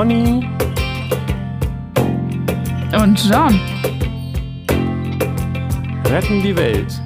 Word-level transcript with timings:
Conny 0.00 0.48
und 2.98 3.22
John 3.28 3.60
retten 6.06 6.42
die 6.42 6.56
Welt. 6.56 7.02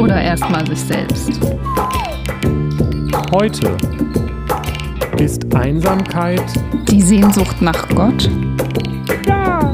Oder 0.00 0.20
erstmal 0.20 0.66
sich 0.66 0.80
selbst. 0.80 1.30
Heute 3.30 3.76
ist 5.20 5.54
Einsamkeit 5.54 6.42
die 6.90 7.02
Sehnsucht 7.02 7.62
nach 7.62 7.88
Gott. 7.90 8.28
Ja. 9.28 9.72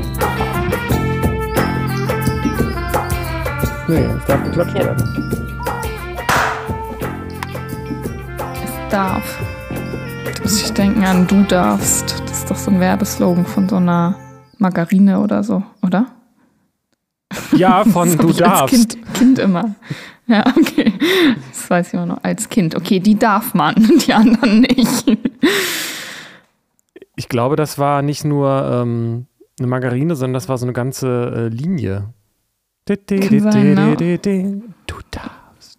Nee, 3.88 4.04
es 4.04 4.24
darf 4.26 4.44
geklatscht 4.44 4.74
werden. 4.74 4.96
Es 8.62 8.90
darf. 8.90 9.41
Muss 10.52 10.64
ich 10.64 10.72
denken 10.74 11.02
an 11.02 11.26
Du 11.26 11.42
darfst. 11.44 12.20
Das 12.26 12.40
ist 12.40 12.50
doch 12.50 12.56
so 12.56 12.70
ein 12.70 12.78
Werbeslogan 12.78 13.46
von 13.46 13.70
so 13.70 13.76
einer 13.76 14.16
Margarine 14.58 15.20
oder 15.20 15.42
so, 15.42 15.62
oder? 15.80 16.08
Ja, 17.56 17.82
von 17.86 18.18
Du 18.18 18.34
darfst. 18.34 18.90
Kind, 18.90 19.14
kind 19.14 19.38
immer. 19.38 19.74
Ja, 20.26 20.44
okay. 20.46 20.92
Das 21.48 21.70
weiß 21.70 21.88
ich 21.88 21.94
immer 21.94 22.04
noch. 22.04 22.22
Als 22.22 22.50
Kind. 22.50 22.74
Okay, 22.74 23.00
die 23.00 23.18
darf 23.18 23.54
man, 23.54 23.76
die 24.06 24.12
anderen 24.12 24.60
nicht. 24.60 25.16
Ich 27.16 27.30
glaube, 27.30 27.56
das 27.56 27.78
war 27.78 28.02
nicht 28.02 28.26
nur 28.26 28.62
ähm, 28.70 29.24
eine 29.58 29.68
Margarine, 29.68 30.14
sondern 30.16 30.34
das 30.34 30.50
war 30.50 30.58
so 30.58 30.66
eine 30.66 30.74
ganze 30.74 31.32
äh, 31.34 31.48
Linie. 31.48 32.12
Ne? 32.90 33.96
Du 34.86 34.96
darfst. 35.10 35.78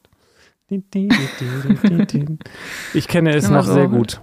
Ich 2.95 3.07
kenne 3.07 3.35
es 3.35 3.49
noch 3.51 3.65
sehr 3.67 3.87
gut. 3.87 4.19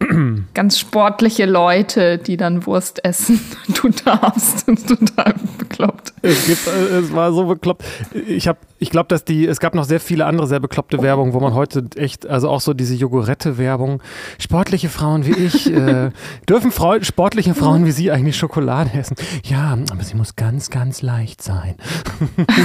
Ganz 0.54 0.78
sportliche 0.78 1.44
Leute, 1.44 2.18
die 2.18 2.36
dann 2.36 2.66
Wurst 2.66 3.04
essen. 3.04 3.40
Du 3.80 3.90
darfst. 3.90 4.66
Das 4.66 4.80
ist 4.80 4.88
total 4.88 5.34
bekloppt. 5.58 6.12
Es, 6.22 6.46
gibt, 6.46 6.66
äh, 6.66 6.98
es 6.98 7.12
war 7.12 7.32
so 7.32 7.44
bekloppt. 7.46 7.84
Ich, 8.12 8.50
ich 8.78 8.90
glaube, 8.90 9.08
dass 9.08 9.24
die, 9.24 9.46
es 9.46 9.60
gab 9.60 9.74
noch 9.74 9.84
sehr 9.84 10.00
viele 10.00 10.26
andere 10.26 10.46
sehr 10.46 10.58
bekloppte 10.58 11.00
Werbung, 11.02 11.32
wo 11.32 11.40
man 11.40 11.54
heute 11.54 11.84
echt, 11.94 12.26
also 12.26 12.48
auch 12.48 12.60
so 12.60 12.74
diese 12.74 12.94
Jogurette-Werbung, 12.94 14.02
sportliche 14.38 14.88
Frauen 14.88 15.26
wie 15.26 15.32
ich, 15.32 15.72
äh, 15.72 16.10
dürfen 16.48 16.72
Frau, 16.72 17.00
sportliche 17.02 17.54
Frauen 17.54 17.84
wie 17.84 17.92
Sie 17.92 18.10
eigentlich 18.10 18.36
Schokolade 18.36 18.90
essen? 18.94 19.16
Ja, 19.44 19.78
aber 19.92 20.02
sie 20.02 20.16
muss 20.16 20.34
ganz, 20.34 20.70
ganz 20.70 21.02
leicht 21.02 21.42
sein. 21.42 21.76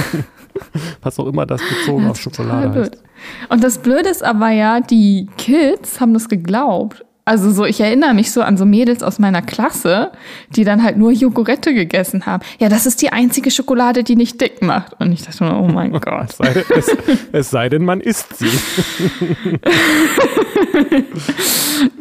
Was 1.02 1.18
auch 1.18 1.26
immer 1.26 1.46
das 1.46 1.60
bezogen 1.62 2.08
auf 2.08 2.18
Schokolade 2.18 2.80
heißt. 2.80 3.02
Und 3.50 3.62
das 3.62 3.78
Blöde 3.78 4.08
ist 4.08 4.24
aber 4.24 4.50
ja, 4.50 4.80
die 4.80 5.28
Kids 5.36 6.00
haben 6.00 6.14
das 6.14 6.28
geglaubt. 6.28 7.04
Also 7.26 7.50
so, 7.50 7.64
ich 7.64 7.80
erinnere 7.80 8.12
mich 8.12 8.32
so 8.32 8.42
an 8.42 8.58
so 8.58 8.66
Mädels 8.66 9.02
aus 9.02 9.18
meiner 9.18 9.40
Klasse, 9.40 10.12
die 10.50 10.64
dann 10.64 10.82
halt 10.82 10.98
nur 10.98 11.10
Jogurette 11.10 11.72
gegessen 11.72 12.26
haben. 12.26 12.44
Ja, 12.58 12.68
das 12.68 12.84
ist 12.84 13.00
die 13.00 13.12
einzige 13.12 13.50
Schokolade, 13.50 14.04
die 14.04 14.14
nicht 14.14 14.42
dick 14.42 14.60
macht. 14.60 15.00
Und 15.00 15.10
ich 15.10 15.22
dachte 15.22 15.44
nur, 15.44 15.58
oh 15.58 15.68
mein 15.68 15.92
Gott. 16.00 16.28
es, 16.28 16.36
sei, 16.36 16.64
es, 16.76 16.96
es 17.32 17.50
sei 17.50 17.70
denn, 17.70 17.84
man 17.86 18.00
isst 18.00 18.36
sie. 18.36 18.50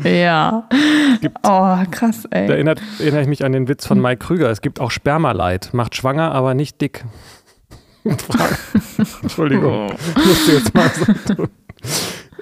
ja. 0.10 0.68
Gibt, 1.22 1.38
oh, 1.44 1.78
krass, 1.90 2.26
ey. 2.30 2.48
Da 2.48 2.54
erinnert, 2.56 2.82
erinnere 3.00 3.22
ich 3.22 3.28
mich 3.28 3.46
an 3.46 3.54
den 3.54 3.70
Witz 3.70 3.88
von 3.88 4.02
Mike 4.02 4.26
Krüger. 4.26 4.50
Es 4.50 4.60
gibt 4.60 4.82
auch 4.82 4.92
Spermaleid. 4.92 5.74
Macht 5.74 5.96
schwanger, 5.96 6.34
aber 6.34 6.54
nicht 6.54 6.82
dick. 6.82 7.06
Entschuldigung. 9.22 9.90
Oh. 9.90 10.20
Musste 10.28 10.52
jetzt 10.52 10.74
mal 10.74 10.90
so 10.90 11.34
tun. 11.34 11.48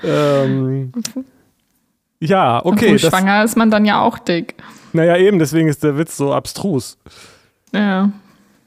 Ähm, 0.04 0.92
ja, 2.22 2.64
okay. 2.64 2.94
Das, 2.94 3.02
schwanger 3.02 3.44
ist 3.44 3.58
man 3.58 3.72
dann 3.72 3.84
ja 3.84 4.02
auch 4.02 4.20
dick. 4.20 4.56
Naja, 4.94 5.18
eben, 5.18 5.40
deswegen 5.40 5.68
ist 5.68 5.84
der 5.84 5.98
Witz 5.98 6.16
so 6.16 6.34
abstrus. 6.34 6.98
Ja. 7.74 8.12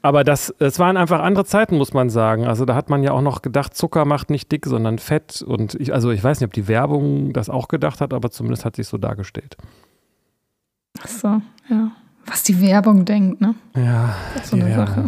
Aber 0.01 0.23
das, 0.23 0.53
es 0.59 0.77
waren 0.77 0.97
einfach 0.97 1.21
andere 1.21 1.45
Zeiten, 1.45 1.77
muss 1.77 1.93
man 1.93 2.09
sagen. 2.09 2.45
Also 2.45 2.65
da 2.65 2.75
hat 2.75 2.89
man 2.89 3.01
ja 3.01 3.11
auch 3.11 3.21
noch 3.21 3.41
gedacht, 3.41 3.75
Zucker 3.75 4.05
macht 4.05 4.29
nicht 4.29 4.51
dick, 4.51 4.65
sondern 4.65 4.99
Fett. 4.99 5.41
Und 5.41 5.73
ich, 5.75 5.93
also 5.93 6.11
ich 6.11 6.23
weiß 6.23 6.39
nicht, 6.39 6.47
ob 6.47 6.53
die 6.53 6.67
Werbung 6.67 7.33
das 7.33 7.49
auch 7.49 7.67
gedacht 7.67 8.01
hat, 8.01 8.13
aber 8.13 8.29
zumindest 8.29 8.65
hat 8.65 8.75
sich 8.75 8.87
so 8.87 8.97
dargestellt. 8.97 9.57
Ach 11.01 11.07
so, 11.07 11.27
ja. 11.69 11.91
Was 12.25 12.43
die 12.43 12.59
Werbung 12.61 13.05
denkt, 13.05 13.41
ne? 13.41 13.55
Ja. 13.75 14.15
Das 14.33 14.43
ist 14.43 14.49
so 14.51 14.57
eine 14.57 14.75
Sache. 14.75 15.05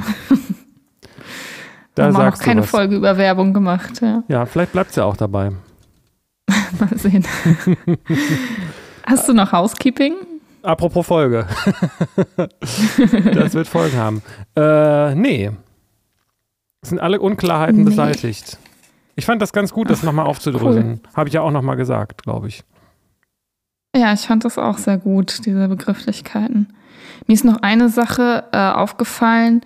da 1.96 2.06
haben 2.06 2.14
wir 2.18 2.29
noch 2.31 2.40
keine 2.40 2.64
Folge 2.64 2.96
über 2.96 3.18
Werbung 3.18 3.53
gemacht, 3.53 4.02
ja. 4.02 4.24
Ja, 4.28 4.46
vielleicht 4.46 4.72
bleibt 4.72 4.91
es 4.91 4.96
ja 4.96 5.03
auch 5.03 5.18
dabei. 5.18 5.52
Mal 6.80 6.97
sehen. 6.97 7.25
Hast 9.06 9.28
du 9.28 9.34
noch 9.34 9.52
Housekeeping? 9.52 10.16
Apropos 10.63 11.06
Folge. 11.06 11.47
das 13.34 13.53
wird 13.53 13.68
Folgen 13.68 13.97
haben. 13.97 14.22
Äh, 14.56 15.16
nee. 15.16 15.52
Es 16.81 16.90
sind 16.90 17.00
alle 17.00 17.19
Unklarheiten 17.19 17.80
nee. 17.80 17.84
beseitigt. 17.85 18.58
Ich 19.16 19.25
fand 19.25 19.41
das 19.41 19.53
ganz 19.53 19.72
gut, 19.74 19.90
das 19.90 20.03
nochmal 20.03 20.25
aufzudröseln. 20.25 21.02
Cool. 21.03 21.13
Habe 21.16 21.30
ich 21.30 21.34
ja 21.34 21.41
auch 21.41 21.52
nochmal 21.52 21.75
gesagt, 21.75 22.24
glaube 22.24 22.50
ich. 22.50 22.64
Ja, 23.96 24.14
ich 24.14 24.22
fand 24.22 24.46
das 24.46 24.58
auch 24.58 24.78
sehr 24.78 24.97
gut, 24.97 25.46
diese 25.46 25.68
Begrifflichkeiten. 25.68 26.74
Mir 27.25 27.34
ist 27.34 27.46
noch 27.46 27.62
eine 27.62 27.90
Sache 27.90 28.46
äh, 28.52 28.58
aufgefallen 28.58 29.62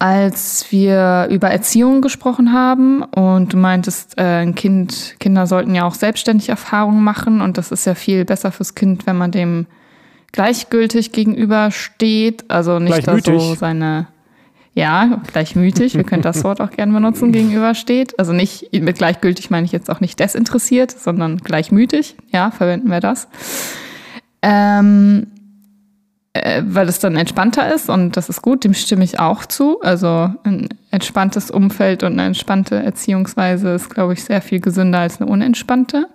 als 0.00 0.72
wir 0.72 1.28
über 1.30 1.50
Erziehung 1.50 2.00
gesprochen 2.00 2.54
haben 2.54 3.02
und 3.02 3.52
du 3.52 3.58
meintest, 3.58 4.16
äh, 4.18 4.40
ein 4.40 4.54
Kind, 4.54 5.16
Kinder 5.20 5.46
sollten 5.46 5.74
ja 5.74 5.84
auch 5.84 5.94
selbstständig 5.94 6.48
Erfahrungen 6.48 7.04
machen 7.04 7.42
und 7.42 7.58
das 7.58 7.70
ist 7.70 7.84
ja 7.84 7.94
viel 7.94 8.24
besser 8.24 8.50
fürs 8.50 8.74
Kind, 8.74 9.06
wenn 9.06 9.18
man 9.18 9.30
dem 9.30 9.66
gleichgültig 10.32 11.12
gegenübersteht, 11.12 12.44
also 12.48 12.78
nicht 12.78 13.06
da 13.06 13.18
so 13.18 13.54
seine 13.54 14.08
ja, 14.72 15.20
gleichmütig, 15.26 15.96
wir 15.96 16.04
können 16.04 16.22
das 16.22 16.44
Wort 16.44 16.62
auch 16.62 16.70
gerne 16.70 16.92
benutzen, 16.92 17.32
gegenübersteht. 17.32 18.18
Also 18.18 18.32
nicht 18.32 18.72
mit 18.72 18.96
gleichgültig 18.96 19.50
meine 19.50 19.66
ich 19.66 19.72
jetzt 19.72 19.90
auch 19.90 20.00
nicht 20.00 20.18
desinteressiert, 20.18 20.92
sondern 20.92 21.38
gleichmütig, 21.38 22.16
ja, 22.32 22.50
verwenden 22.52 22.88
wir 22.90 23.00
das. 23.00 23.28
Ähm, 24.40 25.26
äh, 26.32 26.62
weil 26.64 26.88
es 26.88 27.00
dann 27.00 27.16
entspannter 27.16 27.74
ist 27.74 27.88
und 27.88 28.16
das 28.16 28.28
ist 28.28 28.42
gut, 28.42 28.64
dem 28.64 28.74
stimme 28.74 29.04
ich 29.04 29.18
auch 29.18 29.44
zu. 29.46 29.80
Also 29.80 30.32
ein 30.44 30.68
entspanntes 30.90 31.50
Umfeld 31.50 32.02
und 32.02 32.12
eine 32.12 32.26
entspannte 32.26 32.76
Erziehungsweise 32.76 33.70
ist, 33.70 33.90
glaube 33.90 34.12
ich, 34.12 34.22
sehr 34.22 34.40
viel 34.40 34.60
gesünder 34.60 35.00
als 35.00 35.20
eine 35.20 35.30
unentspannte. 35.30 36.06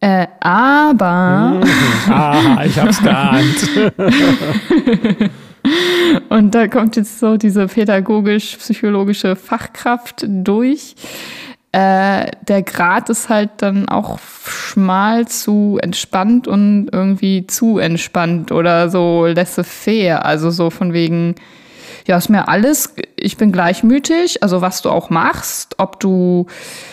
Äh, 0.00 0.26
aber. 0.40 1.60
ah, 2.08 2.62
ich 2.64 2.78
hab's 2.78 3.02
geahnt. 3.02 3.90
und 6.28 6.54
da 6.54 6.68
kommt 6.68 6.96
jetzt 6.96 7.18
so 7.18 7.38
diese 7.38 7.66
pädagogisch-psychologische 7.68 9.34
Fachkraft 9.34 10.26
durch 10.28 10.94
äh, 11.76 12.30
der 12.48 12.62
Grad 12.62 13.10
ist 13.10 13.28
halt 13.28 13.50
dann 13.58 13.86
auch 13.86 14.18
schmal 14.18 15.28
zu 15.28 15.78
entspannt 15.82 16.48
und 16.48 16.88
irgendwie 16.90 17.46
zu 17.46 17.76
entspannt 17.76 18.50
oder 18.50 18.88
so 18.88 19.26
laissez-faire. 19.26 20.24
Also 20.24 20.48
so 20.48 20.70
von 20.70 20.94
wegen, 20.94 21.34
ja, 22.06 22.16
ist 22.16 22.30
mir 22.30 22.48
alles, 22.48 22.94
ich 23.16 23.36
bin 23.36 23.52
gleichmütig, 23.52 24.42
also 24.42 24.62
was 24.62 24.80
du 24.80 24.88
auch 24.88 25.10
machst, 25.10 25.74
ob 25.76 26.00
du 26.00 26.46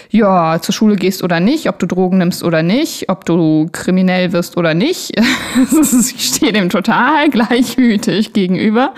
ja 0.09 0.59
zur 0.61 0.73
Schule 0.73 0.97
gehst 0.97 1.23
oder 1.23 1.39
nicht, 1.39 1.69
ob 1.69 1.79
du 1.79 1.85
Drogen 1.85 2.17
nimmst 2.17 2.43
oder 2.43 2.61
nicht, 2.61 3.07
ob 3.07 3.23
du 3.23 3.69
kriminell 3.71 4.33
wirst 4.33 4.57
oder 4.57 4.73
nicht. 4.73 5.13
ich 5.17 6.25
stehe 6.25 6.51
dem 6.51 6.67
total 6.67 7.29
gleichmütig 7.29 8.33
gegenüber. 8.33 8.93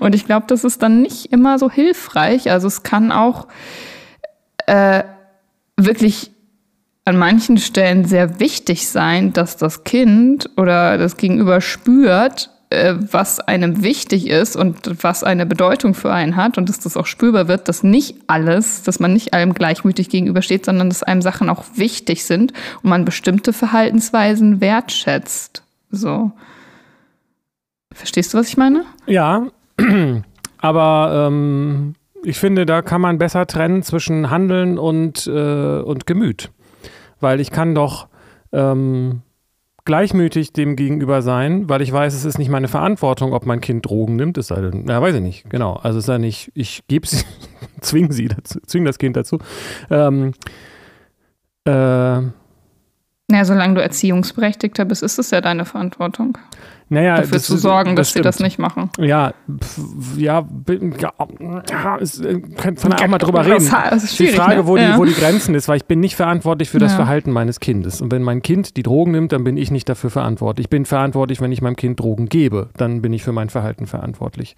Und 0.00 0.16
ich 0.16 0.26
glaube, 0.26 0.46
das 0.48 0.64
ist 0.64 0.82
dann 0.82 1.00
nicht 1.02 1.26
immer 1.26 1.60
so 1.60 1.70
hilfreich. 1.70 2.50
Also 2.50 2.66
es 2.66 2.82
kann 2.82 3.12
auch 3.12 3.46
äh, 4.66 5.04
wirklich 5.78 6.32
an 7.04 7.16
manchen 7.16 7.56
Stellen 7.56 8.04
sehr 8.04 8.38
wichtig 8.38 8.86
sein, 8.86 9.32
dass 9.32 9.56
das 9.56 9.84
Kind 9.84 10.50
oder 10.58 10.98
das 10.98 11.16
Gegenüber 11.16 11.62
spürt, 11.62 12.50
äh, 12.68 12.94
was 12.98 13.40
einem 13.40 13.82
wichtig 13.82 14.26
ist 14.26 14.56
und 14.56 15.02
was 15.02 15.24
eine 15.24 15.46
Bedeutung 15.46 15.94
für 15.94 16.12
einen 16.12 16.36
hat 16.36 16.58
und 16.58 16.68
dass 16.68 16.80
das 16.80 16.98
auch 16.98 17.06
spürbar 17.06 17.48
wird, 17.48 17.66
dass 17.66 17.82
nicht 17.82 18.16
alles, 18.26 18.82
dass 18.82 19.00
man 19.00 19.14
nicht 19.14 19.32
allem 19.32 19.54
gleichmütig 19.54 20.10
gegenübersteht, 20.10 20.66
sondern 20.66 20.90
dass 20.90 21.02
einem 21.02 21.22
Sachen 21.22 21.48
auch 21.48 21.64
wichtig 21.76 22.24
sind 22.24 22.52
und 22.82 22.90
man 22.90 23.06
bestimmte 23.06 23.54
Verhaltensweisen 23.54 24.60
wertschätzt. 24.60 25.62
So. 25.90 26.32
Verstehst 27.90 28.34
du, 28.34 28.38
was 28.38 28.48
ich 28.48 28.58
meine? 28.58 28.84
Ja, 29.06 29.46
aber 30.58 31.28
ähm, 31.28 31.94
ich 32.24 32.38
finde, 32.38 32.66
da 32.66 32.82
kann 32.82 33.00
man 33.00 33.18
besser 33.18 33.46
trennen 33.46 33.82
zwischen 33.82 34.30
Handeln 34.30 34.78
und, 34.78 35.26
äh, 35.26 35.80
und 35.80 36.06
Gemüt. 36.06 36.50
Weil 37.20 37.40
ich 37.40 37.50
kann 37.50 37.74
doch 37.74 38.08
ähm, 38.52 39.22
gleichmütig 39.84 40.52
dem 40.52 40.76
gegenüber 40.76 41.22
sein, 41.22 41.68
weil 41.68 41.80
ich 41.80 41.90
weiß, 41.90 42.14
es 42.14 42.24
ist 42.24 42.38
nicht 42.38 42.50
meine 42.50 42.68
Verantwortung, 42.68 43.32
ob 43.32 43.46
mein 43.46 43.60
Kind 43.60 43.86
Drogen 43.86 44.16
nimmt. 44.16 44.36
Es 44.36 44.48
sei 44.48 44.60
denn, 44.60 44.86
ja, 44.86 45.00
weiß 45.00 45.14
ich 45.16 45.22
nicht, 45.22 45.50
genau. 45.50 45.74
Also 45.74 45.98
es 45.98 46.06
sei 46.06 46.18
nicht, 46.18 46.52
ich 46.54 46.82
gebe 46.88 47.06
sie, 47.06 47.24
zwinge 47.80 48.12
sie 48.12 48.28
dazu, 48.28 48.60
zwinge 48.66 48.86
das 48.86 48.98
Kind 48.98 49.16
dazu. 49.16 49.38
Ähm, 49.90 50.32
äh, 51.64 51.70
Naja, 51.70 53.44
solange 53.44 53.74
du 53.74 53.82
Erziehungsberechtigter 53.82 54.84
bist, 54.84 55.02
ist 55.02 55.18
es 55.18 55.30
ja 55.30 55.40
deine 55.40 55.64
Verantwortung. 55.64 56.36
Naja, 56.90 57.16
dafür 57.16 57.32
das 57.32 57.44
zu 57.44 57.56
sorgen, 57.58 57.96
dass 57.96 58.08
das 58.08 58.12
sie 58.14 58.22
das 58.22 58.36
stimmt. 58.36 58.46
nicht 58.46 58.58
machen. 58.58 58.90
Ja, 58.98 59.34
pf, 59.62 59.78
ja, 60.16 60.46
ja, 61.00 61.98
es, 62.00 62.22
könnte 62.56 62.88
man 62.88 62.98
auch 62.98 63.06
mal 63.08 63.18
drüber 63.18 63.42
Das 63.44 63.72
reden. 63.72 63.96
ist 63.96 64.18
Die 64.18 64.28
Frage, 64.28 64.56
ne? 64.62 64.66
wo, 64.66 64.76
Ja. 64.76 64.92
die, 64.92 64.98
wo 64.98 65.04
die 65.04 65.12
Grenzen 65.12 65.54
ist, 65.54 65.68
weil 65.68 65.76
ich 65.76 65.84
bin 65.84 66.00
nicht 66.00 66.16
verantwortlich 66.16 66.70
für 66.70 66.78
das 66.78 66.92
Ja. 66.92 66.96
Verhalten 66.96 67.30
meines 67.30 67.60
Kindes. 67.60 68.00
Und 68.00 68.10
wenn 68.10 68.22
mein 68.22 68.40
Kind 68.42 68.76
die 68.76 68.82
Drogen 68.82 69.12
nimmt, 69.12 69.32
dann 69.32 69.44
bin 69.44 69.56
ich 69.58 69.70
nicht 69.70 69.88
dafür 69.88 70.08
verantwortlich. 70.10 70.64
Ich 70.64 70.70
bin 70.70 70.86
verantwortlich, 70.86 71.40
wenn 71.40 71.52
ich 71.52 71.60
meinem 71.60 71.76
Kind 71.76 72.00
Drogen 72.00 72.26
gebe. 72.28 72.70
Dann 72.76 73.02
bin 73.02 73.12
ich 73.12 73.22
für 73.22 73.32
mein 73.32 73.50
Verhalten 73.50 73.86
verantwortlich. 73.86 74.56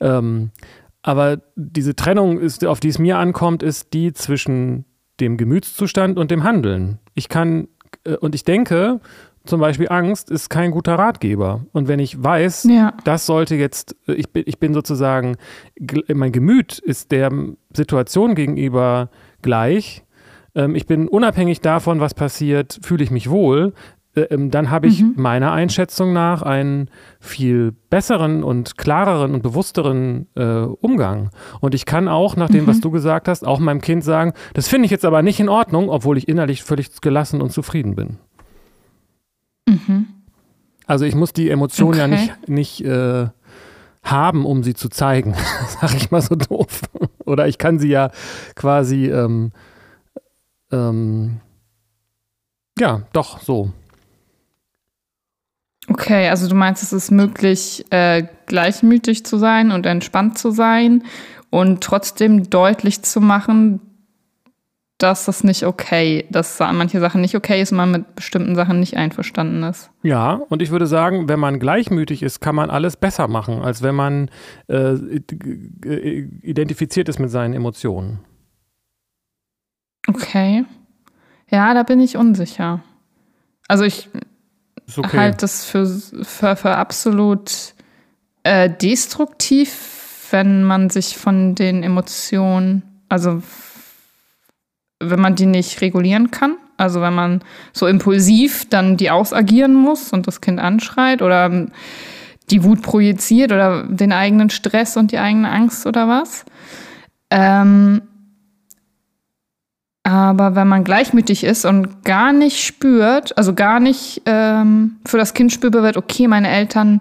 Ähm, 0.00 0.50
aber 1.02 1.38
diese 1.54 1.94
Trennung, 1.94 2.38
ist, 2.40 2.64
auf 2.64 2.80
die 2.80 2.88
es 2.88 2.98
mir 2.98 3.18
ankommt, 3.18 3.62
ist 3.62 3.92
die 3.92 4.12
zwischen 4.12 4.84
dem 5.20 5.36
Gemütszustand 5.36 6.18
und 6.18 6.30
dem 6.30 6.44
Handeln. 6.44 6.98
Ich 7.14 7.28
kann, 7.28 7.68
äh, 8.04 8.16
und 8.16 8.34
ich 8.34 8.44
denke, 8.44 9.00
zum 9.46 9.60
Beispiel 9.60 9.88
Angst 9.88 10.30
ist 10.30 10.50
kein 10.50 10.70
guter 10.70 10.96
Ratgeber. 10.96 11.60
Und 11.72 11.88
wenn 11.88 11.98
ich 11.98 12.22
weiß, 12.22 12.64
Ja. 12.70 12.94
das 13.04 13.26
sollte 13.26 13.54
jetzt, 13.54 13.96
äh, 14.08 14.12
ich 14.14 14.30
bin, 14.30 14.42
ich 14.46 14.58
bin 14.58 14.74
sozusagen, 14.74 15.36
gl- 15.80 16.14
mein 16.14 16.32
Gemüt 16.32 16.78
ist 16.78 17.12
der 17.12 17.30
Situation 17.74 18.34
gegenüber 18.34 19.10
gleich. 19.42 20.04
Ähm, 20.54 20.74
ich 20.74 20.86
bin 20.86 21.08
unabhängig 21.08 21.60
davon, 21.60 22.00
was 22.00 22.14
passiert, 22.14 22.78
fühle 22.82 23.04
ich 23.04 23.10
mich 23.10 23.28
wohl. 23.30 23.72
Äh, 24.14 24.22
ähm, 24.22 24.50
Dann 24.50 24.70
habe 24.70 24.86
ich 24.86 25.02
Mhm. 25.02 25.12
meiner 25.16 25.52
Einschätzung 25.52 26.12
nach 26.14 26.40
einen 26.42 26.88
viel 27.20 27.72
besseren 27.90 28.42
und 28.42 28.78
klareren 28.78 29.34
und 29.34 29.42
bewussteren 29.42 30.26
äh, 30.34 30.42
Umgang. 30.62 31.28
Und 31.60 31.74
ich 31.74 31.84
kann 31.84 32.08
auch, 32.08 32.34
nach 32.36 32.48
dem, 32.48 32.66
was 32.66 32.80
du 32.80 32.90
gesagt 32.90 33.28
hast, 33.28 33.46
auch 33.46 33.58
meinem 33.60 33.82
Kind 33.82 34.02
sagen, 34.04 34.32
das 34.54 34.68
finde 34.68 34.86
ich 34.86 34.90
jetzt 34.90 35.04
aber 35.04 35.20
nicht 35.22 35.38
in 35.40 35.48
Ordnung, 35.50 35.90
obwohl 35.90 36.16
ich 36.16 36.28
innerlich 36.28 36.62
völlig 36.62 37.00
gelassen 37.02 37.42
und 37.42 37.52
zufrieden 37.52 37.94
bin. 37.94 38.16
Mhm. 39.66 40.06
Also 40.86 41.04
ich 41.04 41.14
muss 41.14 41.32
die 41.32 41.50
Emotion 41.50 41.94
ja 41.96 42.04
Okay. 42.04 42.30
nicht, 42.48 42.48
nicht 42.48 42.80
äh, 42.84 43.26
haben, 44.02 44.46
um 44.46 44.62
sie 44.62 44.74
zu 44.74 44.88
zeigen, 44.88 45.34
sag 45.80 45.94
ich 45.94 46.10
mal 46.10 46.22
so 46.22 46.36
doof. 46.36 46.82
Oder 47.24 47.48
ich 47.48 47.58
kann 47.58 47.78
sie 47.78 47.88
ja 47.88 48.10
quasi, 48.54 49.06
ähm, 49.06 49.52
ähm, 50.70 51.40
ja, 52.78 53.02
doch, 53.12 53.40
so. 53.40 53.72
Okay, 55.88 56.28
also 56.28 56.48
du 56.48 56.54
meinst, 56.54 56.82
es 56.82 56.92
ist 56.92 57.10
möglich, 57.10 57.84
äh, 57.90 58.24
gleichmütig 58.46 59.24
zu 59.24 59.38
sein 59.38 59.70
und 59.70 59.86
entspannt 59.86 60.36
zu 60.36 60.50
sein 60.50 61.04
und 61.50 61.80
trotzdem 61.82 62.50
deutlich 62.50 63.02
zu 63.02 63.20
machen, 63.20 63.80
dass 64.98 65.26
das 65.26 65.44
nicht 65.44 65.64
okay, 65.64 66.26
dass 66.30 66.58
manche 66.58 67.00
Sachen 67.00 67.20
nicht 67.20 67.34
okay 67.34 67.60
ist 67.60 67.70
und 67.70 67.76
man 67.76 67.90
mit 67.90 68.14
bestimmten 68.14 68.54
Sachen 68.54 68.80
nicht 68.80 68.96
einverstanden 68.96 69.62
ist. 69.62 69.90
Ja, 70.02 70.40
und 70.48 70.62
ich 70.62 70.70
würde 70.70 70.86
sagen, 70.86 71.28
wenn 71.28 71.38
man 71.38 71.58
gleichmütig 71.58 72.22
ist, 72.22 72.40
kann 72.40 72.54
man 72.54 72.70
alles 72.70 72.96
besser 72.96 73.28
machen, 73.28 73.62
als 73.62 73.82
wenn 73.82 73.94
man 73.94 74.30
äh, 74.68 74.94
identifiziert 76.42 77.08
ist 77.08 77.18
mit 77.18 77.30
seinen 77.30 77.52
Emotionen. 77.52 78.20
Okay. 80.08 80.64
Ja, 81.50 81.74
da 81.74 81.82
bin 81.82 82.00
ich 82.00 82.16
unsicher. 82.16 82.82
Also 83.68 83.84
ich 83.84 84.08
okay. 84.96 85.18
halte 85.18 85.38
das 85.38 85.64
für, 85.66 85.86
für, 85.86 86.56
für 86.56 86.76
absolut 86.76 87.74
äh, 88.44 88.70
destruktiv, 88.70 90.28
wenn 90.30 90.64
man 90.64 90.88
sich 90.88 91.16
von 91.16 91.54
den 91.54 91.82
Emotionen, 91.82 92.82
also 93.08 93.42
wenn 95.00 95.20
man 95.20 95.34
die 95.34 95.46
nicht 95.46 95.80
regulieren 95.80 96.30
kann. 96.30 96.56
Also 96.76 97.00
wenn 97.00 97.14
man 97.14 97.42
so 97.72 97.86
impulsiv 97.86 98.68
dann 98.68 98.96
die 98.96 99.10
ausagieren 99.10 99.74
muss 99.74 100.12
und 100.12 100.26
das 100.26 100.40
Kind 100.40 100.60
anschreit 100.60 101.22
oder 101.22 101.46
ähm, 101.46 101.70
die 102.50 102.64
Wut 102.64 102.82
projiziert 102.82 103.52
oder 103.52 103.84
den 103.84 104.12
eigenen 104.12 104.50
Stress 104.50 104.96
und 104.96 105.12
die 105.12 105.18
eigene 105.18 105.50
Angst 105.50 105.86
oder 105.86 106.06
was. 106.06 106.44
Ähm, 107.30 108.02
aber 110.04 110.54
wenn 110.54 110.68
man 110.68 110.84
gleichmütig 110.84 111.42
ist 111.42 111.64
und 111.64 112.04
gar 112.04 112.32
nicht 112.32 112.64
spürt, 112.64 113.36
also 113.36 113.54
gar 113.54 113.80
nicht 113.80 114.22
ähm, 114.26 114.98
für 115.04 115.18
das 115.18 115.34
Kind 115.34 115.52
spürbar 115.52 115.82
wird, 115.82 115.96
okay, 115.96 116.28
meine 116.28 116.48
Eltern, 116.48 117.00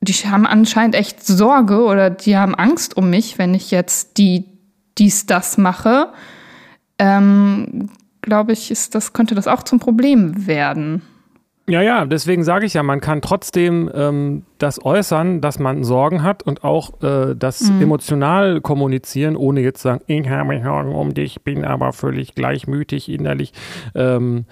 die 0.00 0.12
haben 0.12 0.46
anscheinend 0.46 0.94
echt 0.94 1.26
Sorge 1.26 1.82
oder 1.82 2.10
die 2.10 2.36
haben 2.36 2.54
Angst 2.54 2.96
um 2.96 3.10
mich, 3.10 3.38
wenn 3.38 3.54
ich 3.54 3.72
jetzt 3.72 4.18
die 4.18 4.44
dies, 4.98 5.26
das 5.26 5.58
mache, 5.58 6.12
ähm, 6.98 7.90
glaube 8.22 8.52
ich, 8.52 8.70
ist 8.70 8.94
das, 8.94 9.12
könnte 9.12 9.34
das 9.34 9.46
auch 9.46 9.62
zum 9.62 9.78
Problem 9.78 10.46
werden. 10.46 11.02
Ja, 11.68 11.82
ja, 11.82 12.06
deswegen 12.06 12.44
sage 12.44 12.64
ich 12.64 12.72
ja, 12.74 12.82
man 12.82 13.02
kann 13.02 13.20
trotzdem 13.20 13.90
ähm, 13.92 14.44
das 14.56 14.82
äußern, 14.82 15.42
dass 15.42 15.58
man 15.58 15.84
Sorgen 15.84 16.22
hat 16.22 16.42
und 16.42 16.64
auch 16.64 17.02
äh, 17.02 17.34
das 17.36 17.70
emotional 17.80 18.62
kommunizieren, 18.62 19.36
ohne 19.36 19.60
jetzt 19.60 19.82
sagen, 19.82 20.02
ich 20.06 20.26
habe 20.30 20.62
Sorgen 20.62 20.94
um 20.94 21.12
dich, 21.12 21.42
bin 21.42 21.66
aber 21.66 21.92
völlig 21.92 22.34
gleichmütig 22.34 23.10
innerlich. 23.10 23.52
Ähm, 23.94 24.46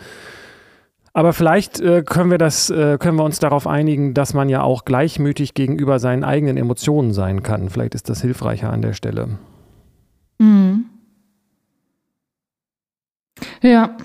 aber 1.15 1.33
vielleicht 1.33 1.81
äh, 1.81 2.03
können 2.03 2.31
wir 2.31 2.37
das, 2.37 2.69
äh, 2.69 2.99
können 2.99 3.17
wir 3.17 3.25
uns 3.25 3.39
darauf 3.39 3.67
einigen, 3.67 4.13
dass 4.13 4.35
man 4.35 4.51
ja 4.51 4.61
auch 4.61 4.85
gleichmütig 4.85 5.55
gegenüber 5.55 5.99
seinen 5.99 6.23
eigenen 6.23 6.59
Emotionen 6.59 7.15
sein 7.15 7.43
kann. 7.43 7.71
Vielleicht 7.71 7.95
ist 7.95 8.11
das 8.11 8.21
hilfreicher 8.21 8.71
an 8.71 8.83
der 8.83 8.93
Stelle. 8.93 9.39
Mhm. 10.39 10.85
Ja, 13.63 13.97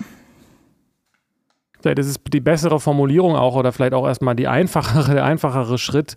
Vielleicht 1.82 2.00
ist 2.00 2.08
es 2.08 2.20
die 2.32 2.42
bessere 2.42 2.80
Formulierung 2.80 3.36
auch 3.36 3.56
oder 3.56 3.72
vielleicht 3.72 3.94
auch 3.94 4.08
erstmal 4.08 4.36
die 4.36 4.48
einfachere, 4.48 5.12
der 5.16 5.26
einfachere 5.26 5.78
Schritt, 5.78 6.16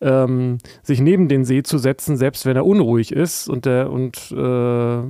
ähm, 0.00 0.58
sich 0.82 1.00
neben 1.00 1.28
den 1.28 1.44
See 1.44 1.62
zu 1.62 1.78
setzen, 1.78 2.16
selbst 2.16 2.46
wenn 2.46 2.56
er 2.56 2.66
unruhig 2.66 3.12
ist 3.12 3.48
und, 3.48 3.64
der, 3.64 3.90
und 3.90 4.32
äh, 4.32 5.02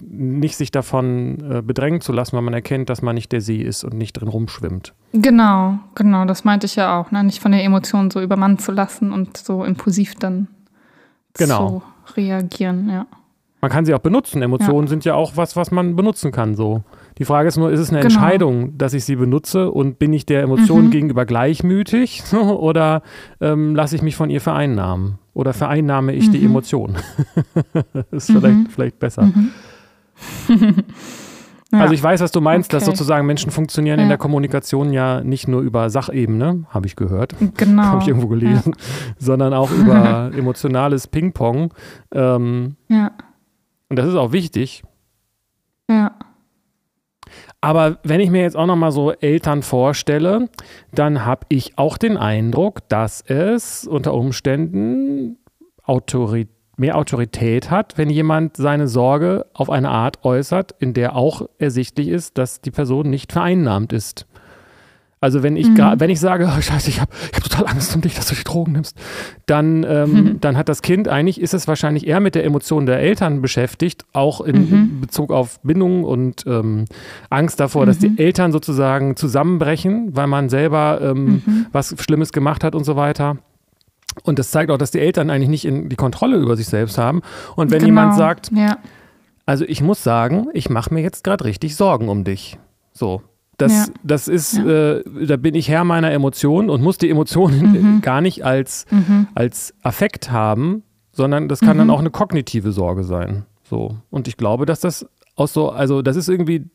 nicht 0.00 0.56
sich 0.56 0.70
davon 0.70 1.38
äh, 1.50 1.62
bedrängen 1.62 2.00
zu 2.00 2.12
lassen, 2.12 2.36
weil 2.36 2.42
man 2.42 2.54
erkennt, 2.54 2.88
dass 2.88 3.02
man 3.02 3.14
nicht 3.14 3.32
der 3.32 3.40
See 3.40 3.60
ist 3.60 3.84
und 3.84 3.94
nicht 3.94 4.12
drin 4.12 4.28
rumschwimmt. 4.28 4.94
genau, 5.12 5.78
genau, 5.94 6.24
das 6.24 6.44
meinte 6.44 6.66
ich 6.66 6.76
ja 6.76 6.98
auch, 6.98 7.10
ne? 7.10 7.24
nicht 7.24 7.40
von 7.42 7.52
den 7.52 7.60
Emotionen 7.60 8.10
so 8.10 8.20
übermannen 8.20 8.58
zu 8.58 8.70
lassen 8.72 9.12
und 9.12 9.36
so 9.36 9.64
impulsiv 9.64 10.14
dann 10.14 10.48
Genau. 11.34 11.82
zu 12.06 12.16
reagieren, 12.16 12.88
ja. 12.90 13.06
Man 13.62 13.70
kann 13.70 13.84
sie 13.84 13.94
auch 13.94 14.00
benutzen. 14.00 14.42
Emotionen 14.42 14.88
sind 14.88 15.04
ja 15.04 15.14
auch 15.14 15.36
was, 15.36 15.54
was 15.54 15.70
man 15.70 15.94
benutzen 15.94 16.32
kann. 16.32 16.56
So. 16.56 16.82
Die 17.18 17.24
Frage 17.24 17.46
ist 17.46 17.56
nur, 17.56 17.70
ist 17.70 17.78
es 17.78 17.90
eine 17.90 18.00
Genau. 18.00 18.12
Entscheidung, 18.12 18.76
dass 18.76 18.92
ich 18.92 19.04
sie 19.04 19.14
benutze 19.14 19.70
und 19.70 20.00
bin 20.00 20.12
ich 20.12 20.26
der 20.26 20.42
Emotion 20.42 20.86
Mhm. 20.86 20.90
gegenüber 20.90 21.24
gleichmütig 21.26 22.24
oder 22.34 23.02
ähm, 23.40 23.76
lasse 23.76 23.94
ich 23.94 24.02
mich 24.02 24.16
von 24.16 24.30
ihr 24.30 24.40
vereinnahmen? 24.40 25.18
Oder 25.32 25.52
vereinnahme 25.52 26.12
ich 26.12 26.28
die 26.30 26.40
Mhm. 26.40 26.46
Emotion? 26.46 26.96
das 27.92 28.06
ist 28.10 28.32
vielleicht, 28.32 28.56
Mhm. 28.58 28.66
vielleicht 28.66 28.98
besser. 28.98 29.30
ja. 30.48 31.78
Also 31.78 31.94
ich 31.94 32.02
weiß, 32.02 32.20
was 32.20 32.32
du 32.32 32.40
meinst, 32.40 32.72
dass 32.72 32.82
Okay. 32.82 32.90
sozusagen 32.96 33.26
Menschen 33.26 33.50
funktionieren 33.50 33.98
in 33.98 34.06
Ja. 34.06 34.08
der 34.10 34.18
Kommunikation 34.18 34.92
ja 34.92 35.22
nicht 35.22 35.48
nur 35.48 35.60
über 35.62 35.88
Sachebene, 35.88 36.64
habe 36.70 36.86
ich 36.86 36.96
gehört, 36.96 37.34
genau. 37.56 37.82
habe 37.84 38.02
ich 38.02 38.08
irgendwo 38.08 38.28
gelesen, 38.28 38.74
sondern 39.18 39.54
auch 39.54 39.70
über 39.70 40.30
emotionales 40.36 41.06
Ping-Pong. 41.06 41.72
Ähm, 42.12 42.76
Ja, 42.88 43.12
und 43.92 43.96
das 43.96 44.06
ist 44.06 44.14
auch 44.14 44.32
wichtig. 44.32 44.82
ja. 45.90 46.12
Aber 47.60 47.98
wenn 48.04 48.20
ich 48.20 48.30
mir 48.30 48.40
jetzt 48.40 48.56
auch 48.56 48.64
noch 48.64 48.76
mal 48.76 48.90
so 48.90 49.12
Eltern 49.12 49.62
vorstelle, 49.62 50.48
dann 50.94 51.26
habe 51.26 51.44
ich 51.50 51.76
auch 51.76 51.98
den 51.98 52.16
Eindruck, 52.16 52.88
dass 52.88 53.20
es 53.20 53.86
unter 53.86 54.14
Umständen 54.14 55.36
Autorität 55.82 56.48
mehr 56.78 56.96
Autorität 56.96 57.70
hat, 57.70 57.98
wenn 57.98 58.08
jemand 58.08 58.56
seine 58.56 58.88
Sorge 58.88 59.44
auf 59.52 59.68
eine 59.68 59.90
Art 59.90 60.24
äußert, 60.24 60.74
in 60.78 60.94
der 60.94 61.14
auch 61.14 61.46
ersichtlich 61.58 62.08
ist, 62.08 62.38
dass 62.38 62.62
die 62.62 62.70
Person 62.70 63.10
nicht 63.10 63.30
vereinnahmt 63.30 63.92
ist. 63.92 64.26
Also 65.22 65.42
wenn 65.44 65.56
ich 65.56 65.68
Mhm. 65.68 65.94
wenn 65.98 66.10
ich 66.10 66.18
sage, 66.20 66.46
oh, 66.52 66.60
scheiße, 66.60 66.90
ich 66.90 67.00
habe 67.00 67.10
ich 67.30 67.36
hab 67.38 67.44
total 67.44 67.66
Angst 67.68 67.94
um 67.94 68.02
dich, 68.02 68.14
dass 68.14 68.26
du 68.26 68.34
die 68.34 68.42
Drogen 68.44 68.72
nimmst, 68.72 68.98
dann, 69.46 69.86
ähm, 69.88 70.12
Mhm. 70.12 70.40
dann 70.40 70.56
hat 70.56 70.68
das 70.68 70.82
Kind 70.82 71.06
eigentlich, 71.08 71.40
ist 71.40 71.54
es 71.54 71.66
wahrscheinlich 71.68 72.06
eher 72.06 72.18
mit 72.20 72.34
der 72.34 72.44
Emotion 72.44 72.86
der 72.86 72.98
Eltern 72.98 73.40
beschäftigt, 73.40 74.04
auch 74.12 74.40
in, 74.40 74.56
Mhm. 74.68 74.72
in 74.74 75.00
Bezug 75.00 75.30
auf 75.32 75.60
Bindung 75.62 76.02
und 76.04 76.44
ähm, 76.46 76.86
Angst 77.30 77.60
davor, 77.60 77.86
dass 77.86 78.00
Mhm. 78.00 78.16
die 78.16 78.22
Eltern 78.22 78.50
sozusagen 78.52 79.14
zusammenbrechen, 79.16 80.14
weil 80.16 80.26
man 80.26 80.48
selber 80.48 80.98
ähm, 81.00 81.42
Mhm. 81.46 81.66
was 81.72 81.94
Schlimmes 82.00 82.32
gemacht 82.32 82.64
hat 82.64 82.74
und 82.74 82.84
so 82.84 82.96
weiter. 82.96 83.38
Und 84.24 84.38
das 84.40 84.50
zeigt 84.50 84.70
auch, 84.72 84.76
dass 84.76 84.90
die 84.90 84.98
Eltern 85.00 85.30
eigentlich 85.30 85.48
nicht 85.48 85.64
in 85.64 85.88
die 85.88 85.96
Kontrolle 85.96 86.36
über 86.36 86.56
sich 86.56 86.66
selbst 86.66 86.98
haben. 86.98 87.22
Und 87.56 87.70
wenn 87.70 87.78
genau. 87.78 87.86
jemand 87.86 88.14
sagt, 88.16 88.50
ja. 88.54 88.76
also 89.46 89.64
ich 89.66 89.80
muss 89.82 90.02
sagen, 90.02 90.48
ich 90.52 90.68
mache 90.68 90.92
mir 90.92 91.00
jetzt 91.00 91.22
gerade 91.24 91.44
richtig 91.44 91.76
Sorgen 91.76 92.08
um 92.08 92.24
dich. 92.24 92.58
So. 92.92 93.22
Das, 93.62 93.86
Ja. 93.88 93.94
das 94.02 94.28
ist, 94.28 94.54
Ja. 94.58 94.96
äh, 94.98 95.04
da 95.26 95.36
bin 95.36 95.54
ich 95.54 95.68
Herr 95.68 95.84
meiner 95.84 96.10
Emotionen 96.10 96.68
und 96.70 96.82
muss 96.82 96.98
die 96.98 97.08
Emotionen 97.10 97.72
Mhm. 97.72 98.00
gar 98.02 98.20
nicht 98.20 98.44
als, 98.44 98.86
Mhm. 98.90 99.28
als 99.34 99.74
Affekt 99.82 100.30
haben, 100.32 100.82
sondern 101.12 101.48
das 101.48 101.60
kann 101.60 101.78
dann 101.78 101.86
Mhm. 101.86 101.92
auch 101.92 102.00
eine 102.00 102.10
kognitive 102.10 102.72
Sorge 102.72 103.04
sein. 103.04 103.44
So. 103.62 103.96
Und 104.10 104.26
ich 104.28 104.36
glaube, 104.36 104.66
dass 104.66 104.80
das 104.80 105.06
aus 105.36 105.52
so, 105.52 105.70
also 105.70 106.02
das 106.02 106.16
ist 106.16 106.28
irgendwie 106.28 106.68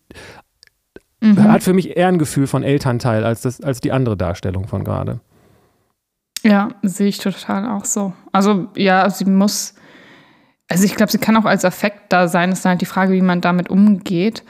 mhm. 1.22 1.44
hat 1.44 1.63
für 1.63 1.74
mich 1.74 1.98
eher 1.98 2.08
ein 2.08 2.20
Gefühl 2.20 2.48
von 2.48 2.63
Elternteil 2.63 3.24
als, 3.24 3.41
das, 3.41 3.62
als 3.62 3.82
die 3.82 3.91
andere 3.91 4.15
Darstellung 4.17 4.67
von 4.67 4.84
gerade. 4.84 5.20
Ja, 6.44 6.70
sehe 6.84 7.08
ich 7.08 7.17
total 7.17 7.67
auch 7.67 7.86
so. 7.86 8.13
Also 8.32 8.67
ja, 8.75 9.10
sie 9.10 9.25
muss, 9.25 9.74
also 10.70 10.86
ich 10.86 10.96
glaube, 10.96 11.12
sie 11.12 11.17
kann 11.17 11.36
auch 11.36 11.46
als 11.46 11.65
Affekt 11.65 12.13
da 12.13 12.27
sein. 12.27 12.51
Es 12.51 12.60
ist 12.60 12.65
halt 12.65 12.82
die 12.82 12.86
Frage, 12.86 13.12
wie 13.13 13.22
man 13.22 13.41
damit 13.41 13.70
umgeht. 13.70 14.44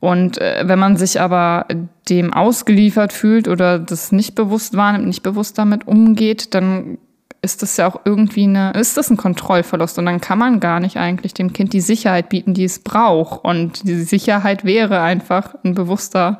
Und 0.00 0.38
äh, 0.38 0.64
wenn 0.66 0.78
man 0.78 0.96
sich 0.96 1.20
aber 1.20 1.66
dem 2.08 2.32
ausgeliefert 2.32 3.12
fühlt 3.12 3.48
oder 3.48 3.78
das 3.78 4.12
nicht 4.12 4.34
bewusst 4.34 4.76
wahrnimmt, 4.76 5.06
nicht 5.06 5.22
bewusst 5.22 5.58
damit 5.58 5.86
umgeht, 5.88 6.54
dann 6.54 6.98
ist 7.42 7.62
das 7.62 7.76
ja 7.76 7.86
auch 7.86 8.00
irgendwie 8.04 8.44
eine, 8.44 8.72
ist 8.72 8.96
das 8.96 9.10
ein 9.10 9.16
Kontrollverlust 9.16 9.98
und 9.98 10.06
dann 10.06 10.20
kann 10.20 10.38
man 10.38 10.58
gar 10.60 10.80
nicht 10.80 10.96
eigentlich 10.96 11.32
dem 11.32 11.52
Kind 11.52 11.72
die 11.72 11.80
Sicherheit 11.80 12.28
bieten, 12.28 12.54
die 12.54 12.64
es 12.64 12.80
braucht. 12.80 13.44
Und 13.44 13.86
diese 13.88 14.04
Sicherheit 14.04 14.64
wäre 14.64 15.00
einfach 15.00 15.54
ein 15.64 15.74
bewusster 15.74 16.38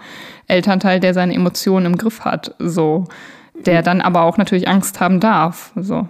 Elternteil, 0.49 1.01
der 1.01 1.15
seine 1.15 1.35
Emotionen 1.35 1.87
im 1.87 1.99
Griff 1.99 2.25
hat, 2.25 2.55
so, 2.59 3.05
der 3.55 3.83
dann 3.83 4.01
aber 4.01 4.23
auch 4.23 4.37
natürlich 4.37 4.69
Angst 4.69 5.01
haben 5.01 5.21
darf, 5.21 5.73
so. 5.77 6.09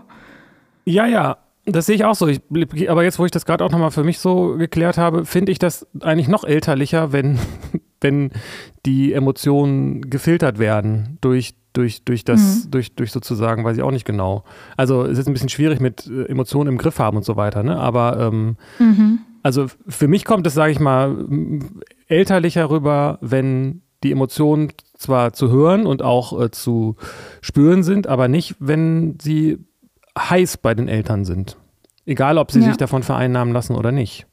Ja, 0.84 1.06
ja, 1.06 1.36
das 1.66 1.86
sehe 1.86 1.96
ich 1.96 2.04
auch 2.04 2.14
so. 2.14 2.28
Ich, 2.28 2.40
aber 2.88 3.02
jetzt, 3.02 3.18
wo 3.18 3.24
ich 3.24 3.32
das 3.32 3.44
gerade 3.44 3.64
auch 3.64 3.70
nochmal 3.70 3.90
für 3.90 4.04
mich 4.04 4.18
so 4.18 4.56
geklärt 4.56 4.98
habe, 4.98 5.24
finde 5.24 5.52
ich 5.52 5.58
das 5.58 5.86
eigentlich 6.00 6.28
noch 6.28 6.44
elterlicher, 6.44 7.12
wenn, 7.12 7.38
wenn 8.00 8.30
die 8.86 9.12
Emotionen 9.12 10.08
gefiltert 10.08 10.58
werden 10.58 11.18
durch, 11.20 11.54
durch, 11.72 12.04
durch 12.04 12.24
das, 12.24 12.66
mhm. 12.66 12.70
durch, 12.70 12.94
durch 12.94 13.10
sozusagen, 13.10 13.64
weiß 13.64 13.76
ich 13.76 13.82
auch 13.82 13.90
nicht 13.90 14.06
genau. 14.06 14.44
Also 14.76 15.04
es 15.04 15.18
ist 15.18 15.26
ein 15.26 15.32
bisschen 15.32 15.48
schwierig 15.48 15.80
mit 15.80 16.06
äh, 16.06 16.24
Emotionen 16.24 16.68
im 16.68 16.78
Griff 16.78 17.00
haben 17.00 17.16
und 17.16 17.24
so 17.24 17.36
weiter, 17.36 17.64
ne? 17.64 17.78
Aber 17.78 18.18
ähm, 18.20 18.56
mhm. 18.78 19.18
also 19.42 19.66
für 19.88 20.08
mich 20.08 20.24
kommt 20.24 20.46
es, 20.46 20.54
sage 20.54 20.72
ich 20.72 20.80
mal, 20.80 21.26
elterlicher 22.06 22.70
rüber, 22.70 23.18
wenn 23.20 23.82
die 24.04 24.12
Emotionen 24.12 24.72
zwar 24.96 25.32
zu 25.32 25.50
hören 25.50 25.84
und 25.84 26.02
auch 26.02 26.40
äh, 26.40 26.50
zu 26.52 26.96
spüren 27.40 27.82
sind, 27.82 28.06
aber 28.06 28.28
nicht, 28.28 28.54
wenn 28.60 29.18
sie 29.20 29.65
heiß 30.16 30.58
bei 30.58 30.74
den 30.74 30.88
Eltern 30.88 31.24
sind. 31.24 31.56
Egal, 32.04 32.38
ob 32.38 32.52
sie 32.52 32.60
ja. 32.60 32.66
sich 32.66 32.76
davon 32.76 33.02
vereinnahmen 33.02 33.52
lassen 33.52 33.74
oder 33.74 33.92
nicht. 33.92 34.26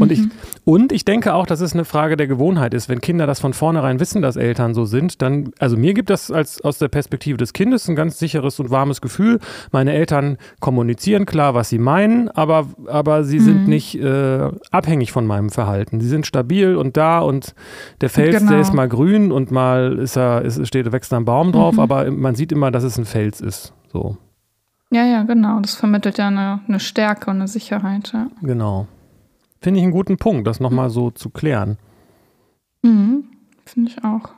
Und, 0.00 0.10
mhm. 0.10 0.12
ich, 0.12 0.64
und 0.64 0.92
ich 0.92 1.04
denke 1.04 1.34
auch, 1.34 1.44
dass 1.44 1.60
es 1.60 1.74
eine 1.74 1.84
Frage 1.84 2.16
der 2.16 2.28
Gewohnheit 2.28 2.72
ist. 2.72 2.88
Wenn 2.88 3.00
Kinder 3.00 3.26
das 3.26 3.40
von 3.40 3.52
vornherein 3.52 3.98
wissen, 3.98 4.22
dass 4.22 4.36
Eltern 4.36 4.72
so 4.72 4.84
sind, 4.84 5.22
dann, 5.22 5.50
also 5.58 5.76
mir 5.76 5.92
gibt 5.92 6.08
das 6.08 6.30
als, 6.30 6.60
aus 6.60 6.78
der 6.78 6.86
Perspektive 6.86 7.36
des 7.36 7.52
Kindes 7.52 7.88
ein 7.88 7.96
ganz 7.96 8.16
sicheres 8.18 8.60
und 8.60 8.70
warmes 8.70 9.00
Gefühl. 9.00 9.40
Meine 9.72 9.92
Eltern 9.94 10.38
kommunizieren 10.60 11.26
klar, 11.26 11.54
was 11.54 11.68
sie 11.68 11.78
meinen, 11.78 12.28
aber, 12.28 12.68
aber 12.86 13.24
sie 13.24 13.40
mhm. 13.40 13.44
sind 13.44 13.68
nicht 13.68 13.96
äh, 14.00 14.48
abhängig 14.70 15.10
von 15.10 15.26
meinem 15.26 15.50
Verhalten. 15.50 16.00
Sie 16.00 16.08
sind 16.08 16.26
stabil 16.26 16.76
und 16.76 16.96
da 16.96 17.18
und 17.18 17.54
der 18.00 18.08
Fels, 18.08 18.38
genau. 18.38 18.52
der 18.52 18.60
ist 18.60 18.72
mal 18.72 18.88
grün 18.88 19.32
und 19.32 19.50
mal 19.50 19.98
ist 19.98 20.16
er, 20.16 20.42
ist, 20.42 20.64
steht, 20.64 20.92
wächst 20.92 21.12
ein 21.12 21.24
Baum 21.24 21.50
drauf, 21.50 21.74
mhm. 21.74 21.80
aber 21.80 22.08
man 22.12 22.36
sieht 22.36 22.52
immer, 22.52 22.70
dass 22.70 22.84
es 22.84 22.98
ein 22.98 23.04
Fels 23.04 23.40
ist. 23.40 23.74
So. 23.92 24.16
Ja, 24.90 25.04
ja, 25.04 25.22
genau. 25.22 25.60
Das 25.60 25.74
vermittelt 25.74 26.18
ja 26.18 26.28
eine, 26.28 26.60
eine 26.66 26.80
Stärke 26.80 27.30
und 27.30 27.36
eine 27.36 27.48
Sicherheit. 27.48 28.12
Ja. 28.12 28.28
Genau. 28.42 28.86
Finde 29.60 29.80
ich 29.80 29.84
einen 29.84 29.92
guten 29.92 30.16
Punkt, 30.16 30.46
das 30.46 30.60
nochmal 30.60 30.88
so 30.88 31.10
zu 31.10 31.30
klären. 31.30 31.78
Mhm, 32.82 33.24
finde 33.64 33.90
ich 33.90 34.04
auch. 34.04 34.30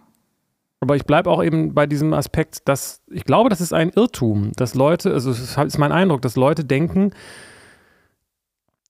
Aber 0.80 0.96
ich 0.96 1.04
bleibe 1.04 1.30
auch 1.30 1.44
eben 1.44 1.74
bei 1.74 1.86
diesem 1.86 2.14
Aspekt, 2.14 2.66
dass 2.66 3.02
ich 3.10 3.24
glaube, 3.24 3.50
das 3.50 3.60
ist 3.60 3.74
ein 3.74 3.90
Irrtum, 3.90 4.52
dass 4.56 4.74
Leute, 4.74 5.12
also 5.12 5.30
es 5.30 5.56
ist 5.56 5.78
mein 5.78 5.92
Eindruck, 5.92 6.22
dass 6.22 6.36
Leute 6.36 6.64
denken, 6.64 7.10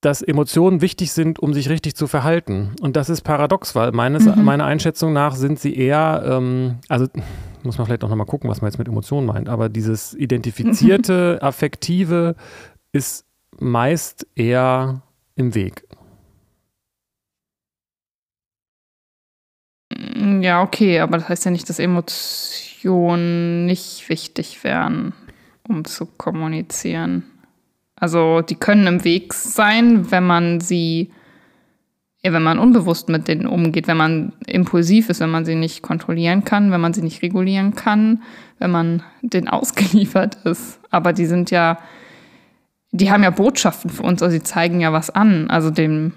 dass 0.00 0.23
Emotionen 0.23 0.80
wichtig 0.80 1.12
sind, 1.12 1.38
um 1.38 1.52
sich 1.52 1.69
richtig 1.69 1.95
zu 1.95 2.07
verhalten. 2.07 2.75
Und 2.80 2.97
das 2.97 3.11
ist 3.11 3.21
paradox, 3.21 3.75
weil 3.75 3.92
meines, 3.92 4.25
mhm. 4.25 4.45
meiner 4.45 4.64
Einschätzung 4.64 5.12
nach 5.12 5.35
sind 5.35 5.59
sie 5.59 5.75
eher, 5.76 6.23
ähm, 6.25 6.78
also 6.88 7.07
muss 7.62 7.76
man 7.76 7.87
vielleicht 7.87 8.04
auch 8.04 8.09
nochmal 8.09 8.26
gucken, 8.26 8.49
was 8.49 8.62
man 8.62 8.71
jetzt 8.71 8.78
mit 8.78 8.88
Emotionen 8.88 9.26
meint, 9.26 9.49
aber 9.49 9.69
dieses 9.69 10.14
identifizierte, 10.14 11.38
affektive 11.42 12.35
ist 12.92 13.26
meist 13.59 14.26
eher 14.35 15.02
im 15.37 15.54
Weg. 15.54 15.87
Ja, 20.40 20.62
okay, 20.62 21.00
aber 21.00 21.19
das 21.19 21.28
heißt 21.28 21.45
ja 21.45 21.50
nicht, 21.50 21.69
dass 21.69 21.78
Emotionen 21.78 23.66
nicht 23.66 24.09
wichtig 24.09 24.64
wären, 24.64 25.12
um 25.69 25.85
zu 25.85 26.07
kommunizieren. 26.07 27.25
Also 28.00 28.40
die 28.40 28.54
können 28.54 28.87
im 28.87 29.04
Weg 29.04 29.35
sein, 29.35 30.11
wenn 30.11 30.26
man 30.26 30.61
sie, 30.61 31.11
wenn 32.23 32.42
man 32.42 32.59
unbewusst 32.59 33.11
mit 33.11 33.28
denen 33.28 33.47
umgeht, 33.47 33.87
wenn 33.87 33.99
man 33.99 34.33
impulsiv 34.47 35.11
ist, 35.11 35.21
wenn 35.21 35.30
man 35.30 35.45
sie 35.45 35.54
nicht 35.54 35.83
kontrollieren 35.83 36.45
kann, 36.45 36.73
wenn 36.73 36.80
man 36.80 36.95
sie 36.95 37.02
nicht 37.02 37.23
regulieren 37.23 37.75
kann, 37.75 38.23
wenn 38.59 38.71
man 38.71 39.02
denen 39.21 39.49
ausgeliefert 39.49 40.37
ist. 40.47 40.80
Aber 40.90 41.12
die 41.12 41.26
sind 41.26 41.50
ja, 41.50 41.78
die 42.90 43.11
haben 43.11 43.23
ja 43.23 43.30
Botschaften 43.30 43.90
für 43.90 44.02
uns, 44.02 44.23
also 44.23 44.33
sie 44.33 44.42
zeigen 44.42 44.80
ja 44.80 44.95
was 44.95 45.11
an, 45.11 45.50
also 45.50 45.71
dem 45.71 46.14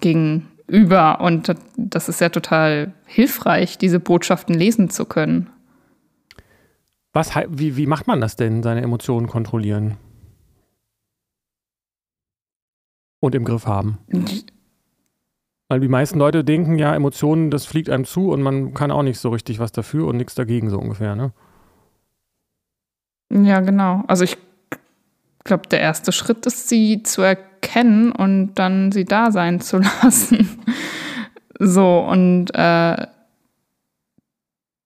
Gegenüber. 0.00 1.20
Und 1.20 1.52
das 1.76 2.08
ist 2.08 2.20
ja 2.20 2.28
total 2.28 2.94
hilfreich, 3.06 3.76
diese 3.76 3.98
Botschaften 3.98 4.54
lesen 4.54 4.88
zu 4.88 5.04
können. 5.04 5.50
Was, 7.12 7.32
wie, 7.48 7.76
wie 7.76 7.86
macht 7.86 8.06
man 8.06 8.20
das 8.20 8.36
denn, 8.36 8.62
seine 8.62 8.82
Emotionen 8.82 9.26
kontrollieren? 9.26 9.96
Und 13.20 13.34
im 13.34 13.44
Griff 13.44 13.66
haben. 13.66 13.98
Weil 15.68 15.80
die 15.80 15.88
meisten 15.88 16.18
Leute 16.18 16.44
denken, 16.44 16.78
ja, 16.78 16.94
Emotionen, 16.94 17.50
das 17.50 17.66
fliegt 17.66 17.90
einem 17.90 18.04
zu 18.04 18.30
und 18.30 18.42
man 18.42 18.74
kann 18.74 18.90
auch 18.90 19.02
nicht 19.02 19.18
so 19.18 19.30
richtig 19.30 19.58
was 19.58 19.72
dafür 19.72 20.06
und 20.06 20.16
nichts 20.16 20.34
dagegen, 20.34 20.70
so 20.70 20.78
ungefähr, 20.78 21.16
ne? 21.16 21.32
Ja, 23.32 23.60
genau. 23.60 24.04
Also 24.06 24.22
ich 24.22 24.38
glaube, 25.42 25.68
der 25.68 25.80
erste 25.80 26.12
Schritt 26.12 26.46
ist, 26.46 26.68
sie 26.68 27.02
zu 27.02 27.22
erkennen 27.22 28.12
und 28.12 28.54
dann 28.54 28.92
sie 28.92 29.04
da 29.04 29.32
sein 29.32 29.60
zu 29.60 29.78
lassen. 30.02 30.48
so, 31.58 31.98
und 31.98 32.50
äh, 32.54 33.06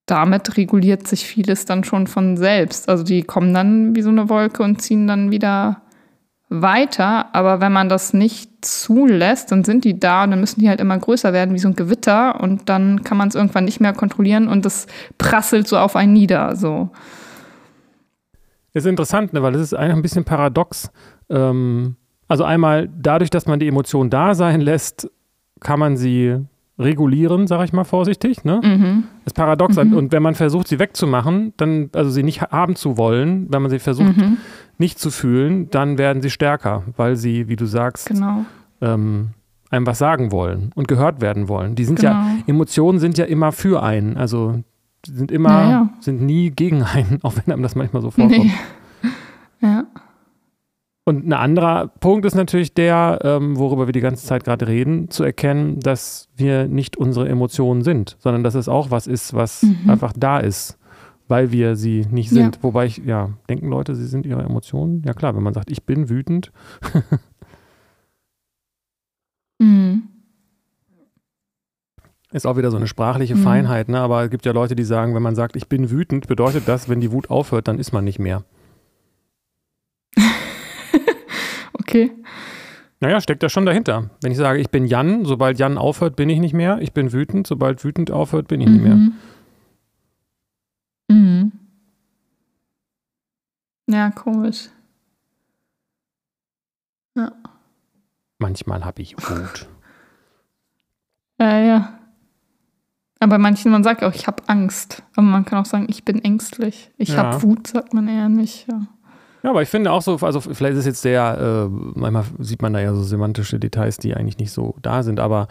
damit 0.06 0.56
reguliert 0.56 1.06
sich 1.06 1.26
vieles 1.26 1.66
dann 1.66 1.84
schon 1.84 2.06
von 2.06 2.36
selbst. 2.36 2.88
Also 2.88 3.04
die 3.04 3.22
kommen 3.22 3.54
dann 3.54 3.94
wie 3.94 4.02
so 4.02 4.08
eine 4.08 4.28
Wolke 4.28 4.62
und 4.62 4.80
ziehen 4.82 5.06
dann 5.06 5.30
wieder 5.30 5.82
weiter, 6.50 7.32
aber 7.32 7.60
wenn 7.60 7.72
man 7.72 7.88
das 7.88 8.12
nicht 8.12 8.50
zulässt, 8.60 9.52
dann 9.52 9.62
sind 9.62 9.84
die 9.84 9.98
da 9.98 10.24
und 10.24 10.32
dann 10.32 10.40
müssen 10.40 10.60
die 10.60 10.68
halt 10.68 10.80
immer 10.80 10.98
größer 10.98 11.32
werden, 11.32 11.54
wie 11.54 11.60
so 11.60 11.68
ein 11.68 11.76
Gewitter 11.76 12.40
und 12.40 12.68
dann 12.68 13.04
kann 13.04 13.16
man 13.16 13.28
es 13.28 13.36
irgendwann 13.36 13.64
nicht 13.64 13.80
mehr 13.80 13.92
kontrollieren 13.92 14.48
und 14.48 14.64
das 14.64 14.88
prasselt 15.16 15.68
so 15.68 15.78
auf 15.78 15.94
einen 15.94 16.12
nieder. 16.12 16.56
So. 16.56 16.90
ist 18.74 18.84
interessant, 18.84 19.32
ne, 19.32 19.42
weil 19.44 19.54
es 19.54 19.60
ist 19.60 19.74
eigentlich 19.74 19.94
ein 19.94 20.02
bisschen 20.02 20.24
paradox. 20.24 20.90
Ähm, 21.30 21.94
also 22.26 22.42
einmal 22.42 22.88
dadurch, 23.00 23.30
dass 23.30 23.46
man 23.46 23.60
die 23.60 23.68
Emotion 23.68 24.10
da 24.10 24.34
sein 24.34 24.60
lässt, 24.60 25.08
kann 25.60 25.78
man 25.78 25.96
sie 25.96 26.36
regulieren, 26.80 27.46
sage 27.46 27.64
ich 27.64 27.72
mal 27.72 27.84
vorsichtig. 27.84 28.44
Ne? 28.44 28.60
Mhm. 28.64 29.04
ist 29.24 29.34
paradox. 29.34 29.76
Mhm. 29.76 29.94
Und 29.94 30.12
wenn 30.12 30.22
man 30.22 30.34
versucht, 30.34 30.66
sie 30.66 30.78
wegzumachen, 30.80 31.52
dann, 31.58 31.90
also 31.94 32.10
sie 32.10 32.22
nicht 32.24 32.40
haben 32.42 32.74
zu 32.74 32.96
wollen, 32.96 33.46
wenn 33.52 33.62
man 33.62 33.70
sie 33.70 33.78
versucht, 33.78 34.16
mhm 34.16 34.38
nicht 34.80 34.98
zu 34.98 35.10
fühlen, 35.10 35.70
dann 35.70 35.98
werden 35.98 36.22
sie 36.22 36.30
stärker, 36.30 36.82
weil 36.96 37.14
sie, 37.14 37.48
wie 37.48 37.56
du 37.56 37.66
sagst, 37.66 38.08
genau. 38.08 38.44
ähm, 38.80 39.28
einem 39.70 39.86
was 39.86 39.98
sagen 39.98 40.32
wollen 40.32 40.72
und 40.74 40.88
gehört 40.88 41.20
werden 41.20 41.48
wollen. 41.48 41.76
Die 41.76 41.84
sind 41.84 42.00
genau. 42.00 42.12
ja, 42.12 42.36
Emotionen 42.46 42.98
sind 42.98 43.18
ja 43.18 43.26
immer 43.26 43.52
für 43.52 43.82
einen. 43.82 44.16
Also 44.16 44.64
sind 45.06 45.30
immer, 45.30 45.48
ja, 45.50 45.70
ja. 45.70 45.90
sind 46.00 46.22
nie 46.22 46.50
gegen 46.50 46.82
einen, 46.82 47.18
auch 47.22 47.34
wenn 47.36 47.52
einem 47.52 47.62
das 47.62 47.76
manchmal 47.76 48.02
so 48.02 48.10
vorkommt. 48.10 48.38
Nee. 48.38 48.52
Ja. 49.60 49.84
Und 51.04 51.26
ein 51.26 51.32
anderer 51.32 51.88
Punkt 51.88 52.24
ist 52.24 52.34
natürlich 52.34 52.72
der, 52.72 53.18
ähm, 53.22 53.58
worüber 53.58 53.86
wir 53.86 53.92
die 53.92 54.00
ganze 54.00 54.24
Zeit 54.24 54.44
gerade 54.44 54.66
reden, 54.66 55.10
zu 55.10 55.24
erkennen, 55.24 55.80
dass 55.80 56.28
wir 56.36 56.68
nicht 56.68 56.96
unsere 56.96 57.28
Emotionen 57.28 57.82
sind, 57.82 58.16
sondern 58.20 58.44
dass 58.44 58.54
es 58.54 58.68
auch 58.68 58.90
was 58.90 59.06
ist, 59.06 59.34
was 59.34 59.62
mhm. 59.62 59.90
einfach 59.90 60.12
da 60.16 60.38
ist 60.38 60.78
weil 61.30 61.52
wir 61.52 61.76
sie 61.76 62.06
nicht 62.10 62.28
sind. 62.28 62.56
Ja. 62.56 62.62
Wobei 62.62 62.86
ich, 62.86 62.98
ja, 62.98 63.30
denken 63.48 63.68
Leute, 63.68 63.94
sie 63.94 64.06
sind 64.06 64.26
ihre 64.26 64.42
Emotionen? 64.42 65.02
Ja 65.06 65.14
klar, 65.14 65.36
wenn 65.36 65.44
man 65.44 65.54
sagt, 65.54 65.70
ich 65.70 65.84
bin 65.84 66.10
wütend. 66.10 66.50
mhm. 69.60 70.02
Ist 72.32 72.46
auch 72.46 72.56
wieder 72.56 72.70
so 72.70 72.76
eine 72.76 72.88
sprachliche 72.88 73.36
mhm. 73.36 73.42
Feinheit, 73.42 73.88
ne? 73.88 74.00
aber 74.00 74.24
es 74.24 74.30
gibt 74.30 74.44
ja 74.44 74.52
Leute, 74.52 74.74
die 74.74 74.84
sagen, 74.84 75.14
wenn 75.14 75.22
man 75.22 75.36
sagt, 75.36 75.56
ich 75.56 75.68
bin 75.68 75.90
wütend, 75.90 76.26
bedeutet 76.26 76.66
das, 76.66 76.88
wenn 76.88 77.00
die 77.00 77.12
Wut 77.12 77.30
aufhört, 77.30 77.68
dann 77.68 77.78
ist 77.78 77.92
man 77.92 78.04
nicht 78.04 78.18
mehr. 78.18 78.44
okay. 81.74 82.10
Naja, 82.98 83.20
steckt 83.20 83.42
da 83.42 83.48
schon 83.48 83.66
dahinter. 83.66 84.10
Wenn 84.20 84.32
ich 84.32 84.38
sage, 84.38 84.58
ich 84.58 84.70
bin 84.70 84.84
Jan, 84.84 85.24
sobald 85.24 85.58
Jan 85.58 85.78
aufhört, 85.78 86.16
bin 86.16 86.28
ich 86.28 86.38
nicht 86.40 86.54
mehr. 86.54 86.78
Ich 86.82 86.92
bin 86.92 87.12
wütend, 87.12 87.46
sobald 87.46 87.82
wütend 87.84 88.10
aufhört, 88.10 88.48
bin 88.48 88.60
ich 88.60 88.66
mhm. 88.66 88.72
nicht 88.72 88.82
mehr. 88.82 88.98
Mhm. 91.10 91.52
Ja, 93.88 94.10
komisch. 94.10 94.68
Ja. 97.16 97.32
Manchmal 98.38 98.84
habe 98.84 99.02
ich 99.02 99.16
Wut. 99.18 99.68
ja, 101.40 101.58
ja. 101.58 101.98
Aber 103.18 103.36
manchen, 103.38 103.70
man 103.70 103.84
sagt 103.84 104.02
auch, 104.02 104.14
ich 104.14 104.26
habe 104.26 104.42
Angst. 104.48 105.02
Aber 105.14 105.26
man 105.26 105.44
kann 105.44 105.58
auch 105.58 105.66
sagen, 105.66 105.86
ich 105.90 106.04
bin 106.04 106.24
ängstlich. 106.24 106.90
Ich 106.96 107.10
Ja. 107.10 107.16
habe 107.18 107.42
Wut, 107.42 107.66
sagt 107.66 107.92
man 107.92 108.08
eher 108.08 108.28
nicht. 108.28 108.66
Ja. 108.68 108.86
Ja, 109.42 109.50
aber 109.50 109.62
ich 109.62 109.68
finde 109.68 109.90
auch 109.90 110.02
so, 110.02 110.16
also 110.18 110.40
vielleicht 110.40 110.74
ist 110.74 110.80
es 110.80 110.86
jetzt 110.86 111.02
sehr, 111.02 111.68
äh, 111.68 111.68
manchmal 111.98 112.24
sieht 112.38 112.62
man 112.62 112.72
da 112.74 112.80
ja 112.80 112.94
so 112.94 113.02
semantische 113.02 113.58
Details, 113.58 113.96
die 113.96 114.14
eigentlich 114.14 114.38
nicht 114.38 114.52
so 114.52 114.76
da 114.82 115.02
sind, 115.02 115.18
aber 115.18 115.48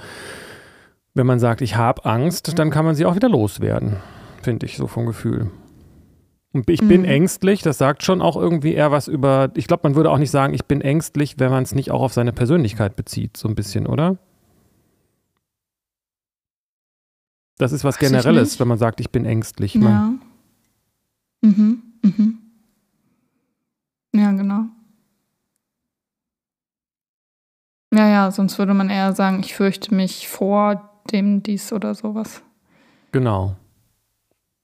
wenn 1.15 1.25
man 1.25 1.39
sagt, 1.39 1.61
ich 1.61 1.75
habe 1.75 2.05
Angst, 2.05 2.57
dann 2.59 2.69
kann 2.69 2.85
man 2.85 2.93
sie 2.93 3.05
auch 3.07 3.15
wieder 3.15 3.29
loswerden, 3.29 3.95
finde 4.41 4.65
ich, 4.65 4.77
so 4.77 4.87
vom 4.87 5.05
Gefühl. 5.05 5.51
Und 6.51 6.67
ich 6.69 6.79
bin 6.79 7.01
Mhm. 7.01 7.07
ängstlich, 7.07 7.61
das 7.61 7.77
sagt 7.77 8.03
schon 8.03 8.21
auch 8.21 8.35
irgendwie 8.35 8.73
eher 8.73 8.91
was 8.91 9.07
über, 9.07 9.51
ich 9.55 9.67
glaube, 9.67 9.81
man 9.83 9.95
würde 9.95 10.09
auch 10.09 10.17
nicht 10.17 10.31
sagen, 10.31 10.53
ich 10.55 10.65
bin 10.65 10.81
ängstlich, 10.81 11.35
wenn 11.37 11.51
man 11.51 11.63
es 11.63 11.75
nicht 11.75 11.91
auch 11.91 12.01
auf 12.01 12.13
seine 12.13 12.33
Persönlichkeit 12.33 12.95
bezieht, 12.95 13.37
so 13.37 13.47
ein 13.47 13.55
bisschen, 13.55 13.85
oder? 13.85 14.17
Das 17.59 17.71
ist 17.71 17.83
was 17.83 17.95
Weiß 17.95 17.99
Generelles, 17.99 18.59
wenn 18.59 18.67
man 18.67 18.77
sagt, 18.77 18.99
ich 18.99 19.11
bin 19.11 19.25
ängstlich. 19.25 19.75
Man, 19.75 20.19
Ja. 21.41 21.49
Mhm. 21.49 21.83
Mhm. 22.01 22.37
Ja, 24.15 24.31
genau. 24.31 24.63
Ja, 27.93 28.07
ja, 28.07 28.31
sonst 28.31 28.57
würde 28.59 28.73
man 28.73 28.89
eher 28.89 29.13
sagen, 29.13 29.39
ich 29.41 29.55
fürchte 29.55 29.93
mich 29.93 30.27
vor 30.27 30.89
dem 31.11 31.43
dies 31.43 31.73
oder 31.73 31.95
sowas. 31.95 32.43
Genau. 33.11 33.55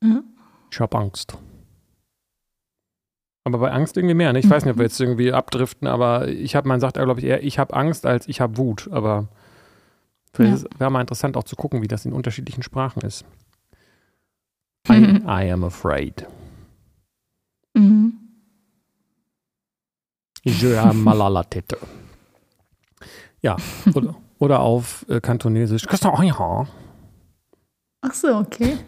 Ja. 0.05 0.23
Ich 0.71 0.79
habe 0.79 0.97
Angst. 0.97 1.37
Aber 3.43 3.59
bei 3.59 3.71
Angst 3.71 3.95
irgendwie 3.97 4.15
mehr. 4.15 4.33
Ne? 4.33 4.39
Ich 4.39 4.49
weiß 4.49 4.65
nicht, 4.65 4.71
ob 4.71 4.77
wir 4.77 4.83
Mhm. 4.83 4.87
jetzt 4.89 4.99
irgendwie 4.99 5.31
abdriften, 5.31 5.87
aber 5.87 6.27
ich 6.27 6.55
habe, 6.55 6.67
man 6.67 6.79
sagt, 6.79 6.95
glaube 6.95 7.19
ich, 7.19 7.25
eher, 7.25 7.43
ich 7.43 7.59
habe 7.59 7.75
Angst 7.75 8.05
als 8.05 8.27
ich 8.27 8.41
habe 8.41 8.57
Wut. 8.57 8.89
Aber 8.91 9.27
vielleicht 10.33 10.63
Ja. 10.63 10.79
wäre 10.79 10.91
mal 10.91 11.01
interessant 11.01 11.37
auch 11.37 11.43
zu 11.43 11.55
gucken, 11.55 11.81
wie 11.81 11.87
das 11.87 12.05
in 12.05 12.13
unterschiedlichen 12.13 12.63
Sprachen 12.63 13.01
ist. 13.03 13.23
I, 14.89 15.21
I 15.27 15.51
am 15.51 15.63
afraid. 15.63 16.25
Mhm. 17.73 18.13
Je 20.43 20.77
am 20.77 21.03
malalatete. 21.03 21.77
Ja, 23.41 23.57
oder, 23.93 24.15
oder 24.39 24.59
auf 24.61 25.05
äh, 25.09 25.19
Kantonesisch. 25.21 25.85
Ach 28.07 28.13
so, 28.13 28.27
okay. 28.35 28.77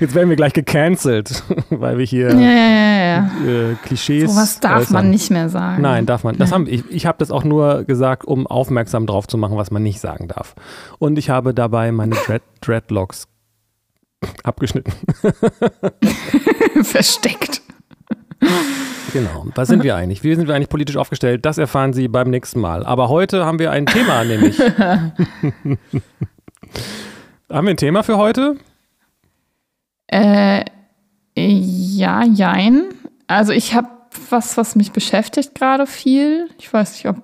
Jetzt 0.00 0.14
werden 0.14 0.28
wir 0.28 0.36
gleich 0.36 0.52
gecancelt, 0.52 1.42
weil 1.70 1.98
wir 1.98 2.04
hier 2.04 2.28
Ja, 2.30 2.50
ja, 2.50 3.02
ja, 3.02 3.30
äh, 3.70 3.74
Klischees. 3.84 4.30
Sowas 4.30 4.60
darf 4.60 4.82
äußern. 4.82 4.92
man 4.92 5.10
nicht 5.10 5.30
mehr 5.30 5.48
sagen. 5.48 5.82
Nein, 5.82 6.06
darf 6.06 6.22
man. 6.22 6.38
Das 6.38 6.52
haben, 6.52 6.68
ich 6.68 6.84
ich 6.90 7.06
habe 7.06 7.18
das 7.18 7.32
auch 7.32 7.42
nur 7.42 7.82
gesagt, 7.84 8.24
um 8.24 8.46
aufmerksam 8.46 9.06
drauf 9.06 9.26
zu 9.26 9.36
machen, 9.36 9.56
was 9.56 9.72
man 9.72 9.82
nicht 9.82 9.98
sagen 10.00 10.28
darf. 10.28 10.54
Und 11.00 11.18
ich 11.18 11.30
habe 11.30 11.54
dabei 11.54 11.90
meine 11.90 12.14
Dread 12.26 12.42
Dreadlocks 12.60 13.26
abgeschnitten. 14.44 14.92
Versteckt. 16.82 17.62
Genau. 19.12 19.46
Was 19.54 19.68
sind 19.68 19.82
wir 19.82 19.96
eigentlich? 19.96 20.22
Wie 20.22 20.34
sind 20.34 20.48
wir 20.48 20.54
eigentlich 20.54 20.68
politisch 20.68 20.96
aufgestellt? 20.96 21.46
Das 21.46 21.56
erfahren 21.58 21.92
Sie 21.94 22.08
beim 22.08 22.28
nächsten 22.30 22.60
Mal. 22.60 22.84
Aber 22.84 23.08
heute 23.08 23.44
haben 23.46 23.58
wir 23.58 23.70
ein 23.70 23.86
Thema, 23.86 24.22
nämlich. 24.24 24.58
haben 24.60 25.88
wir 27.48 27.70
ein 27.70 27.76
Thema 27.76 28.02
für 28.02 28.18
heute? 28.18 28.56
Äh, 30.08 30.64
ja, 31.36 32.22
jein. 32.24 32.84
Also 33.26 33.52
ich 33.52 33.74
habe 33.74 33.88
was, 34.30 34.56
was 34.56 34.74
mich 34.76 34.92
beschäftigt 34.92 35.54
gerade 35.54 35.86
viel. 35.86 36.48
Ich 36.58 36.72
weiß 36.72 36.92
nicht, 36.92 37.06
ob 37.06 37.16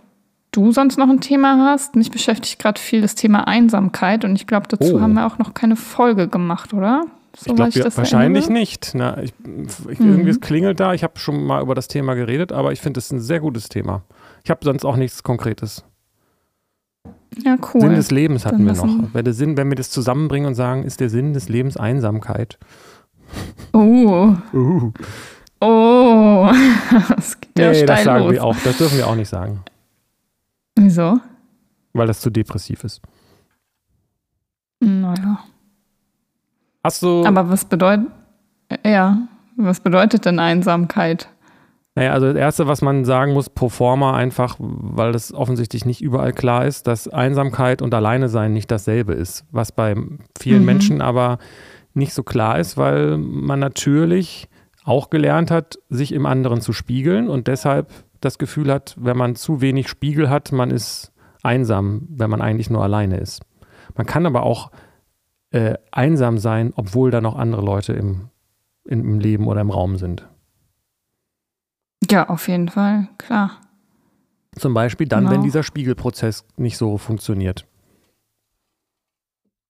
du 0.53 0.70
sonst 0.72 0.98
noch 0.98 1.09
ein 1.09 1.20
Thema 1.20 1.70
hast. 1.70 1.96
Mich 1.96 2.11
beschäftigt 2.11 2.59
gerade 2.61 2.81
viel 2.81 3.00
das 3.03 3.14
Thema 3.14 3.46
Einsamkeit 3.48 4.24
und 4.24 4.37
ich 4.37 4.46
glaube, 4.46 4.68
dazu 4.68 4.96
Oh. 4.96 5.00
haben 5.00 5.14
wir 5.14 5.27
auch 5.27 5.38
noch 5.38 5.55
keine 5.55 5.77
Folge 5.77 6.29
gemacht, 6.29 6.72
oder? 6.72 7.05
Ich 7.37 7.55
glaube, 7.55 7.97
wahrscheinlich 7.97 8.44
erinnere. 8.44 8.61
nicht. 8.61 8.92
Na, 8.94 9.23
ich, 9.23 9.33
ich, 9.88 9.99
Mhm. 9.99 10.09
Irgendwie 10.09 10.31
es 10.31 10.40
klingelt 10.40 10.79
da. 10.81 10.94
Ich 10.94 11.03
habe 11.03 11.18
schon 11.18 11.44
mal 11.44 11.61
über 11.62 11.75
das 11.75 11.88
Thema 11.88 12.14
geredet, 12.14 12.53
aber 12.53 12.73
ich 12.73 12.81
finde 12.81 12.99
es 12.99 13.11
ein 13.11 13.20
sehr 13.20 13.40
gutes 13.40 13.68
Thema. 13.68 14.03
Ich 14.44 14.51
habe 14.51 14.61
sonst 14.64 14.85
auch 14.85 14.97
nichts 14.97 15.23
Konkretes. 15.23 15.85
Ja, 17.44 17.57
cool. 17.75 17.81
Sinn 17.81 17.94
des 17.94 18.11
Lebens 18.12 18.47
hatten 18.47 18.64
Dann 18.64 18.77
wir 18.77 18.85
noch. 18.87 19.09
Wenn, 19.12 19.25
der 19.25 19.35
Sinn, 19.35 19.57
wenn 19.57 19.68
wir 19.68 19.75
das 19.77 19.90
zusammenbringen 19.90 20.47
und 20.47 20.55
sagen, 20.55 20.85
ist 20.85 21.01
der 21.01 21.11
Sinn 21.11 21.33
des 21.33 21.49
Lebens 21.49 21.77
Einsamkeit. 21.77 22.59
Oh, 23.73 24.35
Uh. 24.53 24.92
oh. 25.61 26.51
Das 27.09 27.40
geht 27.40 27.59
ja 27.59 27.68
Nee, 27.70 27.75
steil 27.75 27.87
das 27.87 28.05
sagen 28.05 28.25
los. 28.25 28.33
wir 28.33 28.44
auch. 28.44 28.57
Das 28.64 28.79
dürfen 28.79 28.97
wir 28.99 29.09
auch 29.09 29.16
nicht 29.16 29.29
sagen, 29.29 29.62
Wieso? 30.77 31.18
weil 31.92 32.07
das 32.07 32.20
zu 32.20 32.31
depressiv 32.31 32.85
ist. 32.85 33.01
Naja. 34.81 35.40
Hast 36.85 37.03
du, 37.03 37.25
Aber 37.25 37.49
was 37.49 37.64
bedeutet, 37.64 38.07
ja, 38.85 39.18
was 39.57 39.81
bedeutet 39.81 40.25
denn 40.27 40.38
Einsamkeit? 40.38 41.29
naja, 41.97 42.12
also 42.12 42.27
das 42.27 42.35
Erste, 42.37 42.66
was 42.66 42.83
man 42.83 43.05
sagen 43.05 43.33
muss, 43.35 43.49
pro 43.49 43.68
forma 43.68 44.16
einfach, 44.16 44.57
weil 44.59 45.12
das 45.12 45.33
offensichtlich 45.33 45.85
nicht 45.85 46.03
überall 46.03 46.33
klar 46.33 46.64
ist, 46.66 46.88
dass 46.88 47.07
Einsamkeit 47.07 47.83
und 47.83 47.94
Alleinesein 47.94 48.53
nicht 48.53 48.68
dasselbe 48.73 49.12
ist. 49.14 49.44
Was 49.53 49.70
bei 49.70 49.94
vielen 50.37 50.61
Mhm. 50.61 50.66
Menschen 50.66 51.01
aber 51.01 51.38
nicht 51.94 52.12
so 52.12 52.25
klar 52.25 52.59
ist, 52.59 52.77
weil 52.77 53.16
man 53.16 53.61
natürlich 53.61 54.49
auch 54.85 55.09
gelernt 55.09 55.53
hat, 55.53 55.79
sich 55.88 56.11
im 56.12 56.27
anderen 56.27 56.61
zu 56.61 56.73
spiegeln 56.73 57.29
und 57.31 57.47
deshalb 57.47 57.88
das 58.20 58.38
Gefühl 58.38 58.73
hat, 58.73 58.97
wenn 58.99 59.16
man 59.16 59.37
zu 59.37 59.61
wenig 59.61 59.88
Spiegel 59.88 60.29
hat, 60.29 60.51
man 60.51 60.73
ist 60.73 61.12
einsam, 61.44 62.09
wenn 62.11 62.29
man 62.29 62.42
eigentlich 62.42 62.70
nur 62.70 62.83
alleine 62.83 63.18
ist. 63.18 63.42
Man 63.97 64.07
kann 64.07 64.27
aber 64.27 64.42
auch 64.42 64.73
äh, 65.54 65.74
einsam 65.92 66.38
sein, 66.38 66.72
obwohl 66.74 67.10
da 67.12 67.20
noch 67.20 67.36
andere 67.36 67.62
Leute 67.62 67.92
im, 67.92 68.28
im 68.84 69.20
Leben 69.20 69.46
oder 69.46 69.60
im 69.60 69.70
Raum 69.70 69.96
sind. 69.98 70.26
Ja, 72.10 72.28
auf 72.28 72.48
jeden 72.48 72.68
Fall, 72.68 73.08
klar. 73.18 73.60
Zum 74.56 74.74
Beispiel 74.74 75.06
dann, 75.08 75.24
wenn 75.26 75.30
Genau. 75.34 75.42
dieser 75.44 75.62
Spiegelprozess 75.62 76.44
nicht 76.56 76.76
so 76.76 76.98
funktioniert, 76.98 77.66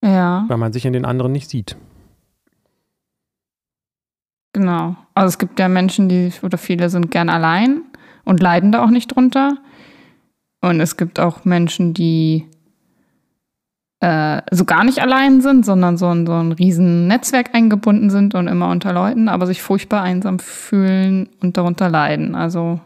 Ja, 0.03 0.45
weil 0.49 0.57
man 0.59 0.73
sich 0.73 0.85
in 0.87 0.93
den 0.95 1.05
anderen 1.05 1.33
nicht 1.33 1.49
sieht. 1.51 1.77
genau. 4.53 4.97
Also 5.15 5.29
es 5.29 5.39
gibt 5.39 5.59
ja 5.59 5.69
Menschen, 5.69 6.09
die, 6.09 6.33
oder 6.43 6.59
viele 6.59 6.89
sind 6.91 7.11
gern 7.11 7.29
allein 7.29 7.83
und 8.25 8.41
leiden 8.41 8.73
da 8.73 8.85
auch 8.85 8.91
nicht 8.91 9.09
drunter. 9.15 9.59
Und 10.61 10.81
es 10.81 10.97
gibt 10.97 11.21
auch 11.21 11.45
Menschen, 11.45 11.93
die 11.95 12.49
äh, 14.01 14.43
so 14.51 14.65
gar 14.65 14.85
nicht 14.85 15.01
allein 15.01 15.41
sind, 15.41 15.65
sondern 15.65 15.97
so 15.97 16.11
in 16.11 16.27
so 16.27 16.33
ein 16.35 16.53
riesen 16.53 17.07
Netzwerk 17.07 17.55
eingebunden 17.55 18.11
sind 18.11 18.35
und 18.35 18.49
immer 18.49 18.69
unter 18.71 18.93
Leuten, 18.93 19.29
aber 19.29 19.47
sich 19.47 19.63
furchtbar 19.63 20.03
einsam 20.03 20.39
fühlen 20.39 21.29
und 21.41 21.57
darunter 21.57 21.89
leiden. 21.89 22.35
Also 22.35 22.81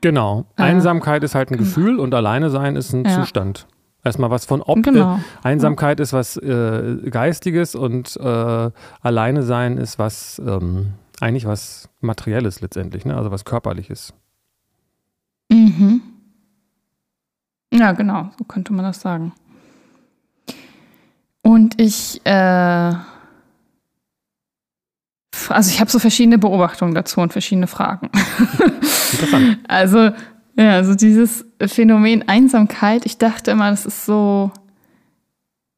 Genau. 0.00 0.46
Äh, 0.56 0.62
Einsamkeit 0.64 1.22
ist 1.22 1.34
halt 1.34 1.50
ein 1.52 1.56
Gefühl 1.58 1.98
und 2.00 2.12
alleine 2.12 2.50
sein 2.50 2.74
ist 2.76 2.92
ein 2.92 3.04
Ja. 3.04 3.20
Zustand. 3.20 3.66
Erstmal 4.04 4.30
was 4.30 4.44
von 4.46 4.60
ob. 4.62 4.82
genau. 4.82 5.20
Einsamkeit 5.44 6.00
ist 6.00 6.12
was 6.12 6.36
äh, 6.36 6.96
Geistiges 7.08 7.76
und 7.76 8.16
äh, 8.16 8.70
alleine 9.00 9.44
sein 9.44 9.78
ist 9.78 10.00
was 10.00 10.42
ähm, 10.44 10.94
eigentlich 11.20 11.46
was 11.46 11.88
Materielles 12.00 12.60
letztendlich, 12.60 13.04
ne? 13.04 13.16
also 13.16 13.30
was 13.30 13.44
Körperliches. 13.44 14.12
Mhm. 15.52 16.00
Ja, 17.72 17.92
genau, 17.92 18.30
so 18.36 18.44
könnte 18.44 18.72
man 18.72 18.84
das 18.84 19.00
sagen. 19.00 19.32
Und 21.42 21.80
ich, 21.80 22.20
äh, 22.24 22.94
also 25.48 25.70
ich 25.70 25.80
habe 25.80 25.90
so 25.90 25.98
verschiedene 25.98 26.38
Beobachtungen 26.38 26.94
dazu 26.94 27.20
und 27.20 27.32
verschiedene 27.32 27.66
Fragen. 27.66 28.10
Interessant. 29.12 29.58
Also, 29.68 30.10
ja, 30.56 30.72
also 30.72 30.94
dieses 30.94 31.44
Phänomen 31.60 32.28
Einsamkeit, 32.28 33.06
ich 33.06 33.18
dachte 33.18 33.50
immer, 33.50 33.70
das 33.70 33.86
ist 33.86 34.04
so, 34.04 34.50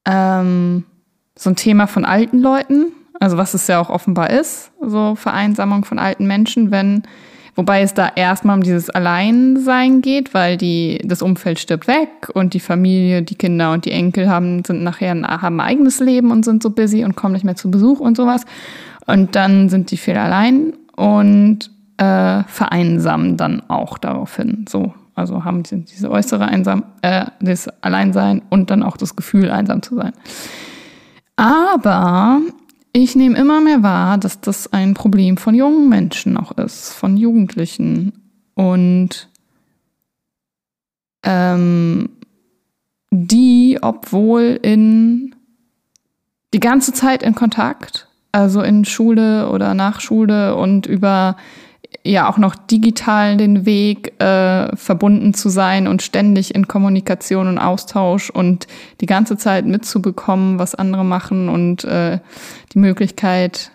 ähm, 0.06 0.84
so 1.36 1.50
ein 1.50 1.56
Thema 1.56 1.86
von 1.86 2.04
alten 2.04 2.40
Leuten, 2.40 2.92
also 3.20 3.36
was 3.36 3.54
es 3.54 3.66
ja 3.66 3.80
auch 3.80 3.90
offenbar 3.90 4.30
ist, 4.30 4.72
so 4.80 5.14
Vereinsamung 5.14 5.84
von 5.84 5.98
alten 5.98 6.26
Menschen, 6.26 6.70
wenn, 6.70 7.04
wobei 7.54 7.82
es 7.82 7.94
da 7.94 8.10
erstmal 8.14 8.56
um 8.56 8.62
dieses 8.62 8.90
Alleinsein 8.90 10.00
geht, 10.00 10.34
weil 10.34 10.56
die, 10.56 11.00
das 11.04 11.22
Umfeld 11.22 11.58
stirbt 11.58 11.86
weg 11.86 12.30
und 12.34 12.54
die 12.54 12.60
Familie, 12.60 13.22
die 13.22 13.34
Kinder 13.36 13.72
und 13.72 13.84
die 13.84 13.92
Enkel 13.92 14.28
haben, 14.28 14.64
sind 14.64 14.82
nachher 14.82 15.12
ein, 15.12 15.26
haben 15.26 15.60
ein 15.60 15.66
eigenes 15.66 16.00
Leben 16.00 16.30
und 16.30 16.44
sind 16.44 16.62
so 16.62 16.70
busy 16.70 17.04
und 17.04 17.16
kommen 17.16 17.34
nicht 17.34 17.44
mehr 17.44 17.56
zu 17.56 17.70
Besuch 17.70 18.00
und 18.00 18.16
sowas. 18.16 18.44
Und 19.06 19.36
dann 19.36 19.68
sind 19.68 19.90
die 19.90 19.96
viel 19.96 20.16
allein 20.16 20.72
und 20.96 21.70
äh, 21.98 22.42
vereinsamen 22.44 23.36
dann 23.36 23.62
auch 23.68 23.98
daraufhin. 23.98 24.64
So, 24.68 24.94
also 25.14 25.44
haben 25.44 25.64
sie 25.64 25.84
diese 25.84 26.10
äußere 26.10 26.46
Einsam, 26.46 26.84
äh, 27.02 27.26
das 27.40 27.68
Alleinsein 27.82 28.42
und 28.50 28.70
dann 28.70 28.82
auch 28.82 28.96
das 28.96 29.14
Gefühl, 29.16 29.50
einsam 29.50 29.82
zu 29.82 29.94
sein. 29.94 30.12
Aber 31.36 32.40
ich 32.96 33.16
nehme 33.16 33.36
immer 33.36 33.60
mehr 33.60 33.82
wahr, 33.82 34.18
dass 34.18 34.40
das 34.40 34.72
ein 34.72 34.94
Problem 34.94 35.36
von 35.36 35.54
jungen 35.54 35.88
Menschen 35.88 36.36
auch 36.36 36.52
ist, 36.52 36.92
von 36.92 37.16
Jugendlichen. 37.16 38.12
Und 38.54 39.28
ähm, 41.24 42.10
die, 43.10 43.78
obwohl 43.82 44.60
in 44.62 45.34
die 46.54 46.60
ganze 46.60 46.92
Zeit 46.92 47.24
in 47.24 47.34
Kontakt, 47.34 48.06
also 48.30 48.62
in 48.62 48.84
Schule 48.84 49.50
oder 49.50 49.74
nach 49.74 50.00
Schule 50.00 50.54
und 50.54 50.86
über 50.86 51.36
ja 52.02 52.28
auch 52.28 52.38
noch 52.38 52.54
digital 52.54 53.36
den 53.36 53.66
Weg 53.66 54.20
äh, 54.20 54.74
verbunden 54.76 55.34
zu 55.34 55.48
sein 55.48 55.86
und 55.86 56.02
ständig 56.02 56.54
in 56.54 56.68
Kommunikation 56.68 57.48
und 57.48 57.58
Austausch 57.58 58.30
und 58.30 58.66
die 59.00 59.06
ganze 59.06 59.36
Zeit 59.36 59.66
mitzubekommen, 59.66 60.58
was 60.58 60.74
andere 60.74 61.04
machen 61.04 61.48
und 61.48 61.84
äh, 61.84 62.18
die 62.72 62.78
Möglichkeit 62.78 63.70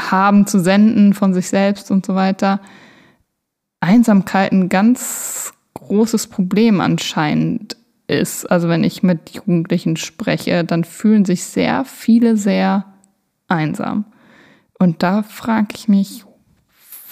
haben 0.00 0.46
zu 0.46 0.58
senden 0.58 1.14
von 1.14 1.34
sich 1.34 1.48
selbst 1.48 1.90
und 1.90 2.06
so 2.06 2.14
weiter. 2.14 2.60
Einsamkeit 3.80 4.52
ein 4.52 4.68
ganz 4.68 5.52
großes 5.74 6.28
Problem 6.28 6.80
anscheinend 6.80 7.76
ist. 8.06 8.50
Also 8.50 8.68
wenn 8.68 8.84
ich 8.84 9.02
mit 9.02 9.30
Jugendlichen 9.30 9.96
spreche, 9.96 10.64
dann 10.64 10.84
fühlen 10.84 11.24
sich 11.24 11.44
sehr 11.44 11.84
viele 11.84 12.36
sehr 12.36 12.84
einsam. 13.48 14.04
Und 14.78 15.02
da 15.02 15.22
frage 15.22 15.68
ich 15.74 15.88
mich, 15.88 16.24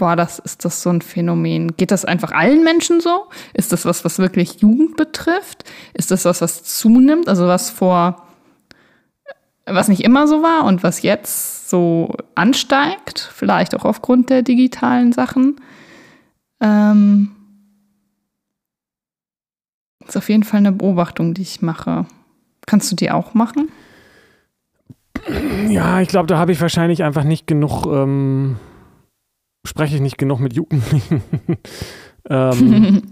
boah, 0.00 0.16
das 0.16 0.38
ist 0.38 0.64
das 0.64 0.80
so 0.80 0.88
ein 0.88 1.02
Phänomen. 1.02 1.76
Geht 1.76 1.90
das 1.90 2.06
einfach 2.06 2.32
allen 2.32 2.64
Menschen 2.64 3.02
so? 3.02 3.26
Ist 3.52 3.70
das 3.70 3.84
was, 3.84 4.02
was 4.02 4.18
wirklich 4.18 4.62
Jugend 4.62 4.96
betrifft? 4.96 5.70
Ist 5.92 6.10
das 6.10 6.24
was, 6.24 6.40
was 6.40 6.64
zunimmt? 6.64 7.28
Also 7.28 7.46
was 7.46 7.68
vor, 7.68 8.26
was 9.66 9.88
nicht 9.88 10.02
immer 10.02 10.26
so 10.26 10.42
war 10.42 10.64
und 10.64 10.82
was 10.82 11.02
jetzt 11.02 11.68
so 11.68 12.14
ansteigt? 12.34 13.30
Vielleicht 13.34 13.74
auch 13.74 13.84
aufgrund 13.84 14.30
der 14.30 14.40
digitalen 14.40 15.12
Sachen? 15.12 15.56
Ähm, 16.62 17.32
ist 20.08 20.16
auf 20.16 20.30
jeden 20.30 20.44
Fall 20.44 20.60
eine 20.60 20.72
Beobachtung, 20.72 21.34
die 21.34 21.42
ich 21.42 21.60
mache. 21.60 22.06
Kannst 22.64 22.90
du 22.90 22.96
die 22.96 23.10
auch 23.10 23.34
machen? 23.34 23.68
Ja, 25.68 26.00
ich 26.00 26.08
glaube, 26.08 26.26
da 26.26 26.38
habe 26.38 26.52
ich 26.52 26.60
wahrscheinlich 26.62 27.02
einfach 27.02 27.24
nicht 27.24 27.46
genug, 27.46 27.84
ähm, 27.84 28.56
spreche 29.64 29.96
ich 29.96 30.00
nicht 30.00 30.18
genug 30.18 30.40
mit 30.40 30.54
Jugendlichen. 30.54 31.22
ähm, 32.30 33.02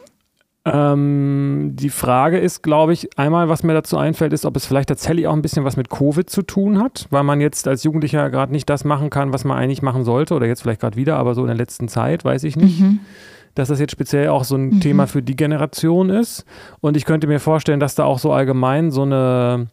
ähm, 0.64 1.70
die 1.74 1.90
Frage 1.90 2.38
ist, 2.38 2.62
glaube 2.62 2.92
ich, 2.92 3.18
einmal, 3.18 3.48
was 3.48 3.62
mir 3.62 3.74
dazu 3.74 3.96
einfällt, 3.98 4.32
ist, 4.32 4.44
ob 4.44 4.56
es 4.56 4.66
vielleicht 4.66 4.88
tatsächlich 4.88 5.26
auch 5.26 5.34
ein 5.34 5.42
bisschen 5.42 5.64
was 5.64 5.76
mit 5.76 5.90
Covid 5.90 6.28
zu 6.28 6.42
tun 6.42 6.80
hat, 6.80 7.06
weil 7.10 7.24
man 7.24 7.40
jetzt 7.40 7.68
als 7.68 7.84
Jugendlicher 7.84 8.30
gerade 8.30 8.52
nicht 8.52 8.68
das 8.70 8.84
machen 8.84 9.10
kann, 9.10 9.32
was 9.32 9.44
man 9.44 9.58
eigentlich 9.58 9.82
machen 9.82 10.04
sollte, 10.04 10.34
oder 10.34 10.46
jetzt 10.46 10.62
vielleicht 10.62 10.80
gerade 10.80 10.96
wieder, 10.96 11.16
aber 11.16 11.34
so 11.34 11.42
in 11.42 11.48
der 11.48 11.56
letzten 11.56 11.88
Zeit, 11.88 12.24
weiß 12.24 12.44
ich 12.44 12.56
nicht. 12.56 12.80
Mhm 12.80 13.00
dass 13.54 13.68
das 13.68 13.80
jetzt 13.80 13.92
speziell 13.92 14.28
auch 14.28 14.44
so 14.44 14.56
ein 14.56 14.66
mhm. 14.66 14.80
Thema 14.80 15.06
für 15.06 15.22
die 15.22 15.36
Generation 15.36 16.10
ist. 16.10 16.44
Und 16.80 16.96
ich 16.96 17.04
könnte 17.04 17.26
mir 17.26 17.40
vorstellen, 17.40 17.80
dass 17.80 17.94
da 17.94 18.04
auch 18.04 18.18
so 18.18 18.32
allgemein 18.32 18.90
so 18.90 19.02
eine, 19.02 19.66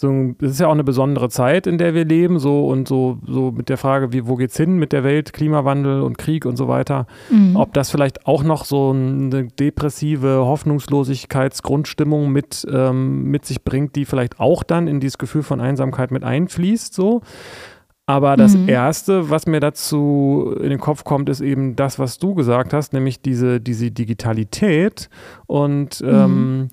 so, 0.00 0.34
das 0.38 0.52
ist 0.52 0.60
ja 0.60 0.66
auch 0.66 0.72
eine 0.72 0.82
besondere 0.82 1.28
Zeit, 1.28 1.66
in 1.66 1.76
der 1.76 1.92
wir 1.92 2.06
leben, 2.06 2.38
so 2.38 2.66
und 2.66 2.88
so, 2.88 3.18
so 3.26 3.52
mit 3.52 3.68
der 3.68 3.76
Frage, 3.76 4.14
wie, 4.14 4.26
wo 4.26 4.36
geht's 4.36 4.56
hin 4.56 4.78
mit 4.78 4.92
der 4.92 5.04
Welt, 5.04 5.34
Klimawandel 5.34 6.00
und 6.00 6.16
Krieg 6.16 6.46
und 6.46 6.56
so 6.56 6.68
weiter, 6.68 7.06
mhm. 7.28 7.54
ob 7.54 7.74
das 7.74 7.90
vielleicht 7.90 8.26
auch 8.26 8.42
noch 8.42 8.64
so 8.64 8.92
eine 8.92 9.48
depressive 9.48 10.46
Hoffnungslosigkeitsgrundstimmung 10.46 12.32
mit, 12.32 12.66
ähm, 12.72 13.24
mit 13.24 13.44
sich 13.44 13.62
bringt, 13.62 13.94
die 13.94 14.06
vielleicht 14.06 14.40
auch 14.40 14.62
dann 14.62 14.88
in 14.88 15.00
dieses 15.00 15.18
Gefühl 15.18 15.42
von 15.42 15.60
Einsamkeit 15.60 16.12
mit 16.12 16.24
einfließt, 16.24 16.94
so. 16.94 17.20
Aber 18.06 18.38
das 18.38 18.56
mhm. 18.56 18.70
Erste, 18.70 19.28
was 19.28 19.46
mir 19.46 19.60
dazu 19.60 20.56
in 20.60 20.70
den 20.70 20.80
Kopf 20.80 21.04
kommt, 21.04 21.28
ist 21.28 21.42
eben 21.42 21.76
das, 21.76 21.98
was 21.98 22.18
du 22.18 22.34
gesagt 22.34 22.72
hast, 22.72 22.94
nämlich 22.94 23.20
diese, 23.20 23.60
diese 23.60 23.90
Digitalität 23.90 25.10
und 25.46 26.00
mhm. 26.00 26.08
ähm, 26.08 26.68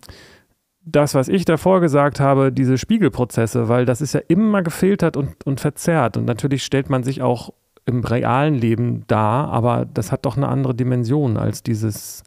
das, 0.90 1.14
was 1.16 1.28
ich 1.28 1.46
davor 1.46 1.82
gesagt 1.82 2.20
habe, 2.20 2.52
diese 2.52 2.78
Spiegelprozesse, 2.78 3.68
weil 3.68 3.86
das 3.86 4.02
ist 4.02 4.14
ja 4.14 4.22
immer 4.28 4.62
gefiltert 4.62 5.18
und, 5.18 5.46
und 5.46 5.60
verzerrt. 5.60 6.18
Und 6.18 6.26
natürlich 6.26 6.64
stellt 6.64 6.90
man 6.90 7.04
sich 7.04 7.22
auch 7.22 7.54
im 7.86 8.04
realen 8.04 8.56
Leben 8.56 9.06
dar, 9.08 9.50
aber 9.50 9.86
das 9.86 10.12
hat 10.12 10.26
doch 10.26 10.38
eine 10.38 10.48
andere 10.48 10.76
Dimension 10.76 11.38
als 11.38 11.64
dieses, 11.64 12.24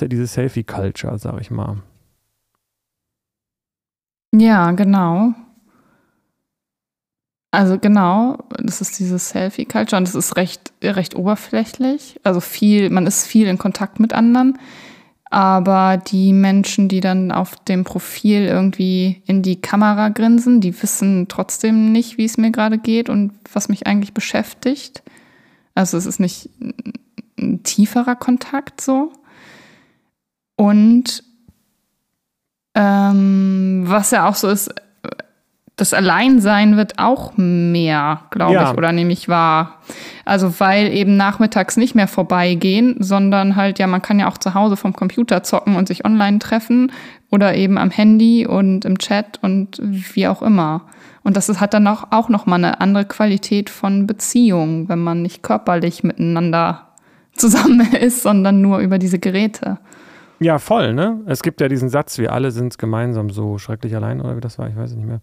diese 0.00 0.26
Selfie-Culture, 0.26 1.18
sag 1.18 1.40
ich 1.40 1.50
mal. 1.50 1.78
Ja, 4.32 4.70
genau. 4.72 5.34
Also 7.52 7.78
genau, 7.78 8.38
das 8.62 8.80
ist 8.80 8.98
dieses 8.98 9.30
Selfie-Culture 9.30 9.96
und 9.96 10.06
das 10.06 10.14
ist 10.14 10.36
recht, 10.36 10.72
recht 10.82 11.16
oberflächlich. 11.16 12.20
Also 12.22 12.40
viel, 12.40 12.90
man 12.90 13.06
ist 13.06 13.26
viel 13.26 13.48
in 13.48 13.58
Kontakt 13.58 13.98
mit 13.98 14.12
anderen. 14.12 14.58
Aber 15.30 15.96
die 15.96 16.32
Menschen, 16.32 16.88
die 16.88 17.00
dann 17.00 17.30
auf 17.30 17.54
dem 17.64 17.84
Profil 17.84 18.46
irgendwie 18.46 19.22
in 19.26 19.42
die 19.42 19.60
Kamera 19.60 20.08
grinsen, 20.08 20.60
die 20.60 20.82
wissen 20.82 21.28
trotzdem 21.28 21.92
nicht, 21.92 22.18
wie 22.18 22.24
es 22.24 22.36
mir 22.36 22.50
gerade 22.50 22.78
geht 22.78 23.08
und 23.08 23.32
was 23.52 23.68
mich 23.68 23.86
eigentlich 23.86 24.12
beschäftigt. 24.12 25.04
Also 25.76 25.96
es 25.96 26.06
ist 26.06 26.18
nicht 26.18 26.50
ein 27.38 27.62
tieferer 27.62 28.16
Kontakt 28.16 28.80
so. 28.80 29.12
Und 30.56 31.22
ähm, 32.74 33.84
was 33.86 34.10
ja 34.10 34.28
auch 34.28 34.34
so 34.34 34.48
ist, 34.48 34.74
das 35.80 35.94
Alleinsein 35.94 36.76
wird 36.76 36.98
auch 36.98 37.32
mehr, 37.36 38.22
glaube 38.30 38.54
ja. 38.54 38.70
ich, 38.70 38.76
oder 38.76 38.92
nehme 38.92 39.12
ich 39.12 39.28
wahr. 39.28 39.78
Also 40.26 40.60
weil 40.60 40.92
eben 40.92 41.16
nachmittags 41.16 41.78
nicht 41.78 41.94
mehr 41.94 42.06
vorbeigehen, 42.06 42.96
sondern 42.98 43.56
halt, 43.56 43.78
ja, 43.78 43.86
man 43.86 44.02
kann 44.02 44.18
ja 44.18 44.28
auch 44.28 44.36
zu 44.36 44.52
Hause 44.52 44.76
vom 44.76 44.92
Computer 44.92 45.42
zocken 45.42 45.76
und 45.76 45.88
sich 45.88 46.04
online 46.04 46.38
treffen 46.38 46.92
oder 47.30 47.54
eben 47.54 47.78
am 47.78 47.90
Handy 47.90 48.46
und 48.46 48.84
im 48.84 48.98
Chat 48.98 49.38
und 49.42 49.80
wie 49.82 50.28
auch 50.28 50.42
immer. 50.42 50.82
Und 51.22 51.38
das 51.38 51.60
hat 51.60 51.72
dann 51.72 51.86
auch, 51.86 52.08
auch 52.10 52.28
nochmal 52.28 52.58
eine 52.58 52.80
andere 52.80 53.06
Qualität 53.06 53.70
von 53.70 54.06
Beziehung, 54.06 54.88
wenn 54.88 55.00
man 55.00 55.22
nicht 55.22 55.42
körperlich 55.42 56.02
miteinander 56.02 56.88
zusammen 57.32 57.92
ist, 58.00 58.22
sondern 58.22 58.60
nur 58.60 58.80
über 58.80 58.98
diese 58.98 59.18
Geräte. 59.18 59.78
Ja, 60.40 60.58
voll, 60.58 60.94
ne? 60.94 61.20
Es 61.26 61.42
gibt 61.42 61.60
ja 61.60 61.68
diesen 61.68 61.90
Satz, 61.90 62.18
wir 62.18 62.32
alle 62.32 62.50
sind 62.50 62.78
gemeinsam 62.78 63.28
so 63.28 63.58
schrecklich 63.58 63.94
allein, 63.94 64.20
oder 64.20 64.36
wie 64.36 64.40
das 64.40 64.58
war, 64.58 64.68
ich 64.68 64.76
weiß 64.76 64.90
es 64.90 64.96
nicht 64.96 65.06
mehr. 65.06 65.20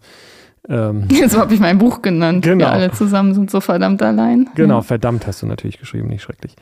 Ähm, 0.69 1.07
so 1.27 1.39
habe 1.39 1.53
ich 1.53 1.59
mein 1.59 1.77
Buch 1.77 2.01
genannt. 2.01 2.43
Genau. 2.43 2.65
Wir 2.65 2.71
alle 2.71 2.91
zusammen 2.91 3.33
sind 3.33 3.49
so 3.49 3.61
verdammt 3.61 4.01
allein. 4.01 4.49
Genau, 4.55 4.81
verdammt 4.81 5.27
hast 5.27 5.41
du 5.41 5.47
natürlich 5.47 5.79
geschrieben, 5.79 6.07
nicht 6.07 6.21
schrecklich. 6.21 6.55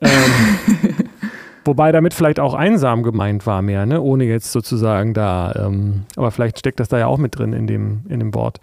Ähm, 0.00 0.10
wobei 1.64 1.92
damit 1.92 2.14
vielleicht 2.14 2.40
auch 2.40 2.54
einsam 2.54 3.02
gemeint 3.02 3.46
war 3.46 3.62
mehr, 3.62 3.86
ne? 3.86 4.00
ohne 4.00 4.24
jetzt 4.24 4.52
sozusagen 4.52 5.14
da, 5.14 5.66
ähm, 5.66 6.04
aber 6.16 6.30
vielleicht 6.30 6.58
steckt 6.58 6.80
das 6.80 6.88
da 6.88 6.98
ja 6.98 7.06
auch 7.06 7.18
mit 7.18 7.38
drin 7.38 7.52
in 7.52 7.66
dem, 7.66 8.02
in 8.08 8.20
dem 8.20 8.34
Wort. 8.34 8.60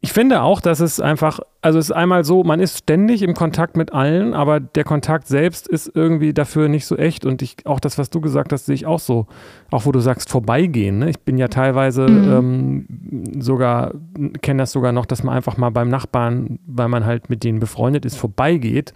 Ich 0.00 0.12
finde 0.12 0.42
auch, 0.42 0.60
dass 0.60 0.78
es 0.78 1.00
einfach, 1.00 1.40
also 1.60 1.80
es 1.80 1.86
ist 1.86 1.96
einmal 1.96 2.24
so, 2.24 2.44
man 2.44 2.60
ist 2.60 2.78
ständig 2.78 3.22
im 3.22 3.34
Kontakt 3.34 3.76
mit 3.76 3.92
allen, 3.92 4.32
aber 4.32 4.60
der 4.60 4.84
Kontakt 4.84 5.26
selbst 5.26 5.66
ist 5.66 5.90
irgendwie 5.92 6.32
dafür 6.32 6.68
nicht 6.68 6.86
so 6.86 6.96
echt. 6.96 7.24
Und 7.24 7.42
ich, 7.42 7.56
auch 7.64 7.80
das, 7.80 7.98
was 7.98 8.08
du 8.08 8.20
gesagt 8.20 8.52
hast, 8.52 8.66
sehe 8.66 8.76
ich 8.76 8.86
auch 8.86 9.00
so. 9.00 9.26
Auch 9.70 9.84
wo 9.84 9.92
du 9.92 10.00
sagst, 10.00 10.30
vorbeigehen. 10.30 11.00
Ne? 11.00 11.10
Ich 11.10 11.20
bin 11.20 11.36
ja 11.36 11.48
teilweise 11.48 12.08
mhm. 12.08 12.32
ähm, 12.32 13.42
sogar, 13.42 13.92
kenne 14.40 14.62
das 14.62 14.72
sogar 14.72 14.92
noch, 14.92 15.04
dass 15.04 15.22
man 15.22 15.34
einfach 15.34 15.58
mal 15.58 15.70
beim 15.70 15.88
Nachbarn, 15.88 16.58
weil 16.66 16.88
man 16.88 17.04
halt 17.04 17.28
mit 17.28 17.44
denen 17.44 17.60
befreundet 17.60 18.06
ist, 18.06 18.16
vorbeigeht, 18.16 18.94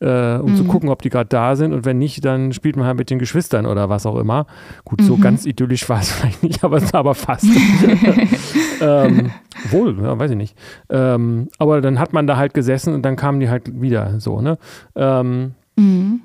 äh, 0.00 0.36
um 0.36 0.52
mhm. 0.52 0.56
zu 0.56 0.64
gucken, 0.64 0.90
ob 0.90 1.02
die 1.02 1.10
gerade 1.10 1.28
da 1.28 1.56
sind. 1.56 1.72
Und 1.72 1.84
wenn 1.84 1.98
nicht, 1.98 2.24
dann 2.24 2.52
spielt 2.52 2.76
man 2.76 2.86
halt 2.86 2.98
mit 2.98 3.10
den 3.10 3.18
Geschwistern 3.18 3.66
oder 3.66 3.88
was 3.88 4.06
auch 4.06 4.16
immer. 4.16 4.46
Gut, 4.84 5.02
so 5.02 5.16
mhm. 5.16 5.22
ganz 5.22 5.44
idyllisch 5.44 5.88
war 5.88 6.00
es 6.00 6.12
vielleicht 6.12 6.42
nicht, 6.44 6.62
aber, 6.62 6.80
aber 6.92 7.14
fast. 7.14 7.46
ähm, 8.80 9.32
wohl, 9.70 9.98
ja, 10.00 10.18
weiß 10.18 10.30
ich 10.30 10.36
nicht. 10.36 10.56
Ähm, 10.88 11.48
aber 11.58 11.80
dann 11.80 11.98
hat 11.98 12.12
man 12.12 12.28
da 12.28 12.36
halt 12.36 12.54
gesessen 12.54 12.94
und 12.94 13.02
dann 13.02 13.16
kamen 13.16 13.40
die 13.40 13.50
halt 13.50 13.80
wieder 13.80 14.20
so, 14.20 14.40
ne? 14.40 14.58
Ähm, 14.94 15.54
mhm. 15.76 16.20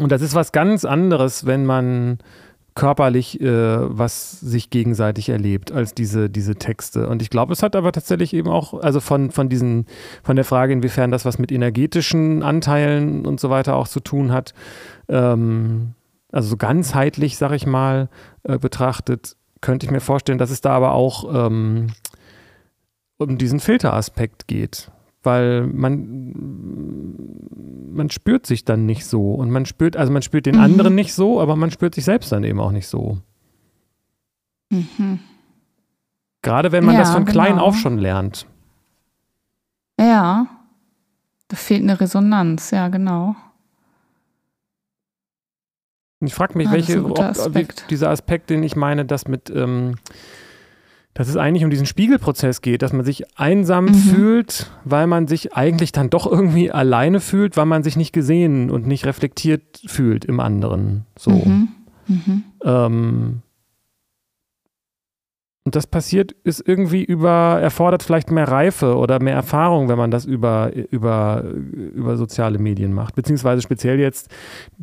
Und 0.00 0.12
das 0.12 0.22
ist 0.22 0.34
was 0.34 0.52
ganz 0.52 0.84
anderes, 0.84 1.44
wenn 1.46 1.66
man 1.66 2.18
körperlich 2.78 3.40
äh, 3.40 3.98
was 3.98 4.38
sich 4.40 4.70
gegenseitig 4.70 5.30
erlebt 5.30 5.72
als 5.72 5.94
diese, 5.94 6.30
diese 6.30 6.54
Texte. 6.54 7.08
Und 7.08 7.22
ich 7.22 7.28
glaube, 7.28 7.52
es 7.52 7.64
hat 7.64 7.74
aber 7.74 7.90
tatsächlich 7.90 8.32
eben 8.32 8.48
auch, 8.48 8.72
also 8.72 9.00
von, 9.00 9.32
von 9.32 9.48
diesen, 9.48 9.86
von 10.22 10.36
der 10.36 10.44
Frage, 10.44 10.72
inwiefern 10.72 11.10
das 11.10 11.24
was 11.24 11.40
mit 11.40 11.50
energetischen 11.50 12.44
Anteilen 12.44 13.26
und 13.26 13.40
so 13.40 13.50
weiter 13.50 13.74
auch 13.74 13.88
zu 13.88 13.98
tun 13.98 14.30
hat, 14.30 14.54
ähm, 15.08 15.94
also 16.30 16.50
so 16.50 16.56
ganzheitlich, 16.56 17.36
sag 17.36 17.50
ich 17.50 17.66
mal, 17.66 18.08
äh, 18.44 18.58
betrachtet, 18.58 19.34
könnte 19.60 19.84
ich 19.84 19.90
mir 19.90 20.00
vorstellen, 20.00 20.38
dass 20.38 20.50
es 20.50 20.60
da 20.60 20.70
aber 20.70 20.92
auch 20.92 21.46
ähm, 21.46 21.88
um 23.16 23.38
diesen 23.38 23.58
Filteraspekt 23.58 24.46
geht 24.46 24.92
weil 25.28 25.66
man, 25.66 26.32
man 27.92 28.08
spürt 28.08 28.46
sich 28.46 28.64
dann 28.64 28.86
nicht 28.86 29.04
so 29.04 29.34
und 29.34 29.50
man 29.50 29.66
spürt, 29.66 29.94
also 29.94 30.10
man 30.10 30.22
spürt 30.22 30.46
den 30.46 30.54
mhm. 30.56 30.62
anderen 30.62 30.94
nicht 30.94 31.12
so, 31.12 31.38
aber 31.38 31.54
man 31.54 31.70
spürt 31.70 31.94
sich 31.94 32.06
selbst 32.06 32.32
dann 32.32 32.44
eben 32.44 32.58
auch 32.60 32.72
nicht 32.72 32.88
so. 32.88 33.18
Mhm. 34.70 35.18
Gerade 36.40 36.72
wenn 36.72 36.82
man 36.82 36.94
ja, 36.94 37.02
das 37.02 37.12
von 37.12 37.26
klein 37.26 37.52
genau. 37.52 37.64
auf 37.64 37.76
schon 37.76 37.98
lernt. 37.98 38.46
Ja, 40.00 40.46
da 41.48 41.56
fehlt 41.56 41.82
eine 41.82 42.00
Resonanz, 42.00 42.70
ja, 42.70 42.88
genau. 42.88 43.36
Ich 46.20 46.32
frage 46.32 46.56
mich, 46.56 46.68
Ah, 46.68 46.74
das 46.74 46.88
welche, 46.88 47.04
ob, 47.04 47.18
ob, 47.18 47.88
dieser 47.90 48.08
Aspekt, 48.08 48.48
den 48.48 48.62
ich 48.62 48.76
meine, 48.76 49.04
dass 49.04 49.28
mit, 49.28 49.50
ähm, 49.50 49.96
dass 51.18 51.28
es 51.28 51.36
eigentlich 51.36 51.64
um 51.64 51.70
diesen 51.70 51.84
Spiegelprozess 51.84 52.62
geht, 52.62 52.80
dass 52.80 52.92
man 52.92 53.04
sich 53.04 53.24
einsam 53.36 53.86
Mhm. 53.86 53.94
fühlt, 53.94 54.70
weil 54.84 55.08
man 55.08 55.26
sich 55.26 55.52
eigentlich 55.52 55.90
dann 55.90 56.10
doch 56.10 56.30
irgendwie 56.30 56.70
alleine 56.70 57.18
fühlt, 57.18 57.56
weil 57.56 57.66
man 57.66 57.82
sich 57.82 57.96
nicht 57.96 58.12
gesehen 58.12 58.70
und 58.70 58.86
nicht 58.86 59.04
reflektiert 59.04 59.82
fühlt 59.86 60.24
im 60.24 60.38
anderen. 60.38 61.06
So. 61.18 61.32
Mhm. 61.32 61.68
Mhm. 62.06 62.44
Ähm, 62.64 63.42
und 65.68 65.76
das 65.76 65.86
passiert, 65.86 66.32
ist 66.44 66.66
irgendwie 66.66 67.04
über, 67.04 67.58
erfordert 67.60 68.02
vielleicht 68.02 68.30
mehr 68.30 68.48
Reife 68.48 68.96
oder 68.96 69.22
mehr 69.22 69.34
Erfahrung, 69.34 69.90
wenn 69.90 69.98
man 69.98 70.10
das 70.10 70.24
über, 70.24 70.72
über, 70.90 71.44
über 71.44 72.16
soziale 72.16 72.58
Medien 72.58 72.94
macht. 72.94 73.14
Beziehungsweise 73.16 73.60
speziell 73.60 74.00
jetzt 74.00 74.30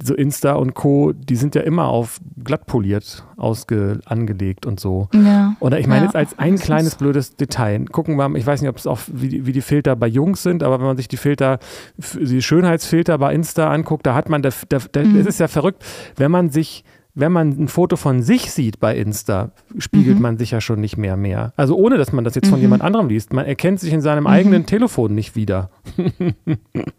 so 0.04 0.14
Insta 0.14 0.54
und 0.54 0.76
Co., 0.76 1.12
die 1.12 1.38
sind 1.38 1.56
ja 1.56 1.62
immer 1.62 1.88
auf 1.88 2.20
glatt 2.44 2.68
poliert 2.68 3.26
ausge, 3.36 4.00
angelegt 4.06 4.68
und 4.68 4.80
so. 4.80 5.10
Ja. 5.12 5.56
Oder 5.60 5.80
ich 5.80 5.88
meine 5.88 6.02
Ja, 6.02 6.06
jetzt 6.06 6.16
als 6.16 6.38
ein 6.38 6.56
kleines 6.58 6.96
blödes 6.96 7.36
Detail. 7.36 7.86
Gucken 7.86 8.16
wir 8.16 8.30
mal, 8.30 8.38
ich 8.38 8.46
weiß 8.46 8.62
nicht, 8.62 8.70
ob 8.70 8.78
es 8.78 8.86
auch, 8.86 9.00
wie 9.12 9.28
die, 9.28 9.46
wie 9.48 9.54
die 9.54 9.62
Filter 9.62 9.96
bei 9.96 10.06
Jungs 10.08 10.44
sind, 10.44 10.62
aber 10.62 10.78
wenn 10.78 10.86
man 10.86 10.98
sich 10.98 11.08
die 11.08 11.18
Filter, 11.18 11.58
die 11.98 12.44
Schönheitsfilter 12.44 13.18
bei 13.18 13.34
Insta 13.34 13.72
anguckt, 13.72 14.06
da 14.06 14.14
hat 14.14 14.30
man, 14.30 14.44
da, 14.44 14.50
da, 14.70 14.78
da, 14.92 15.02
Mhm. 15.02 15.18
es 15.18 15.26
ist 15.26 15.40
ja 15.40 15.48
verrückt, 15.48 15.84
wenn 16.16 16.30
man 16.30 16.52
sich, 16.52 16.84
wenn 17.18 17.32
man 17.32 17.50
ein 17.52 17.68
Foto 17.70 17.96
von 17.96 18.22
sich 18.22 18.52
sieht 18.52 18.80
bei 18.80 18.96
Insta, 18.96 19.52
spiegelt 19.78 20.18
Mhm. 20.18 20.22
man 20.22 20.38
sich 20.38 20.52
ja 20.52 20.60
schon 20.62 20.82
nicht 20.82 20.98
mehr 20.98 21.16
mehr. 21.16 21.54
Also 21.56 21.76
ohne, 21.78 21.98
dass 21.98 22.12
man 22.12 22.24
das 22.26 22.36
jetzt 22.36 22.48
von 22.50 22.58
Mhm. 22.60 22.64
jemand 22.64 22.82
anderem 22.84 23.08
liest. 23.08 23.32
Man 23.34 23.46
erkennt 23.46 23.80
sich 23.80 23.94
in 23.94 24.02
seinem 24.02 24.24
Mhm. 24.24 24.28
eigenen 24.28 24.66
Telefon 24.66 25.16
nicht 25.16 25.36
wieder. 25.36 25.70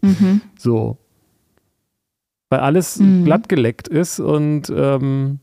Mhm. 0.01 0.41
So. 0.57 0.97
Weil 2.49 2.59
alles 2.61 2.99
Mhm. 2.99 3.25
glatt 3.25 3.47
geleckt 3.49 3.87
ist 3.87 4.19
und 4.19 4.71
ähm, 4.75 5.39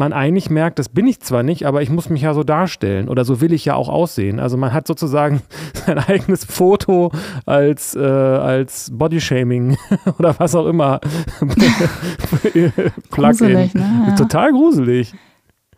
man 0.00 0.14
eigentlich 0.14 0.48
merkt, 0.48 0.78
das 0.78 0.88
bin 0.88 1.06
ich 1.06 1.20
zwar 1.20 1.42
nicht, 1.42 1.66
aber 1.66 1.82
ich 1.82 1.90
muss 1.90 2.08
mich 2.08 2.22
ja 2.22 2.32
so 2.32 2.42
darstellen 2.42 3.08
oder 3.08 3.26
so 3.26 3.42
will 3.42 3.52
ich 3.52 3.66
ja 3.66 3.74
auch 3.74 3.90
aussehen. 3.90 4.40
Also 4.40 4.56
man 4.56 4.72
hat 4.72 4.86
sozusagen 4.86 5.42
sein 5.74 5.98
eigenes 5.98 6.44
Foto 6.44 7.12
als, 7.44 7.94
äh, 7.94 8.00
als 8.00 8.90
Bodyshaming 8.92 9.76
oder 10.18 10.34
was 10.38 10.54
auch 10.54 10.66
immer. 10.66 11.00
Plugin. 12.40 12.72
Gruselig, 13.10 13.74
ne? 13.74 14.06
Ja. 14.08 14.14
Total 14.16 14.50
gruselig. 14.50 15.12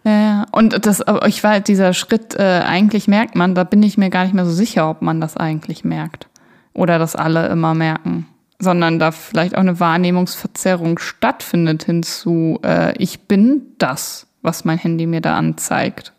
Ja, 0.04 0.20
ja. 0.20 0.46
Und 0.52 0.86
das, 0.86 1.02
aber 1.02 1.26
ich 1.26 1.42
war 1.42 1.58
dieser 1.58 1.92
Schritt, 1.92 2.36
äh, 2.36 2.62
eigentlich 2.64 3.08
merkt 3.08 3.34
man, 3.34 3.56
da 3.56 3.64
bin 3.64 3.82
ich 3.82 3.98
mir 3.98 4.08
gar 4.08 4.22
nicht 4.22 4.34
mehr 4.34 4.46
so 4.46 4.52
sicher, 4.52 4.88
ob 4.88 5.02
man 5.02 5.20
das 5.20 5.36
eigentlich 5.36 5.84
merkt. 5.84 6.28
Oder 6.74 7.00
das 7.00 7.16
alle 7.16 7.48
immer 7.48 7.74
merken. 7.74 8.28
Sondern 8.62 9.00
da 9.00 9.10
vielleicht 9.10 9.56
auch 9.56 9.60
eine 9.60 9.80
Wahrnehmungsverzerrung 9.80 11.00
stattfindet 11.00 11.82
hinzu, 11.82 12.60
äh, 12.64 12.96
ich 12.96 13.22
bin 13.22 13.62
das, 13.78 14.28
was 14.40 14.64
mein 14.64 14.78
Handy 14.78 15.06
mir 15.08 15.20
da 15.20 15.36
anzeigt. 15.36 16.12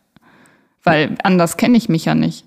Weil 0.84 1.16
anders 1.24 1.56
kenne 1.56 1.78
ich 1.78 1.88
mich 1.88 2.04
ja 2.04 2.16
nicht. 2.16 2.46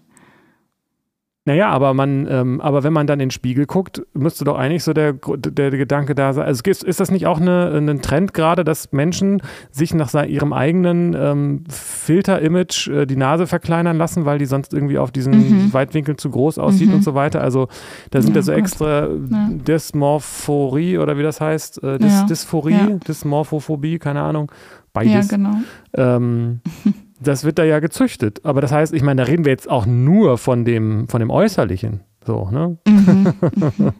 Naja, 1.48 1.68
aber 1.70 1.94
man, 1.94 2.26
ähm, 2.28 2.60
aber 2.60 2.82
wenn 2.82 2.92
man 2.92 3.06
dann 3.06 3.20
in 3.20 3.26
den 3.28 3.30
Spiegel 3.30 3.66
guckt, 3.66 4.02
müsste 4.14 4.44
doch 4.44 4.58
eigentlich 4.58 4.82
so 4.82 4.92
der, 4.92 5.12
der, 5.14 5.70
der 5.70 5.78
Gedanke 5.78 6.16
da 6.16 6.32
sein. 6.32 6.44
Also 6.44 6.60
ist, 6.66 6.82
ist 6.82 6.98
das 6.98 7.10
nicht 7.12 7.26
auch 7.26 7.40
eine, 7.40 7.70
ein 7.76 8.02
Trend 8.02 8.34
gerade, 8.34 8.64
dass 8.64 8.90
Menschen 8.90 9.40
sich 9.70 9.94
nach 9.94 10.12
ihrem 10.24 10.52
eigenen 10.52 11.14
ähm, 11.14 11.62
Filter-Image 11.70 12.88
äh, 12.88 13.06
die 13.06 13.14
Nase 13.16 13.46
verkleinern 13.46 13.96
lassen, 13.96 14.24
weil 14.24 14.38
die 14.38 14.46
sonst 14.46 14.74
irgendwie 14.74 14.98
auf 14.98 15.12
diesen 15.12 15.36
Mhm. 15.66 15.72
Weitwinkel 15.72 16.16
zu 16.16 16.30
groß 16.30 16.58
aussieht 16.58 16.88
Mhm. 16.88 16.94
und 16.96 17.04
so 17.04 17.14
weiter? 17.14 17.40
Also 17.42 17.68
da 18.10 18.20
sind 18.22 18.32
ja, 18.34 18.40
Ja, 18.40 18.42
so 18.42 18.50
Gott. 18.52 18.58
extra 18.60 19.06
Ja. 19.06 19.48
Dysmorphorie 19.50 20.98
oder 20.98 21.16
wie 21.16 21.22
das 21.22 21.40
heißt, 21.40 21.82
äh, 21.82 21.98
Dys 21.98 22.12
Ja. 22.12 22.26
Dysphorie, 22.26 22.72
Ja. 22.72 22.86
Dysmorphophobie, 23.06 23.98
keine 23.98 24.22
Ahnung. 24.22 24.50
Ja, 24.50 24.56
Beides. 24.92 25.28
genau. 25.28 25.54
Ähm, 25.94 26.60
das 27.20 27.44
wird 27.44 27.58
da 27.58 27.64
ja 27.64 27.78
gezüchtet. 27.80 28.44
Aber 28.44 28.60
das 28.60 28.72
heißt, 28.72 28.92
ich 28.92 29.02
meine, 29.02 29.22
da 29.22 29.28
reden 29.28 29.44
wir 29.44 29.52
jetzt 29.52 29.70
auch 29.70 29.86
nur 29.86 30.38
von 30.38 30.64
dem, 30.64 31.08
von 31.08 31.20
dem 31.20 31.30
Äußerlichen. 31.30 32.00
So, 32.24 32.48
ne? 32.50 32.78
Mhm. 32.86 33.32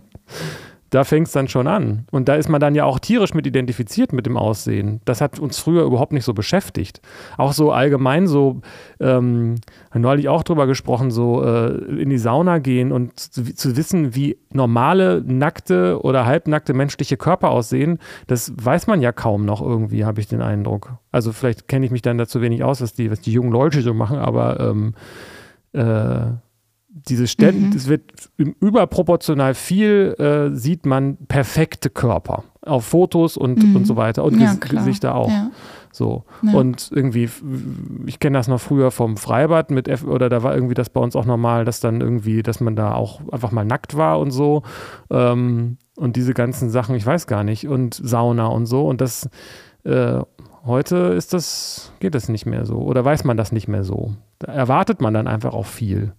Da 0.97 1.05
fängt 1.05 1.27
es 1.27 1.35
dann 1.35 1.47
schon 1.47 1.67
an. 1.67 2.07
Und 2.11 2.27
da 2.27 2.37
ist 2.37 2.49
man 2.49 2.59
dann 2.59 2.75
ja 2.75 2.85
auch 2.85 2.99
tierisch 2.99 3.35
mit 3.35 3.47
identifiziert 3.47 4.15
mit 4.15 4.25
dem 4.25 4.39
Aussehen. 4.39 5.03
Das 5.05 5.21
hat 5.21 5.39
uns 5.39 5.59
früher 5.59 5.85
überhaupt 5.85 6.15
nicht 6.15 6.25
so 6.25 6.33
beschäftigt. 6.33 7.03
Auch 7.37 7.53
so 7.53 7.71
allgemein 7.71 8.27
so, 8.27 8.63
ähm, 8.99 9.57
neulich 9.93 10.31
auch 10.31 10.43
drüber 10.43 10.67
gesprochen, 10.67 11.11
so 11.11 11.45
äh, 11.45 11.75
in 12.01 12.09
die 12.09 12.17
Sauna 12.17 12.61
gehen 12.61 12.93
und 12.93 13.21
zu, 13.21 13.55
zu 13.55 13.77
wissen, 13.77 14.15
wie 14.15 14.39
normale, 14.55 15.23
nackte 15.23 16.01
oder 16.01 16.25
halbnackte 16.25 16.73
menschliche 16.73 17.19
Körper 17.19 17.51
aussehen, 17.51 17.99
das 18.27 18.55
weiß 18.57 18.87
man 18.87 19.03
ja 19.03 19.13
kaum 19.13 19.45
noch 19.45 19.61
irgendwie, 19.61 20.07
habe 20.07 20.21
ich 20.21 20.29
den 20.29 20.41
Eindruck. 20.41 20.95
Also 21.13 21.33
vielleicht 21.33 21.69
kenne 21.69 21.85
ich 21.85 21.93
mich 21.93 22.01
dann 22.01 22.17
dazu 22.17 22.41
wenig 22.41 22.65
aus, 22.65 22.81
was 22.81 22.95
die, 22.95 23.11
was 23.11 23.21
die 23.21 23.33
jungen 23.33 23.53
Leute 23.53 23.83
so 23.83 23.93
machen, 23.93 24.17
aber 24.17 24.61
ähm, 24.61 24.95
äh, 25.75 26.39
diese 27.09 27.27
Stellen, 27.27 27.69
Mhm. 27.71 27.77
es 27.77 27.89
wird 27.89 28.03
überproportional 28.61 29.55
viel, 29.55 30.15
äh, 30.19 30.55
sieht 30.57 30.87
man 30.87 31.17
perfekte 31.29 31.91
Körper 31.91 32.45
auf 32.63 32.85
Fotos 32.87 33.37
und, 33.37 33.63
Mhm. 33.63 33.77
und 33.77 33.85
so 33.87 33.97
weiter 33.97 34.25
und 34.25 34.41
Ja, 34.41 34.51
Ges 34.53 34.61
klar. 34.61 34.83
Gesichter 34.85 35.15
auch. 35.15 35.29
Ja. 35.29 35.51
So. 35.93 36.25
Ja. 36.43 36.53
Und 36.59 36.91
irgendwie, 36.95 37.29
ich 38.07 38.19
kenne 38.19 38.37
das 38.39 38.49
noch 38.49 38.61
früher 38.61 38.91
vom 38.91 39.17
Freibad 39.17 39.71
mit 39.71 39.89
F 39.89 40.05
oder 40.05 40.29
da 40.29 40.43
war 40.43 40.55
irgendwie 40.55 40.75
das 40.75 40.91
bei 40.91 41.01
uns 41.01 41.17
auch 41.17 41.25
normal, 41.25 41.65
dass 41.65 41.81
dann 41.81 42.01
irgendwie, 42.01 42.43
dass 42.43 42.61
man 42.61 42.77
da 42.77 42.93
auch 42.95 43.21
einfach 43.33 43.51
mal 43.53 43.65
nackt 43.65 43.97
war 43.97 44.19
und 44.19 44.31
so. 44.31 44.63
Ähm, 45.11 45.79
und 45.97 46.17
diese 46.17 46.35
ganzen 46.35 46.69
Sachen, 46.71 46.95
ich 46.97 47.07
weiß 47.07 47.27
gar 47.27 47.45
nicht, 47.45 47.67
und 47.69 47.95
Sauna 47.95 48.47
und 48.49 48.67
so. 48.67 48.87
Und 48.87 49.01
das 49.01 49.29
äh, 49.85 50.19
heute 50.67 50.97
ist 50.97 51.33
das, 51.33 51.93
geht 52.01 52.15
das 52.15 52.29
nicht 52.29 52.45
mehr 52.45 52.67
so. 52.67 52.77
Oder 52.79 53.05
weiß 53.05 53.25
man 53.25 53.37
das 53.37 53.53
nicht 53.53 53.69
mehr 53.69 53.85
so. 53.85 54.13
Da 54.41 54.53
erwartet 54.53 55.01
man 55.01 55.15
dann 55.15 55.27
einfach 55.29 55.55
auch 55.55 55.67
viel. 55.67 56.13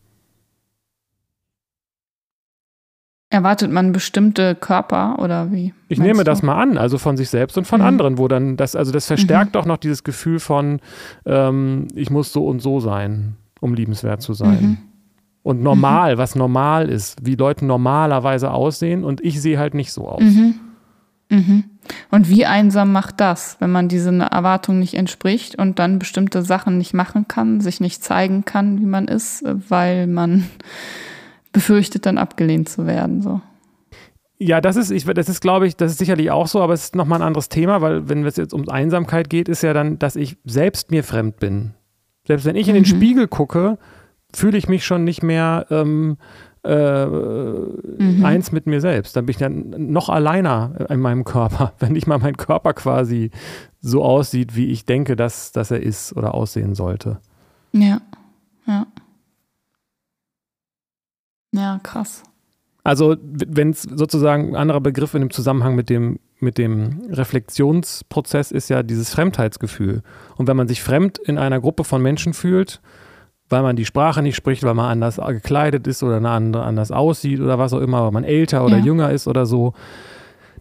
Erwartet 3.30 3.72
man 3.72 3.92
bestimmte 3.92 4.56
Körper 4.56 5.20
oder 5.20 5.52
wie? 5.52 5.74
Ich 5.90 6.00
nehme 6.00 6.20
du? 6.20 6.24
das 6.24 6.44
mal 6.44 6.62
an, 6.62 6.78
also 6.78 6.98
von 6.98 7.18
sich 7.18 7.30
selbst 7.30 7.58
und 7.58 7.66
von 7.66 7.82
Mhm. 7.82 7.88
anderen, 7.88 8.18
wo 8.18 8.30
dann 8.30 8.56
das, 8.56 8.74
also 8.76 8.94
das 8.94 9.06
verstärkt 9.06 9.58
auch 9.58 9.66
noch 9.66 9.78
dieses 9.78 10.06
Gefühl 10.06 10.40
von, 10.40 10.80
ähm, 11.26 11.88
ich 11.94 12.10
muss 12.10 12.32
so 12.32 12.48
und 12.48 12.62
so 12.62 12.80
sein, 12.80 13.36
um 13.60 13.74
liebenswert 13.74 14.22
zu 14.22 14.34
sein. 14.34 14.62
Mhm. 14.62 14.78
Und 15.44 15.62
normal, 15.62 16.18
was 16.18 16.36
normal 16.36 16.90
ist, 16.90 17.26
wie 17.26 17.36
Leute 17.36 17.66
normalerweise 17.66 18.52
aussehen 18.52 19.04
und 19.04 19.20
ich 19.22 19.42
sehe 19.42 19.60
halt 19.60 19.74
nicht 19.74 19.92
so 19.92 20.08
aus. 20.08 20.22
Mhm. 20.22 20.56
Mhm. 21.30 21.64
Und 22.12 22.30
wie 22.30 22.46
einsam 22.46 22.94
macht 22.94 23.20
das, 23.20 23.58
wenn 23.60 23.72
man 23.72 23.90
diesen 23.90 24.22
Erwartungen 24.22 24.80
nicht 24.80 24.94
entspricht 24.94 25.58
und 25.58 25.80
dann 25.80 26.00
bestimmte 26.00 26.44
Sachen 26.44 26.78
nicht 26.78 26.94
machen 26.94 27.28
kann, 27.28 27.60
sich 27.60 27.82
nicht 27.82 28.04
zeigen 28.04 28.46
kann, 28.46 28.80
wie 28.80 28.86
man 28.86 29.10
ist, 29.10 29.42
äh, 29.44 29.56
weil 29.70 30.08
man 30.08 30.46
befürchtet, 31.52 32.06
dann 32.06 32.18
abgelehnt 32.18 32.70
zu 32.70 32.86
werden. 32.86 33.22
So. 33.22 33.42
Ja, 34.40 34.62
das 34.62 34.76
ist, 34.76 34.92
ich, 34.92 35.06
das 35.06 35.30
ist, 35.30 35.42
glaube 35.42 35.68
ich, 35.68 35.76
das 35.76 35.92
ist 35.92 35.98
sicherlich 35.98 36.30
auch 36.32 36.48
so, 36.48 36.62
aber 36.62 36.74
es 36.74 36.86
ist 36.86 36.96
nochmal 36.96 37.20
ein 37.22 37.28
anderes 37.28 37.50
Thema, 37.50 37.82
weil 37.82 38.08
wenn 38.10 38.26
es 38.26 38.36
jetzt 38.38 38.54
um 38.54 38.68
Einsamkeit 38.70 39.30
geht, 39.30 39.50
ist 39.50 39.64
ja 39.64 39.74
dann, 39.74 39.98
dass 40.00 40.16
ich 40.16 40.38
selbst 40.46 40.92
mir 40.92 41.04
fremd 41.04 41.40
bin. 41.40 41.74
Selbst 42.28 42.46
wenn 42.46 42.56
ich 42.56 42.68
in 42.68 42.76
den 42.76 42.84
Mhm. 42.84 42.88
Spiegel 42.88 43.28
gucke, 43.28 43.78
fühle 44.34 44.58
ich 44.58 44.68
mich 44.68 44.86
schon 44.86 45.04
nicht 45.06 45.24
mehr 45.24 45.66
ähm, 45.72 46.18
äh, 46.64 47.06
Mhm. 47.06 48.26
eins 48.26 48.52
mit 48.52 48.68
mir 48.68 48.82
selbst. 48.82 49.16
Dann 49.16 49.26
bin 49.26 49.32
ich 49.32 49.38
dann 49.38 49.74
noch 49.92 50.10
alleiner 50.10 50.86
in 50.90 51.00
meinem 51.00 51.24
Körper, 51.24 51.74
wenn 51.80 51.94
nicht 51.94 52.08
mal 52.08 52.20
mein 52.20 52.36
Körper 52.38 52.74
quasi 52.74 53.32
so 53.80 54.04
aussieht, 54.04 54.56
wie 54.56 54.68
ich 54.68 54.86
denke, 54.86 55.16
dass, 55.16 55.52
dass 55.54 55.72
er 55.72 55.82
ist 55.82 56.16
oder 56.18 56.34
aussehen 56.36 56.76
sollte. 56.76 57.20
Ja, 57.72 58.02
ja. 58.68 58.86
Ja, 61.58 61.80
krass. 61.84 62.24
Also, 62.84 63.18
wenn 63.22 63.72
es 63.72 63.82
sozusagen 63.82 64.50
ein 64.50 64.56
anderer 64.56 64.80
Begriff 64.80 65.14
in 65.14 65.20
dem 65.22 65.30
Zusammenhang 65.32 65.76
mit 65.76 65.90
dem, 65.90 66.20
mit 66.40 66.58
dem 66.58 67.02
Reflexionsprozess 67.10 68.52
ist 68.52 68.70
ja 68.70 68.84
dieses 68.84 69.10
Fremdheitsgefühl. 69.14 70.04
Und 70.38 70.48
wenn 70.48 70.56
man 70.58 70.68
sich 70.68 70.82
fremd 70.82 71.18
in 71.18 71.38
einer 71.38 71.60
Gruppe 71.60 71.84
von 71.84 72.02
Menschen 72.02 72.34
fühlt, 72.34 72.80
weil 73.50 73.62
man 73.64 73.76
die 73.76 73.86
Sprache 73.86 74.22
nicht 74.22 74.36
spricht, 74.36 74.64
weil 74.64 74.74
man 74.74 74.90
anders 74.90 75.18
gekleidet 75.18 75.88
ist 75.88 76.04
oder 76.04 76.18
eine 76.18 76.30
andere 76.30 76.64
anders 76.64 76.92
aussieht 76.92 77.40
oder 77.40 77.58
was 77.58 77.74
auch 77.74 77.80
immer, 77.82 78.04
weil 78.06 78.12
man 78.12 78.24
älter 78.24 78.64
oder 78.66 78.78
Ja. 78.78 78.84
jünger 78.86 79.12
ist 79.12 79.28
oder 79.28 79.46
so, 79.46 79.74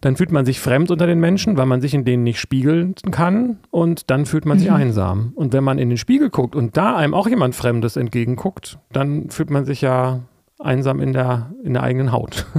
dann 0.00 0.16
fühlt 0.16 0.30
man 0.30 0.44
sich 0.46 0.60
fremd 0.60 0.90
unter 0.90 1.06
den 1.06 1.18
Menschen, 1.20 1.56
weil 1.56 1.66
man 1.66 1.80
sich 1.80 1.94
in 1.94 2.04
denen 2.04 2.22
nicht 2.22 2.38
spiegeln 2.38 2.94
kann 3.10 3.58
und 3.70 4.10
dann 4.10 4.26
fühlt 4.26 4.46
man 4.46 4.58
sich 4.58 4.68
Mhm. 4.68 4.74
einsam. 4.76 5.32
Und 5.34 5.52
wenn 5.52 5.64
man 5.64 5.78
in 5.78 5.88
den 5.88 5.98
Spiegel 5.98 6.30
guckt 6.30 6.54
und 6.54 6.76
da 6.76 6.96
einem 6.96 7.14
auch 7.14 7.26
jemand 7.28 7.54
Fremdes 7.54 7.96
entgegenguckt, 7.96 8.78
dann 8.92 9.30
fühlt 9.30 9.50
man 9.50 9.64
sich 9.64 9.80
ja 9.80 10.20
einsam 10.58 11.00
in 11.00 11.12
der, 11.12 11.52
in 11.62 11.74
der 11.74 11.82
eigenen 11.82 12.12
Haut. 12.12 12.46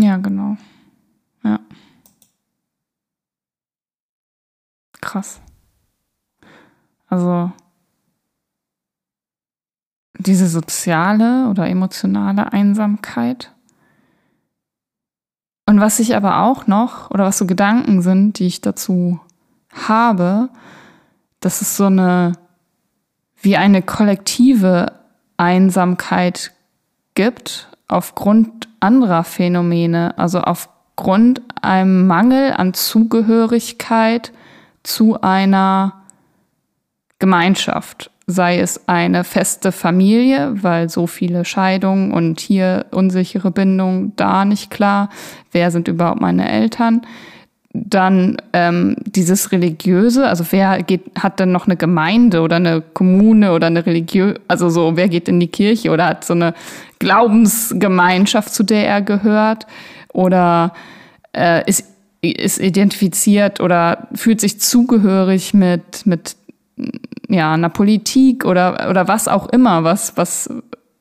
Ja, 0.00 0.16
genau. 0.16 0.56
Ja. 1.42 1.58
Krass. 5.00 5.40
Also 7.08 7.50
diese 10.20 10.46
soziale 10.46 11.48
oder 11.48 11.66
emotionale 11.68 12.52
Einsamkeit 12.52 13.52
Und 15.68 15.80
was 15.80 15.98
ich 15.98 16.16
aber 16.16 16.44
auch 16.44 16.66
noch, 16.66 17.10
oder 17.10 17.24
was 17.24 17.36
so 17.36 17.44
Gedanken 17.44 18.00
sind, 18.00 18.38
die 18.38 18.46
ich 18.46 18.62
dazu 18.62 19.20
habe, 19.70 20.48
dass 21.40 21.60
es 21.60 21.76
so 21.76 21.84
eine, 21.84 22.32
wie 23.42 23.58
eine 23.58 23.82
kollektive 23.82 24.92
Einsamkeit 25.36 26.52
gibt 27.18 27.66
aufgrund 27.88 28.68
anderer 28.78 29.24
Phänomene, 29.24 30.16
also 30.18 30.38
aufgrund 30.40 31.42
einem 31.60 32.06
Mangel 32.06 32.52
an 32.52 32.74
Zugehörigkeit 32.74 34.32
zu 34.84 35.20
einer 35.20 36.04
Gemeinschaft, 37.18 38.12
sei 38.28 38.60
es 38.60 38.88
eine 38.88 39.24
feste 39.24 39.72
Familie, 39.72 40.62
weil 40.62 40.88
so 40.88 41.08
viele 41.08 41.44
Scheidungen 41.44 42.12
und 42.12 42.38
hier 42.38 42.86
unsichere 42.92 43.50
Bindung, 43.50 44.14
da 44.14 44.44
nicht 44.44 44.70
klar, 44.70 45.08
wer 45.50 45.72
sind 45.72 45.88
überhaupt 45.88 46.20
meine 46.20 46.48
Eltern, 46.48 47.02
dann 47.74 48.38
ähm, 48.54 48.96
dieses 49.04 49.52
religiöse, 49.52 50.26
also 50.26 50.44
wer 50.50 50.82
geht, 50.82 51.02
hat 51.18 51.38
denn 51.38 51.52
noch 51.52 51.66
eine 51.66 51.76
Gemeinde 51.76 52.40
oder 52.40 52.56
eine 52.56 52.80
Kommune 52.80 53.52
oder 53.52 53.66
eine 53.66 53.84
Religion, 53.84 54.38
also 54.48 54.70
so, 54.70 54.96
wer 54.96 55.08
geht 55.08 55.28
in 55.28 55.38
die 55.38 55.48
Kirche 55.48 55.90
oder 55.90 56.06
hat 56.06 56.24
so 56.24 56.32
eine 56.32 56.54
Glaubensgemeinschaft, 56.98 58.52
zu 58.52 58.62
der 58.62 58.88
er 58.88 59.02
gehört 59.02 59.66
oder 60.12 60.72
äh, 61.36 61.68
ist, 61.68 61.84
ist 62.22 62.58
identifiziert 62.58 63.60
oder 63.60 64.08
fühlt 64.14 64.40
sich 64.40 64.60
zugehörig 64.60 65.52
mit, 65.52 66.06
mit 66.06 66.36
ja, 67.28 67.52
einer 67.52 67.68
Politik 67.68 68.46
oder, 68.46 68.88
oder 68.88 69.08
was 69.08 69.28
auch 69.28 69.48
immer, 69.50 69.84
was, 69.84 70.16
was 70.16 70.48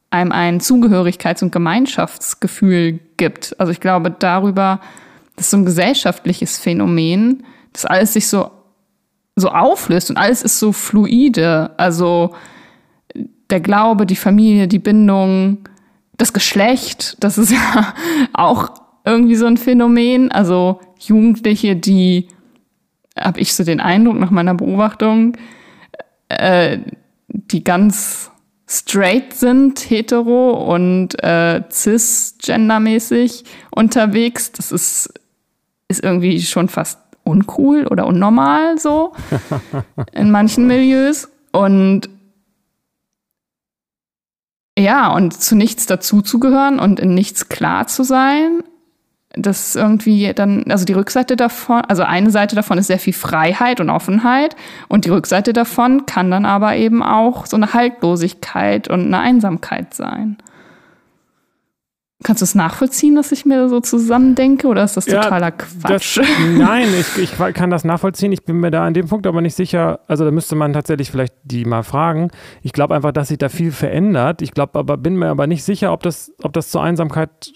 einem 0.09 0.31
ein 0.31 0.59
Zugehörigkeits- 0.59 1.43
und 1.43 1.51
Gemeinschaftsgefühl 1.51 2.99
gibt. 3.15 3.55
Also 3.57 3.71
ich 3.71 3.79
glaube, 3.79 4.11
darüber 4.11 4.79
das 5.37 5.45
ist 5.45 5.51
so 5.51 5.57
ein 5.57 5.65
gesellschaftliches 5.65 6.57
Phänomen, 6.57 7.43
dass 7.71 7.85
alles 7.85 8.13
sich 8.13 8.27
so, 8.27 8.49
so 9.35 9.49
auflöst 9.49 10.09
und 10.09 10.17
alles 10.17 10.41
ist 10.41 10.59
so 10.59 10.71
fluide. 10.71 11.71
Also 11.77 12.33
der 13.51 13.61
Glaube, 13.61 14.07
die 14.07 14.15
Familie, 14.15 14.67
die 14.67 14.79
Bindung, 14.79 15.59
das 16.17 16.33
Geschlecht, 16.33 17.17
das 17.19 17.37
ist 17.37 17.51
ja 17.51 17.93
auch 18.33 18.71
irgendwie 19.05 19.35
so 19.35 19.45
ein 19.45 19.57
Phänomen. 19.57 20.31
Also 20.31 20.79
Jugendliche, 20.99 21.75
die, 21.75 22.29
habe 23.17 23.39
ich 23.39 23.53
so 23.53 23.63
den 23.63 23.79
Eindruck 23.79 24.17
nach 24.17 24.31
meiner 24.31 24.55
Beobachtung, 24.55 25.37
äh, 26.29 26.79
die 27.27 27.63
ganz 27.63 28.31
straight 28.67 29.33
sind, 29.33 29.79
hetero 29.79 30.73
und 30.73 31.23
äh, 31.23 31.61
cis-gendermäßig 31.71 33.43
unterwegs. 33.69 34.51
Das 34.51 34.71
ist 34.71 35.13
ist 35.87 36.03
irgendwie 36.03 36.41
schon 36.41 36.69
fast 36.69 36.99
uncool 37.23 37.87
oder 37.87 38.07
unnormal 38.07 38.77
so 38.77 39.13
in 40.13 40.31
manchen 40.31 40.67
Milieus. 40.67 41.29
Und 41.51 42.09
ja, 44.77 45.11
und 45.11 45.33
zu 45.33 45.55
nichts 45.55 45.87
dazuzugehören 45.87 46.79
und 46.79 46.99
in 46.99 47.13
nichts 47.15 47.49
klar 47.49 47.87
zu 47.87 48.03
sein, 48.03 48.63
das 49.33 49.75
irgendwie 49.75 50.33
dann, 50.33 50.65
also 50.69 50.85
die 50.85 50.93
Rückseite 50.93 51.35
davon, 51.35 51.81
also 51.81 52.03
eine 52.03 52.29
Seite 52.29 52.55
davon 52.55 52.77
ist 52.77 52.87
sehr 52.87 52.99
viel 52.99 53.13
Freiheit 53.13 53.79
und 53.79 53.89
Offenheit 53.89 54.55
und 54.87 55.05
die 55.05 55.09
Rückseite 55.09 55.53
davon 55.53 56.05
kann 56.05 56.31
dann 56.31 56.45
aber 56.45 56.75
eben 56.75 57.03
auch 57.03 57.45
so 57.45 57.57
eine 57.57 57.73
Haltlosigkeit 57.73 58.87
und 58.87 59.07
eine 59.07 59.19
Einsamkeit 59.19 59.93
sein. 59.93 60.37
Kannst 62.23 62.41
du 62.41 62.45
es 62.45 62.55
nachvollziehen, 62.55 63.15
dass 63.15 63.31
ich 63.31 63.45
mir 63.45 63.69
so 63.69 63.79
zusammendenke 63.79 64.67
oder 64.67 64.83
ist 64.83 64.97
das 64.97 65.05
totaler 65.05 65.49
ja, 65.49 65.51
Quatsch? 65.51 66.17
Das, 66.17 66.27
nein, 66.57 66.87
ich, 66.99 67.17
ich 67.21 67.53
kann 67.53 67.69
das 67.69 67.83
nachvollziehen. 67.83 68.31
Ich 68.31 68.43
bin 68.43 68.57
mir 68.57 68.71
da 68.71 68.85
an 68.85 68.95
dem 68.95 69.07
Punkt 69.07 69.27
aber 69.27 69.41
nicht 69.41 69.53
sicher. 69.53 69.99
Also 70.07 70.25
da 70.25 70.31
müsste 70.31 70.55
man 70.55 70.73
tatsächlich 70.73 71.11
vielleicht 71.11 71.35
die 71.43 71.63
mal 71.65 71.83
fragen. 71.83 72.31
Ich 72.63 72.73
glaube 72.73 72.95
einfach, 72.95 73.11
dass 73.11 73.27
sich 73.27 73.37
da 73.37 73.49
viel 73.49 73.71
verändert. 73.71 74.41
Ich 74.41 74.51
glaube 74.51 74.79
aber, 74.79 74.97
bin 74.97 75.15
mir 75.15 75.27
aber 75.27 75.45
nicht 75.45 75.63
sicher, 75.63 75.93
ob 75.93 76.01
das, 76.01 76.31
ob 76.41 76.53
das 76.53 76.71
zur 76.71 76.81
Einsamkeit 76.81 77.51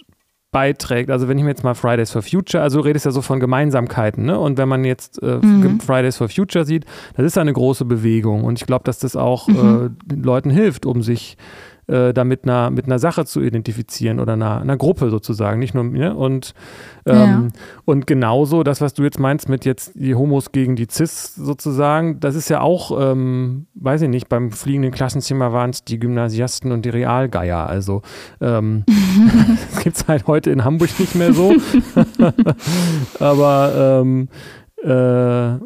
beiträgt. 0.51 1.09
Also 1.09 1.27
wenn 1.27 1.37
ich 1.37 1.43
mir 1.43 1.49
jetzt 1.49 1.63
mal 1.63 1.73
Fridays 1.73 2.11
for 2.11 2.21
Future, 2.21 2.61
also 2.61 2.79
du 2.79 2.85
redest 2.85 3.05
ja 3.05 3.11
so 3.11 3.21
von 3.21 3.39
Gemeinsamkeiten, 3.39 4.25
ne? 4.25 4.37
Und 4.37 4.57
wenn 4.57 4.67
man 4.67 4.83
jetzt 4.83 5.23
äh, 5.23 5.37
mhm. 5.41 5.79
Fridays 5.79 6.17
for 6.17 6.29
Future 6.29 6.65
sieht, 6.65 6.85
das 7.15 7.25
ist 7.25 7.37
eine 7.37 7.53
große 7.53 7.85
Bewegung 7.85 8.43
und 8.43 8.59
ich 8.59 8.67
glaube, 8.67 8.83
dass 8.83 8.99
das 8.99 9.15
auch 9.15 9.47
mhm. 9.47 9.97
äh, 10.09 10.15
Leuten 10.15 10.49
hilft, 10.49 10.85
um 10.85 11.01
sich 11.01 11.37
äh, 11.37 11.70
da 11.87 12.23
mit 12.23 12.43
einer, 12.43 12.69
mit 12.69 12.85
einer 12.85 12.99
Sache 12.99 13.25
zu 13.25 13.41
identifizieren 13.41 14.19
oder 14.19 14.33
einer, 14.33 14.61
einer 14.61 14.77
Gruppe 14.77 15.09
sozusagen, 15.09 15.59
nicht 15.59 15.73
nur 15.73 15.83
ne? 15.83 16.15
und, 16.15 16.53
ähm, 17.05 17.15
ja. 17.15 17.47
und 17.85 18.07
genauso 18.07 18.63
das, 18.63 18.81
was 18.81 18.93
du 18.93 19.03
jetzt 19.03 19.19
meinst 19.19 19.49
mit 19.49 19.65
jetzt 19.65 19.93
die 19.95 20.15
Homos 20.15 20.51
gegen 20.51 20.75
die 20.75 20.87
Cis 20.89 21.35
sozusagen, 21.35 22.19
das 22.19 22.35
ist 22.35 22.49
ja 22.49 22.61
auch, 22.61 23.11
ähm, 23.11 23.67
weiß 23.73 24.03
ich 24.03 24.09
nicht, 24.09 24.29
beim 24.29 24.51
fliegenden 24.51 24.91
Klassenzimmer 24.91 25.51
waren 25.53 25.71
es 25.71 25.83
die 25.83 25.99
Gymnasiasten 25.99 26.71
und 26.71 26.85
die 26.85 26.89
Realgeier, 26.89 27.67
also 27.67 28.01
ähm, 28.39 28.85
das 29.71 29.83
gibt 29.83 29.97
es 29.97 30.07
halt 30.07 30.27
heute 30.27 30.51
in 30.51 30.63
Hamburg 30.63 30.97
nicht 30.99 31.15
mehr 31.15 31.33
so, 31.33 31.53
aber 33.19 34.01
ähm, 34.01 34.29
äh, 34.83 35.59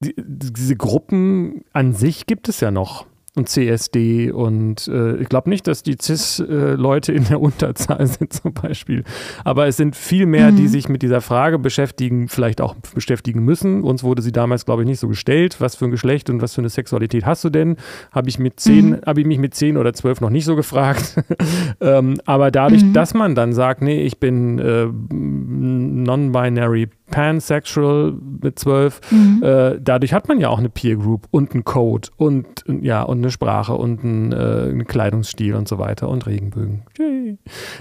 die, 0.00 0.14
diese 0.16 0.76
Gruppen 0.76 1.64
an 1.72 1.92
sich 1.92 2.26
gibt 2.26 2.48
es 2.48 2.60
ja 2.60 2.70
noch 2.70 3.06
und 3.36 3.48
CSD 3.48 4.30
und 4.30 4.86
äh, 4.86 5.16
ich 5.16 5.28
glaube 5.28 5.50
nicht, 5.50 5.66
dass 5.66 5.82
die 5.82 5.96
CIS-Leute 6.00 7.12
in 7.12 7.24
der 7.24 7.40
Unterzahl 7.42 8.06
sind 8.06 8.32
zum 8.32 8.54
Beispiel. 8.54 9.02
Aber 9.42 9.66
es 9.66 9.76
sind 9.76 9.96
viel 9.96 10.26
mehr, 10.26 10.52
mhm. 10.52 10.56
die 10.56 10.68
sich 10.68 10.88
mit 10.88 11.02
dieser 11.02 11.20
Frage 11.20 11.58
beschäftigen, 11.58 12.28
vielleicht 12.28 12.60
auch 12.60 12.76
beschäftigen 12.94 13.44
müssen. 13.44 13.82
Uns 13.82 14.04
wurde 14.04 14.22
sie 14.22 14.30
damals, 14.30 14.64
glaube 14.64 14.82
ich, 14.82 14.88
nicht 14.88 15.00
so 15.00 15.08
gestellt. 15.08 15.56
Was 15.58 15.74
für 15.74 15.86
ein 15.86 15.90
Geschlecht 15.90 16.30
und 16.30 16.42
was 16.42 16.54
für 16.54 16.60
eine 16.60 16.68
Sexualität 16.68 17.26
hast 17.26 17.42
du 17.42 17.50
denn? 17.50 17.76
Habe 18.12 18.28
ich 18.28 18.38
mit 18.38 18.60
zehn, 18.60 18.90
mhm. 18.90 19.00
habe 19.04 19.20
ich 19.20 19.26
mich 19.26 19.38
mit 19.38 19.54
zehn 19.54 19.76
oder 19.76 19.92
zwölf 19.94 20.20
noch 20.20 20.30
nicht 20.30 20.44
so 20.44 20.54
gefragt. 20.54 21.16
ähm, 21.80 22.18
aber 22.26 22.52
dadurch, 22.52 22.84
mhm. 22.84 22.92
dass 22.92 23.14
man 23.14 23.34
dann 23.34 23.52
sagt, 23.52 23.82
nee, 23.82 24.02
ich 24.02 24.20
bin 24.20 24.60
äh, 24.60 24.86
non-binary 25.12 26.88
pansexual 27.14 28.12
mit 28.42 28.58
zwölf, 28.58 29.00
mhm. 29.12 29.40
äh, 29.40 29.78
dadurch 29.80 30.12
hat 30.12 30.26
man 30.26 30.40
ja 30.40 30.48
auch 30.48 30.58
eine 30.58 30.68
Peer 30.68 30.96
Group 30.96 31.28
und 31.30 31.52
einen 31.52 31.62
Code 31.62 32.08
und 32.16 32.46
ja 32.66 33.02
und 33.04 33.18
eine 33.18 33.30
Sprache 33.30 33.74
und 33.74 34.02
einen, 34.02 34.32
äh, 34.32 34.36
einen 34.70 34.84
Kleidungsstil 34.84 35.54
und 35.54 35.68
so 35.68 35.78
weiter 35.78 36.08
und 36.08 36.26
Regenbögen. 36.26 36.82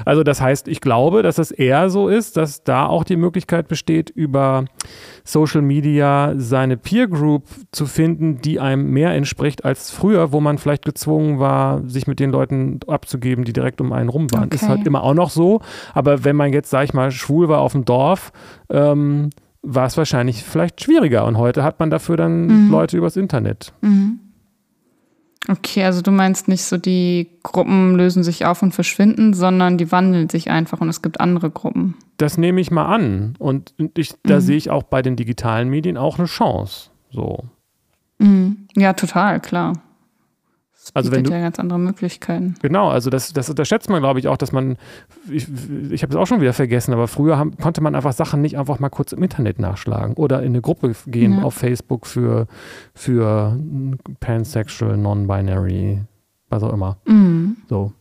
Also 0.05 0.23
das 0.23 0.39
heißt, 0.39 0.67
ich 0.67 0.81
glaube, 0.81 1.23
dass 1.23 1.39
es 1.39 1.49
eher 1.49 1.89
so 1.89 2.09
ist, 2.09 2.37
dass 2.37 2.63
da 2.63 2.85
auch 2.85 3.03
die 3.03 3.15
Möglichkeit 3.15 3.67
besteht, 3.67 4.11
über 4.11 4.65
Social 5.23 5.61
Media 5.61 6.33
seine 6.37 6.77
Peer 6.77 7.07
Group 7.07 7.45
zu 7.71 7.85
finden, 7.85 8.41
die 8.41 8.59
einem 8.59 8.91
mehr 8.91 9.13
entspricht 9.13 9.63
als 9.63 9.89
früher, 9.89 10.31
wo 10.31 10.41
man 10.41 10.57
vielleicht 10.57 10.85
gezwungen 10.85 11.39
war, 11.39 11.81
sich 11.87 12.07
mit 12.07 12.19
den 12.19 12.29
Leuten 12.29 12.79
abzugeben, 12.87 13.45
die 13.45 13.53
direkt 13.53 13.79
um 13.79 13.93
einen 13.93 14.09
rum 14.09 14.31
waren. 14.31 14.45
Okay. 14.45 14.55
Ist 14.55 14.67
halt 14.67 14.85
immer 14.85 15.03
auch 15.03 15.13
noch 15.13 15.29
so. 15.29 15.61
Aber 15.93 16.23
wenn 16.23 16.35
man 16.35 16.51
jetzt, 16.51 16.69
sag 16.69 16.83
ich 16.83 16.93
mal, 16.93 17.11
schwul 17.11 17.47
war 17.47 17.61
auf 17.61 17.71
dem 17.71 17.85
Dorf, 17.85 18.31
ähm, 18.69 19.29
war 19.61 19.85
es 19.85 19.97
wahrscheinlich 19.97 20.43
vielleicht 20.43 20.83
schwieriger. 20.83 21.25
Und 21.25 21.37
heute 21.37 21.63
hat 21.63 21.79
man 21.79 21.89
dafür 21.89 22.17
dann 22.17 22.65
mhm. 22.65 22.71
Leute 22.71 22.97
übers 22.97 23.15
Internet. 23.15 23.73
Mhm. 23.81 24.19
Okay, 25.49 25.83
also 25.83 26.01
du 26.01 26.11
meinst 26.11 26.47
nicht 26.47 26.63
so, 26.63 26.77
die 26.77 27.29
Gruppen 27.43 27.95
lösen 27.95 28.23
sich 28.23 28.45
auf 28.45 28.61
und 28.61 28.73
verschwinden, 28.73 29.33
sondern 29.33 29.77
die 29.77 29.91
wandeln 29.91 30.29
sich 30.29 30.49
einfach 30.49 30.79
und 30.79 30.87
es 30.87 31.01
gibt 31.01 31.19
andere 31.19 31.49
Gruppen. 31.49 31.95
Das 32.17 32.37
nehme 32.37 32.61
ich 32.61 32.71
mal 32.71 32.85
an. 32.85 33.35
Und 33.39 33.73
ich, 33.97 34.13
da 34.23 34.35
mhm. 34.35 34.41
sehe 34.41 34.57
ich 34.57 34.69
auch 34.69 34.83
bei 34.83 35.01
den 35.01 35.17
digitalen 35.17 35.69
Medien 35.69 35.97
auch 35.97 36.17
eine 36.17 36.27
Chance. 36.27 36.91
So. 37.11 37.43
Mhm. 38.19 38.67
Ja, 38.75 38.93
total, 38.93 39.41
klar. 39.41 39.73
Das 40.83 40.95
also 40.95 41.11
wenn 41.11 41.23
du, 41.23 41.31
ja 41.31 41.39
ganz 41.39 41.59
andere 41.59 41.79
Möglichkeiten. 41.79 42.55
Genau, 42.61 42.89
also 42.89 43.09
das, 43.09 43.31
das 43.31 43.49
unterschätzt 43.49 43.89
man, 43.89 44.01
glaube 44.01 44.19
ich, 44.19 44.27
auch, 44.27 44.35
dass 44.35 44.51
man, 44.51 44.75
ich, 45.29 45.47
ich 45.91 46.03
habe 46.03 46.11
es 46.11 46.15
auch 46.17 46.27
schon 46.27 46.41
wieder 46.41 46.51
vergessen, 46.51 46.93
aber 46.93 47.07
früher 47.07 47.37
haben, 47.37 47.55
konnte 47.57 47.79
man 47.79 47.95
einfach 47.95 48.11
Sachen 48.11 48.41
nicht 48.41 48.57
einfach 48.57 48.79
mal 48.79 48.89
kurz 48.89 49.13
im 49.13 49.23
Internet 49.23 49.59
nachschlagen 49.59 50.15
oder 50.15 50.41
in 50.41 50.47
eine 50.47 50.61
Gruppe 50.61 50.93
gehen 51.07 51.37
ja. 51.37 51.43
auf 51.43 51.53
Facebook 51.53 52.05
für, 52.05 52.47
für 52.93 53.57
pansexual, 54.19 54.97
non-binary, 54.97 56.01
was 56.49 56.63
auch 56.63 56.73
immer. 56.73 56.97
Mhm. 57.05 57.57
So. 57.69 57.93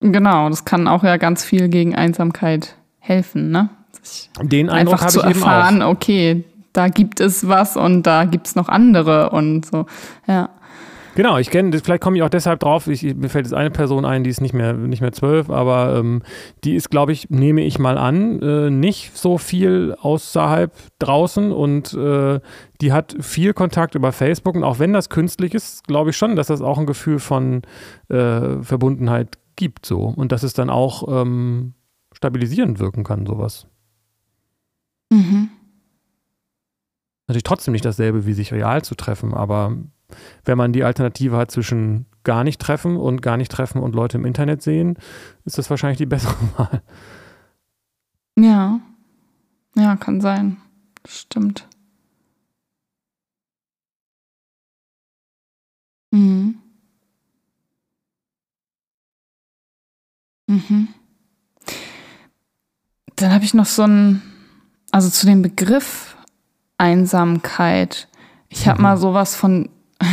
Genau, 0.00 0.48
das 0.48 0.64
kann 0.64 0.88
auch 0.88 1.04
ja 1.04 1.18
ganz 1.18 1.44
viel 1.44 1.68
gegen 1.68 1.94
Einsamkeit 1.94 2.76
helfen, 2.98 3.50
ne? 3.50 3.70
Sich 4.02 4.30
Den 4.42 4.70
Eindruck 4.70 5.00
habe 5.00 5.12
ich 5.16 5.24
erfahren, 5.24 5.76
eben 5.76 5.82
auch. 5.82 5.92
okay, 5.92 6.44
da 6.78 6.88
gibt 6.88 7.20
es 7.20 7.48
was 7.48 7.76
und 7.76 8.04
da 8.04 8.24
gibt 8.24 8.46
es 8.46 8.54
noch 8.54 8.68
andere 8.68 9.30
und 9.30 9.66
so. 9.66 9.86
Ja. 10.26 10.50
Genau, 11.16 11.36
ich 11.36 11.50
kenne, 11.50 11.76
vielleicht 11.76 12.00
komme 12.00 12.16
ich 12.16 12.22
auch 12.22 12.28
deshalb 12.28 12.60
drauf, 12.60 12.86
ich, 12.86 13.02
mir 13.16 13.28
fällt 13.28 13.46
jetzt 13.46 13.52
eine 13.52 13.72
Person 13.72 14.04
ein, 14.04 14.22
die 14.22 14.30
ist 14.30 14.40
nicht 14.40 14.54
mehr, 14.54 14.72
nicht 14.74 15.00
mehr 15.00 15.10
zwölf, 15.10 15.50
aber 15.50 15.96
ähm, 15.96 16.22
die 16.62 16.76
ist, 16.76 16.90
glaube 16.90 17.10
ich, 17.10 17.28
nehme 17.28 17.62
ich 17.62 17.80
mal 17.80 17.98
an, 17.98 18.40
äh, 18.40 18.70
nicht 18.70 19.16
so 19.16 19.36
viel 19.36 19.96
außerhalb 20.00 20.72
draußen 21.00 21.50
und 21.50 21.92
äh, 21.94 22.38
die 22.80 22.92
hat 22.92 23.16
viel 23.18 23.52
Kontakt 23.52 23.96
über 23.96 24.12
Facebook 24.12 24.54
und 24.54 24.62
auch 24.62 24.78
wenn 24.78 24.92
das 24.92 25.08
künstlich 25.08 25.54
ist, 25.54 25.88
glaube 25.88 26.10
ich 26.10 26.16
schon, 26.16 26.36
dass 26.36 26.46
das 26.46 26.60
auch 26.60 26.78
ein 26.78 26.86
Gefühl 26.86 27.18
von 27.18 27.62
äh, 28.08 28.62
Verbundenheit 28.62 29.38
gibt 29.56 29.86
so 29.86 30.02
und 30.02 30.30
dass 30.30 30.44
es 30.44 30.52
dann 30.52 30.70
auch 30.70 31.08
ähm, 31.08 31.74
stabilisierend 32.12 32.78
wirken 32.78 33.02
kann, 33.02 33.26
sowas. 33.26 33.66
Mhm. 35.10 35.50
Natürlich 37.28 37.42
trotzdem 37.44 37.72
nicht 37.72 37.84
dasselbe, 37.84 38.24
wie 38.26 38.32
sich 38.32 38.52
real 38.52 38.82
zu 38.82 38.94
treffen, 38.94 39.34
aber 39.34 39.76
wenn 40.44 40.56
man 40.56 40.72
die 40.72 40.82
Alternative 40.82 41.36
hat 41.36 41.50
zwischen 41.50 42.06
gar 42.24 42.42
nicht 42.42 42.58
treffen 42.60 42.96
und 42.96 43.20
gar 43.20 43.36
nicht 43.36 43.52
treffen 43.52 43.82
und 43.82 43.94
Leute 43.94 44.16
im 44.16 44.24
Internet 44.24 44.62
sehen, 44.62 44.96
ist 45.44 45.58
das 45.58 45.68
wahrscheinlich 45.68 45.98
die 45.98 46.06
bessere 46.06 46.36
Wahl. 46.56 46.82
Ja. 48.38 48.80
Ja, 49.76 49.96
kann 49.96 50.20
sein. 50.22 50.56
Stimmt. 51.06 51.68
Mhm. 56.10 56.58
Mhm. 60.46 60.88
Dann 63.16 63.32
habe 63.32 63.44
ich 63.44 63.52
noch 63.52 63.66
so 63.66 63.82
ein, 63.82 64.22
also 64.90 65.10
zu 65.10 65.26
dem 65.26 65.42
Begriff 65.42 66.07
Einsamkeit. 66.78 68.08
Ich 68.48 68.66
habe 68.66 68.78
mhm. 68.78 68.82
mal 68.82 68.96
sowas 68.96 69.34
von, 69.34 69.68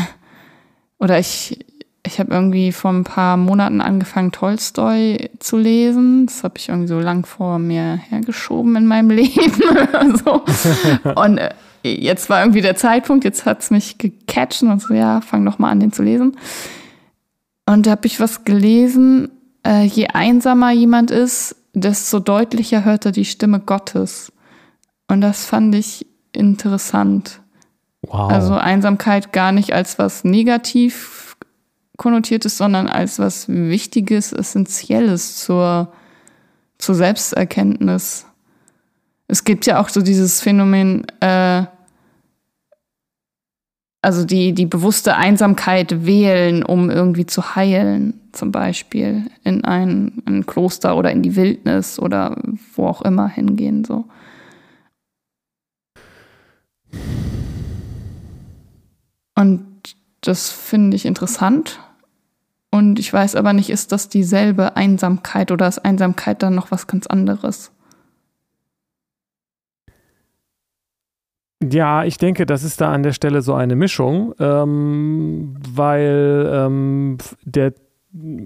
oder 0.99 1.19
ich, 1.19 1.65
ich 2.05 2.19
habe 2.19 2.33
irgendwie 2.33 2.71
vor 2.71 2.91
ein 2.91 3.03
paar 3.03 3.37
Monaten 3.37 3.81
angefangen, 3.81 4.31
Tolstoi 4.31 5.29
zu 5.39 5.57
lesen. 5.57 6.25
Das 6.25 6.43
habe 6.43 6.55
ich 6.57 6.69
irgendwie 6.69 6.87
so 6.87 6.99
lang 6.99 7.25
vor 7.25 7.59
mir 7.59 7.99
hergeschoben 8.09 8.75
in 8.75 8.87
meinem 8.87 9.09
Leben. 9.11 10.17
so. 10.23 10.43
Und 11.15 11.37
äh, 11.37 11.53
jetzt 11.83 12.29
war 12.29 12.41
irgendwie 12.41 12.61
der 12.61 12.75
Zeitpunkt, 12.75 13.23
jetzt 13.23 13.45
hat 13.45 13.61
es 13.61 13.71
mich 13.71 13.97
gecatcht 13.97 14.63
und 14.63 14.81
so, 14.81 14.93
ja, 14.93 15.21
fang 15.21 15.45
doch 15.45 15.59
mal 15.59 15.69
an, 15.69 15.79
den 15.79 15.93
zu 15.93 16.01
lesen. 16.01 16.35
Und 17.67 17.85
da 17.85 17.91
habe 17.91 18.07
ich 18.07 18.19
was 18.19 18.43
gelesen, 18.43 19.29
äh, 19.65 19.83
je 19.83 20.07
einsamer 20.07 20.71
jemand 20.71 21.11
ist, 21.11 21.55
desto 21.73 22.19
deutlicher 22.19 22.85
hört 22.85 23.05
er 23.05 23.11
die 23.11 23.25
Stimme 23.25 23.59
Gottes. 23.59 24.31
Und 25.07 25.21
das 25.21 25.45
fand 25.45 25.75
ich 25.75 26.07
interessant. 26.35 27.41
Wow. 28.01 28.31
Also 28.31 28.53
Einsamkeit 28.53 29.33
gar 29.33 29.51
nicht 29.51 29.73
als 29.73 29.97
was 29.97 30.23
negativ 30.23 31.37
konnotiertes, 31.97 32.57
sondern 32.57 32.87
als 32.87 33.19
was 33.19 33.47
Wichtiges, 33.47 34.33
Essentielles 34.33 35.37
zur, 35.37 35.91
zur 36.77 36.95
Selbsterkenntnis. 36.95 38.25
Es 39.27 39.43
gibt 39.43 39.65
ja 39.65 39.79
auch 39.79 39.89
so 39.89 40.01
dieses 40.01 40.41
Phänomen, 40.41 41.05
äh, 41.19 41.63
also 44.01 44.23
die, 44.23 44.53
die 44.53 44.67
bewusste 44.67 45.15
Einsamkeit 45.15 46.05
wählen, 46.05 46.63
um 46.63 46.91
irgendwie 46.91 47.25
zu 47.25 47.55
heilen, 47.55 48.19
zum 48.33 48.51
Beispiel 48.51 49.31
in 49.43 49.63
ein, 49.63 50.21
ein 50.25 50.45
Kloster 50.45 50.95
oder 50.95 51.11
in 51.11 51.23
die 51.23 51.35
Wildnis 51.35 51.97
oder 51.97 52.37
wo 52.75 52.85
auch 52.85 53.01
immer 53.01 53.27
hingehen, 53.27 53.83
so. 53.83 54.05
Und 59.35 59.95
das 60.21 60.49
finde 60.49 60.95
ich 60.95 61.05
interessant. 61.05 61.79
Und 62.71 62.99
ich 62.99 63.11
weiß 63.11 63.35
aber 63.35 63.53
nicht, 63.53 63.69
ist 63.69 63.91
das 63.91 64.09
dieselbe 64.09 64.75
Einsamkeit 64.75 65.51
oder 65.51 65.67
ist 65.67 65.79
Einsamkeit 65.79 66.43
dann 66.43 66.55
noch 66.55 66.71
was 66.71 66.87
ganz 66.87 67.07
anderes? 67.07 67.71
Ja, 71.63 72.03
ich 72.03 72.17
denke, 72.17 72.45
das 72.45 72.63
ist 72.63 72.81
da 72.81 72.91
an 72.91 73.03
der 73.03 73.13
Stelle 73.13 73.41
so 73.41 73.53
eine 73.53 73.75
Mischung, 73.75 74.33
ähm, 74.39 75.55
weil 75.67 76.49
ähm, 76.53 77.17
der 77.43 77.73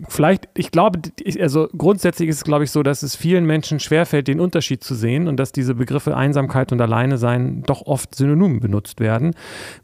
vielleicht, 0.08 0.50
ich 0.56 0.72
glaube, 0.72 1.00
also 1.40 1.68
grundsätzlich 1.78 2.30
ist 2.30 2.38
es, 2.38 2.44
glaube 2.44 2.64
ich, 2.64 2.72
so, 2.72 2.82
dass 2.84 3.04
es 3.04 3.16
vielen 3.16 3.46
Menschen 3.46 3.80
schwerfällt, 3.80 4.28
den 4.28 4.40
Unterschied 4.40 4.84
zu 4.84 4.96
sehen 4.96 5.28
und 5.28 5.38
dass 5.38 5.52
diese 5.52 5.76
Begriffe 5.76 6.16
Einsamkeit 6.16 6.72
und 6.72 6.82
Alleinesein 6.82 7.64
doch 7.64 7.84
oft 7.84 8.16
synonym 8.16 8.60
benutzt 8.60 9.00
werden. 9.00 9.36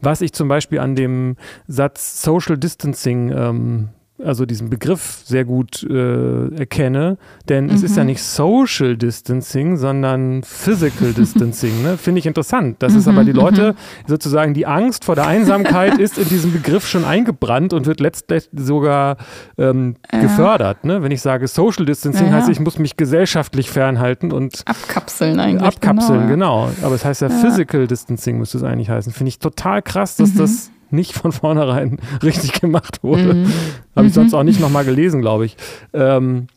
Was 0.02 0.22
ich 0.22 0.34
zum 0.34 0.48
Beispiel 0.48 0.80
an 0.80 0.96
dem 0.96 1.36
Satz 1.68 2.22
Social 2.22 2.58
Distancing 2.58 3.32
ähm, 3.32 3.90
also 4.24 4.46
diesen 4.46 4.70
Begriff 4.70 5.22
sehr 5.26 5.44
gut 5.44 5.84
äh, 5.84 6.56
erkenne, 6.56 7.18
denn 7.50 7.66
mhm. 7.66 7.72
es 7.72 7.84
ist 7.84 7.98
ja 7.98 8.04
mhm. 8.04 8.08
nicht 8.08 8.24
Social 8.24 8.96
Distancing, 8.96 9.76
sondern 9.76 10.42
Physical 10.44 11.14
Distancing. 11.14 11.84
Ne? 11.84 11.98
Finde 11.98 12.20
ich 12.20 12.26
interessant. 12.26 12.78
Das 12.80 12.94
mhm, 12.94 13.00
ist 13.00 13.08
aber 13.08 13.24
die 13.26 13.34
Leute 13.34 13.74
mhm. 13.74 14.08
sozusagen 14.08 14.54
die 14.54 14.66
Angst 14.66 15.04
vor 15.04 15.16
der 15.16 15.28
Einsamkeit 15.28 15.98
ist 16.00 16.18
in 16.18 16.30
diesem 16.30 16.54
Begriff 16.54 16.88
schon 16.88 17.04
eingebrannt 17.04 17.74
und 17.74 17.88
wird 17.88 18.00
letztlich 18.00 18.50
sogar 18.54 19.18
ähm, 19.58 19.96
ja. 20.12 20.22
gefördert. 20.22 20.86
Ne? 20.86 21.04
Wenn 21.04 21.12
ich 21.12 21.22
sage 21.22 21.48
Social 21.48 21.86
Distancing, 21.86 22.28
ja, 22.28 22.34
heißt 22.34 22.50
ich 22.50 22.60
muss 22.60 22.80
mich 22.80 22.96
gesellschaftlich 22.96 23.70
fernhalten 23.70 24.32
und 24.32 24.64
abkapseln 24.66 25.40
eigentlich. 25.40 25.68
Abkapseln, 25.68 26.28
genau. 26.28 26.68
genau. 26.68 26.86
Aber 26.86 26.96
es 26.96 27.04
heißt 27.04 27.22
ja, 27.22 27.30
Physical 27.30 27.88
Distancing 27.88 28.38
müsste 28.38 28.58
es 28.58 28.64
eigentlich 28.64 28.90
heißen. 28.90 29.12
Finde 29.12 29.30
ich 29.30 29.40
total 29.40 29.82
krass, 29.82 30.16
dass 30.16 30.34
mhm. 30.34 30.38
das 30.38 30.72
nicht 30.90 31.14
von 31.14 31.32
vornherein 31.32 32.00
richtig 32.24 32.60
gemacht 32.60 33.04
wurde. 33.04 33.34
Mhm. 33.34 33.54
Habe 33.96 34.08
ich 34.08 34.14
sonst 34.14 34.34
auch 34.34 34.44
nicht 34.44 34.60
nochmal 34.60 34.86
gelesen, 34.86 35.22
glaube 35.22 35.46
ich. 35.46 35.58
Ähm, 35.94 36.48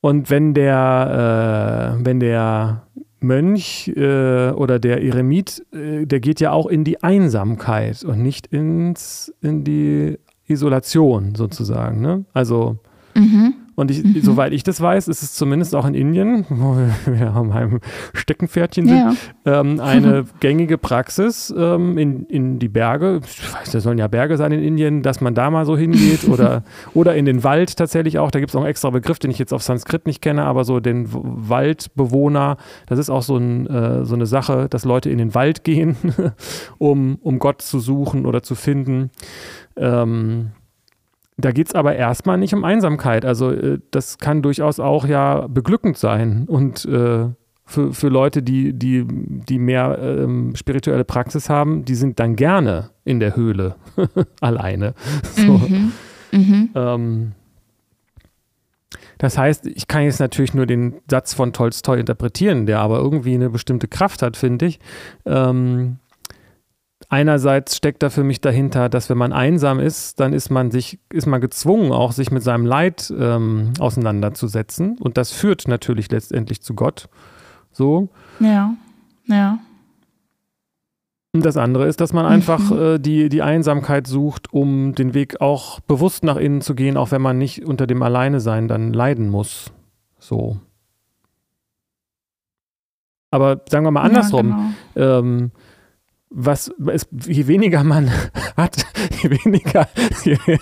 und 0.00 0.30
wenn 0.30 0.54
der, 0.54 1.96
äh, 1.98 2.04
wenn 2.04 2.20
der 2.20 2.82
Mönch 3.20 3.88
äh, 3.96 4.50
oder 4.50 4.78
der 4.78 5.02
Eremit, 5.02 5.64
äh, 5.72 6.06
der 6.06 6.20
geht 6.20 6.40
ja 6.40 6.52
auch 6.52 6.66
in 6.66 6.84
die 6.84 7.02
Einsamkeit 7.02 8.04
und 8.04 8.22
nicht 8.22 8.46
ins, 8.48 9.32
in 9.40 9.64
die 9.64 10.18
Isolation 10.46 11.34
sozusagen. 11.34 12.00
Ne? 12.00 12.24
Also 12.34 12.76
mhm. 13.14 13.54
Und 13.76 13.90
ich, 13.90 14.04
mhm. 14.04 14.20
soweit 14.20 14.52
ich 14.52 14.62
das 14.62 14.80
weiß, 14.80 15.08
ist 15.08 15.22
es 15.22 15.34
zumindest 15.34 15.74
auch 15.74 15.86
in 15.86 15.94
Indien, 15.94 16.46
wo 16.48 16.76
wir, 16.76 17.34
an 17.34 17.48
meinem 17.48 17.80
Steckenpferdchen 18.12 18.88
sind, 18.88 18.96
ja. 18.96 19.14
ähm, 19.60 19.80
eine 19.80 20.24
gängige 20.40 20.78
Praxis 20.78 21.52
ähm, 21.56 21.98
in, 21.98 22.26
in 22.26 22.58
die 22.58 22.68
Berge. 22.68 23.20
Ich 23.24 23.54
weiß, 23.54 23.70
da 23.72 23.80
sollen 23.80 23.98
ja 23.98 24.08
Berge 24.08 24.36
sein 24.36 24.52
in 24.52 24.62
Indien, 24.62 25.02
dass 25.02 25.20
man 25.20 25.34
da 25.34 25.50
mal 25.50 25.66
so 25.66 25.76
hingeht 25.76 26.28
oder, 26.28 26.62
oder 26.94 27.14
in 27.14 27.24
den 27.24 27.44
Wald 27.44 27.76
tatsächlich 27.76 28.18
auch. 28.18 28.30
Da 28.30 28.40
gibt 28.40 28.50
es 28.50 28.56
auch 28.56 28.60
einen 28.60 28.70
extra 28.70 28.90
Begriff, 28.90 29.18
den 29.18 29.30
ich 29.30 29.38
jetzt 29.38 29.52
auf 29.52 29.62
Sanskrit 29.62 30.06
nicht 30.06 30.22
kenne, 30.22 30.44
aber 30.44 30.64
so 30.64 30.80
den 30.80 31.08
Waldbewohner, 31.10 32.56
das 32.86 32.98
ist 32.98 33.10
auch 33.10 33.22
so, 33.22 33.36
ein, 33.36 33.66
äh, 33.66 34.04
so 34.04 34.14
eine 34.14 34.26
Sache, 34.26 34.68
dass 34.68 34.84
Leute 34.84 35.10
in 35.10 35.18
den 35.18 35.34
Wald 35.34 35.64
gehen, 35.64 35.96
um, 36.78 37.18
um 37.22 37.38
Gott 37.38 37.62
zu 37.62 37.80
suchen 37.80 38.26
oder 38.26 38.42
zu 38.42 38.54
finden. 38.54 39.10
Ähm, 39.76 40.52
da 41.36 41.50
geht 41.50 41.68
es 41.68 41.74
aber 41.74 41.96
erstmal 41.96 42.38
nicht 42.38 42.54
um 42.54 42.64
Einsamkeit. 42.64 43.24
Also 43.24 43.50
äh, 43.50 43.78
das 43.90 44.18
kann 44.18 44.42
durchaus 44.42 44.80
auch 44.80 45.06
ja 45.06 45.46
beglückend 45.48 45.98
sein 45.98 46.44
und 46.46 46.84
äh, 46.84 47.28
für, 47.66 47.94
für 47.94 48.08
Leute, 48.08 48.42
die, 48.42 48.74
die, 48.74 49.06
die 49.08 49.58
mehr 49.58 49.98
ähm, 49.98 50.54
spirituelle 50.54 51.04
Praxis 51.04 51.48
haben, 51.48 51.84
die 51.84 51.94
sind 51.94 52.20
dann 52.20 52.36
gerne 52.36 52.90
in 53.04 53.20
der 53.20 53.36
Höhle 53.36 53.76
alleine. 54.40 54.94
So. 55.34 55.58
Mhm. 55.58 55.92
Mhm. 56.32 56.70
Ähm, 56.74 57.32
das 59.18 59.38
heißt, 59.38 59.66
ich 59.66 59.88
kann 59.88 60.02
jetzt 60.02 60.20
natürlich 60.20 60.54
nur 60.54 60.66
den 60.66 60.96
Satz 61.08 61.34
von 61.34 61.52
Tolstoi 61.52 61.98
interpretieren, 61.98 62.66
der 62.66 62.80
aber 62.80 62.98
irgendwie 62.98 63.34
eine 63.34 63.50
bestimmte 63.50 63.88
Kraft 63.88 64.22
hat, 64.22 64.36
finde 64.36 64.66
ich. 64.66 64.80
Ähm, 65.24 65.98
einerseits 67.08 67.76
steckt 67.76 68.02
da 68.02 68.10
für 68.10 68.24
mich 68.24 68.40
dahinter, 68.40 68.88
dass 68.88 69.10
wenn 69.10 69.18
man 69.18 69.32
einsam 69.32 69.80
ist, 69.80 70.20
dann 70.20 70.32
ist 70.32 70.50
man 70.50 70.70
sich, 70.70 70.98
ist 71.12 71.26
man 71.26 71.40
gezwungen, 71.40 71.92
auch 71.92 72.12
sich 72.12 72.30
mit 72.30 72.42
seinem 72.42 72.66
Leid 72.66 73.12
ähm, 73.16 73.72
auseinanderzusetzen. 73.78 74.98
Und 74.98 75.16
das 75.16 75.32
führt 75.32 75.68
natürlich 75.68 76.10
letztendlich 76.10 76.62
zu 76.62 76.74
Gott. 76.74 77.08
So. 77.72 78.08
Ja, 78.40 78.74
ja. 79.26 79.58
Und 81.32 81.44
das 81.44 81.56
andere 81.56 81.86
ist, 81.86 82.00
dass 82.00 82.12
man 82.12 82.26
einfach 82.26 82.70
mhm. 82.70 82.78
äh, 82.78 82.98
die, 82.98 83.28
die 83.28 83.42
Einsamkeit 83.42 84.06
sucht, 84.06 84.52
um 84.52 84.94
den 84.94 85.14
Weg 85.14 85.40
auch 85.40 85.80
bewusst 85.80 86.22
nach 86.22 86.36
innen 86.36 86.60
zu 86.60 86.76
gehen, 86.76 86.96
auch 86.96 87.10
wenn 87.10 87.22
man 87.22 87.38
nicht 87.38 87.64
unter 87.64 87.88
dem 87.88 88.02
Alleinesein 88.02 88.68
dann 88.68 88.92
leiden 88.92 89.28
muss. 89.28 89.72
So. 90.20 90.58
Aber 93.32 93.62
sagen 93.68 93.84
wir 93.84 93.90
mal 93.90 94.02
andersrum. 94.02 94.48
Ja, 94.48 94.70
genau. 94.94 95.18
ähm, 95.18 95.50
was 96.34 96.70
es, 96.86 97.06
je 97.26 97.46
weniger 97.46 97.84
man 97.84 98.10
hat, 98.56 98.86
je 99.22 99.28
weniger, 99.28 99.88
je, 100.24 100.36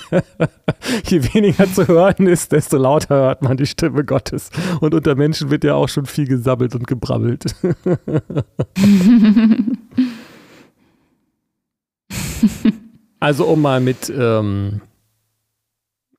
je, 1.09 1.23
weniger 1.35 1.73
zu 1.73 1.89
hören 1.89 2.27
ist, 2.27 2.53
desto 2.53 2.77
lauter 2.77 3.17
hört 3.17 3.43
man 3.43 3.57
die 3.57 3.67
Stimme 3.67 4.05
Gottes. 4.05 4.51
Und 4.81 4.95
unter 4.95 5.15
Menschen 5.15 5.51
wird 5.51 5.65
ja 5.65 5.75
auch 5.75 5.89
schon 5.89 6.07
viel 6.07 6.29
gesabbelt 6.29 6.75
und 6.75 6.87
gebrabbelt. 6.87 7.55
also 13.21 13.47
um 13.47 13.63
mal 13.63 13.81
mit 13.81 14.13
ähm, 14.15 14.83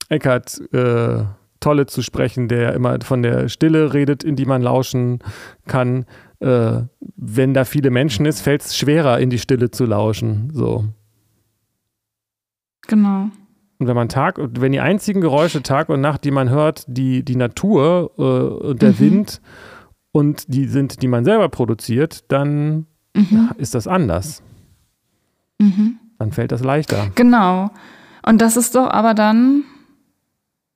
Eckhard 0.09 0.59
äh, 0.73 1.25
Tolle 1.59 1.85
zu 1.85 2.01
sprechen, 2.01 2.47
der 2.47 2.73
immer 2.73 2.99
von 3.01 3.21
der 3.21 3.47
Stille 3.49 3.93
redet, 3.93 4.23
in 4.23 4.35
die 4.35 4.45
man 4.45 4.61
lauschen 4.61 5.19
kann 5.65 6.05
äh, 6.43 6.83
wenn 7.15 7.53
da 7.53 7.65
viele 7.65 7.89
Menschen 7.89 8.25
ist, 8.25 8.41
fällt 8.41 8.61
es 8.61 8.77
schwerer, 8.77 9.19
in 9.19 9.29
die 9.29 9.39
Stille 9.39 9.71
zu 9.71 9.85
lauschen. 9.85 10.49
So. 10.53 10.85
Genau. 12.87 13.29
Und 13.79 13.87
wenn 13.87 13.95
man 13.95 14.09
Tag, 14.09 14.37
wenn 14.39 14.71
die 14.71 14.79
einzigen 14.79 15.21
Geräusche 15.21 15.63
Tag 15.63 15.89
und 15.89 16.01
Nacht, 16.01 16.23
die 16.23 16.31
man 16.31 16.49
hört, 16.49 16.85
die, 16.87 17.23
die 17.23 17.35
Natur 17.35 18.11
äh, 18.17 18.67
und 18.67 18.81
der 18.81 18.91
Mhm. 18.91 18.99
Wind 18.99 19.41
und 20.11 20.53
die 20.53 20.65
sind, 20.67 21.01
die 21.01 21.07
man 21.07 21.25
selber 21.25 21.49
produziert, 21.49 22.31
dann 22.31 22.85
Mhm. 23.15 23.51
ist 23.57 23.75
das 23.75 23.87
anders. 23.87 24.41
Mhm. 25.59 25.97
Dann 26.19 26.31
fällt 26.31 26.51
das 26.51 26.63
leichter. 26.63 27.11
Genau. 27.15 27.71
Und 28.25 28.41
das 28.41 28.57
ist 28.57 28.75
doch 28.75 28.87
aber 28.89 29.13
dann 29.13 29.63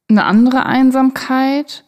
eine 0.10 0.26
andere 0.26 0.66
Einsamkeit 0.66 1.84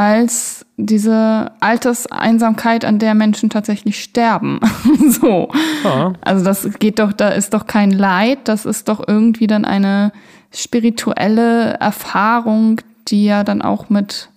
als 0.00 0.64
diese 0.78 1.52
Alterseinsamkeit, 1.60 2.86
an 2.86 2.98
der 2.98 3.14
Menschen 3.14 3.50
tatsächlich 3.50 4.02
sterben. 4.02 4.58
so. 5.08 5.50
Ja, 5.84 6.14
Also 6.22 6.42
das 6.42 6.66
geht 6.78 6.98
doch, 6.98 7.12
da 7.12 7.28
ist 7.28 7.52
doch 7.52 7.66
kein 7.66 7.90
Leid, 7.90 8.38
das 8.44 8.64
ist 8.64 8.88
doch 8.88 9.06
irgendwie 9.06 9.46
dann 9.46 9.66
eine 9.66 10.12
spirituelle 10.54 11.74
Erfahrung, 11.74 12.80
die 13.08 13.26
ja 13.26 13.44
dann 13.44 13.60
auch 13.60 13.90
mit 13.90 14.30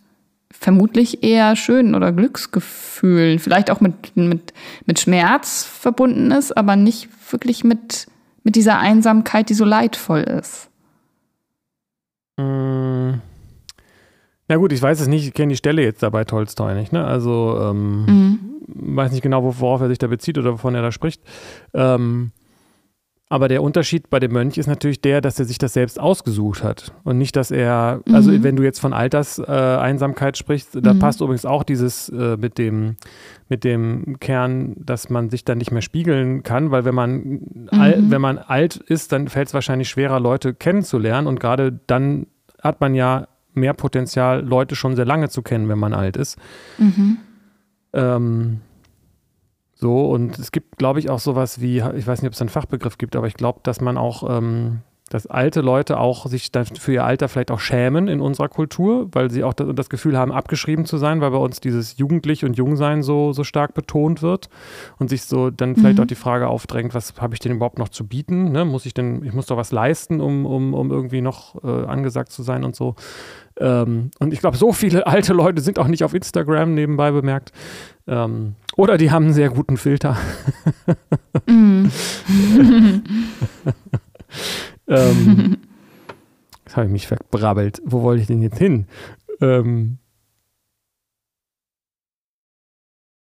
vermutlich 0.51 1.24
eher 1.24 1.55
schönen 1.55 1.95
oder 1.95 2.11
Glücksgefühlen, 2.11 3.39
vielleicht 3.39 3.72
auch 3.72 3.80
mit, 3.80 4.18
mit, 4.18 4.51
mit 4.86 4.99
Schmerz 4.99 5.64
verbunden 5.64 6.32
ist, 6.32 6.57
aber 6.57 6.76
nicht 6.76 7.07
wirklich 7.32 7.64
mit, 7.64 8.07
mit 8.43 8.57
dieser 8.57 8.80
Einsamkeit, 8.80 9.47
die 9.47 9.53
so 9.53 9.64
leidvoll 9.64 10.24
ist. 10.24 10.68
Mm. 12.38 13.14
Na 14.53 14.57
gut, 14.59 14.71
ich 14.71 14.83
weiß 14.83 14.99
es 14.99 15.07
nicht, 15.07 15.25
ich 15.25 15.33
kenne 15.33 15.49
die 15.49 15.57
Stelle 15.57 15.81
jetzt 15.81 16.03
da 16.03 16.11
bei 16.11 16.25
Tolstoi 16.25 16.75
nicht, 16.75 16.93
ne? 16.93 17.03
Also 17.03 17.57
ähm, 17.59 18.05
Mhm. 18.05 18.39
weiß 18.67 19.11
nicht 19.11 19.23
genau, 19.23 19.43
wo- 19.43 19.55
worauf 19.57 19.81
er 19.81 19.87
sich 19.87 19.97
da 19.97 20.05
bezieht 20.05 20.37
oder 20.37 20.53
wovon 20.53 20.75
er 20.75 20.83
da 20.83 20.91
spricht. 20.91 21.23
Ähm, 21.73 22.29
aber 23.29 23.47
der 23.47 23.63
Unterschied 23.63 24.11
bei 24.11 24.19
dem 24.19 24.31
Mönch 24.31 24.59
ist 24.59 24.67
natürlich 24.67 25.01
der, 25.01 25.21
dass 25.21 25.39
er 25.39 25.45
sich 25.45 25.57
das 25.57 25.73
selbst 25.73 25.99
ausgesucht 25.99 26.63
hat 26.63 26.93
und 27.03 27.17
nicht, 27.17 27.35
dass 27.35 27.49
er, 27.49 28.01
also 28.11 28.29
Mhm. 28.29 28.43
wenn 28.43 28.55
du 28.55 28.61
jetzt 28.61 28.79
von 28.79 28.93
Alterseinsamkeit 28.93 30.35
äh, 30.35 30.37
sprichst, 30.37 30.77
da 30.83 30.93
Mhm. 30.93 30.99
passt 30.99 31.19
übrigens 31.21 31.45
auch 31.47 31.63
dieses 31.63 32.09
äh, 32.09 32.37
mit 32.37 32.59
dem 32.59 32.97
mit 33.49 33.63
dem 33.63 34.19
Kern, 34.19 34.75
dass 34.77 35.09
man 35.09 35.31
sich 35.31 35.45
dann 35.45 35.57
nicht 35.57 35.71
mehr 35.71 35.81
spiegeln 35.81 36.43
kann, 36.43 36.69
weil 36.69 36.85
wenn 36.85 36.93
man 36.93 37.39
al, 37.71 38.03
Mhm. 38.03 38.11
wenn 38.11 38.21
man 38.21 38.37
alt 38.37 38.75
ist, 38.75 39.11
dann 39.13 39.29
fällt 39.29 39.47
es 39.47 39.55
wahrscheinlich 39.55 39.89
schwerer, 39.89 40.19
Leute 40.19 40.53
kennenzulernen 40.53 41.25
und 41.25 41.39
gerade 41.39 41.79
dann 41.87 42.27
hat 42.61 42.81
man 42.81 42.93
ja 42.93 43.27
mehr 43.55 43.73
Potenzial, 43.73 44.45
Leute 44.45 44.75
schon 44.75 44.95
sehr 44.95 45.05
lange 45.05 45.29
zu 45.29 45.41
kennen, 45.41 45.69
wenn 45.69 45.79
man 45.79 45.93
alt 45.93 46.17
ist. 46.17 46.37
Mhm. 46.77 47.17
Ähm, 47.93 48.61
so, 49.75 50.09
und 50.09 50.39
es 50.39 50.51
gibt, 50.51 50.77
glaube 50.77 50.99
ich, 50.99 51.09
auch 51.09 51.19
sowas 51.19 51.59
wie, 51.59 51.79
ich 51.79 52.07
weiß 52.07 52.21
nicht, 52.21 52.27
ob 52.27 52.33
es 52.33 52.41
einen 52.41 52.49
Fachbegriff 52.49 52.97
gibt, 52.97 53.15
aber 53.15 53.27
ich 53.27 53.33
glaube, 53.33 53.59
dass 53.63 53.81
man 53.81 53.97
auch, 53.97 54.37
ähm, 54.37 54.79
dass 55.14 55.28
alte 55.28 55.61
Leute 55.61 55.99
auch 55.99 56.26
sich 56.26 56.51
dann 56.51 56.66
für 56.66 56.91
ihr 56.91 57.05
Alter 57.05 57.30
vielleicht 57.30 57.51
auch 57.51 57.59
schämen 57.59 58.07
in 58.07 58.20
unserer 58.20 58.49
Kultur, 58.49 59.09
weil 59.11 59.30
sie 59.30 59.43
auch 59.43 59.53
das, 59.53 59.68
das 59.76 59.89
Gefühl 59.91 60.18
haben, 60.18 60.32
abgeschrieben 60.32 60.86
zu 60.88 60.97
sein, 60.97 61.22
weil 61.22 61.30
bei 61.30 61.38
uns 61.38 61.59
dieses 61.59 61.97
Jugendlich 61.99 62.43
und 62.43 62.57
Jungsein 62.57 63.03
so, 63.03 63.32
so 63.32 63.43
stark 63.43 63.76
betont 63.76 64.24
wird 64.24 64.49
und 64.97 65.11
sich 65.11 65.26
so 65.26 65.51
dann 65.51 65.76
vielleicht 65.76 65.97
Mhm. 65.99 66.03
auch 66.03 66.07
die 66.07 66.16
Frage 66.16 66.47
aufdrängt, 66.47 66.95
was 66.95 67.14
habe 67.20 67.36
ich 67.36 67.39
denn 67.39 67.51
überhaupt 67.51 67.78
noch 67.78 67.89
zu 67.89 68.07
bieten? 68.07 68.51
Ne? 68.51 68.66
Muss 68.66 68.88
ich 68.88 68.95
denn, 68.95 69.24
ich 69.24 69.34
muss 69.34 69.45
doch 69.45 69.55
was 69.55 69.72
leisten, 69.72 70.20
um, 70.20 70.47
um, 70.47 70.74
um 70.74 70.89
irgendwie 70.89 71.22
noch 71.22 71.64
äh, 71.64 71.68
angesagt 71.86 72.32
zu 72.32 72.41
sein 72.41 72.64
und 72.64 72.76
so. 72.76 72.95
Ähm, 73.59 74.09
und 74.18 74.34
ich 74.34 74.39
glaube, 74.39 74.57
so 74.57 74.74
viele 74.74 75.05
alte 75.14 75.34
Leute 75.34 75.61
sind 75.61 75.78
auch 75.78 75.88
nicht 75.88 76.03
auf 76.03 76.16
Instagram 76.16 76.74
nebenbei 76.74 77.11
bemerkt. 77.11 77.51
Ähm, 78.07 78.55
oder 78.78 78.97
die 78.97 79.11
haben 79.11 79.26
einen 79.26 79.34
sehr 79.34 79.51
guten 79.51 79.78
Filter. 79.78 80.18
Mhm. 81.45 81.91
ähm, 84.93 85.57
jetzt 86.65 86.75
habe 86.77 86.85
ich 86.85 86.91
mich 86.91 87.07
verbrabbelt. 87.07 87.81
Wo 87.85 88.01
wollte 88.03 88.21
ich 88.21 88.27
denn 88.27 88.41
jetzt 88.41 88.57
hin? 88.57 88.87
Ähm, 89.41 89.97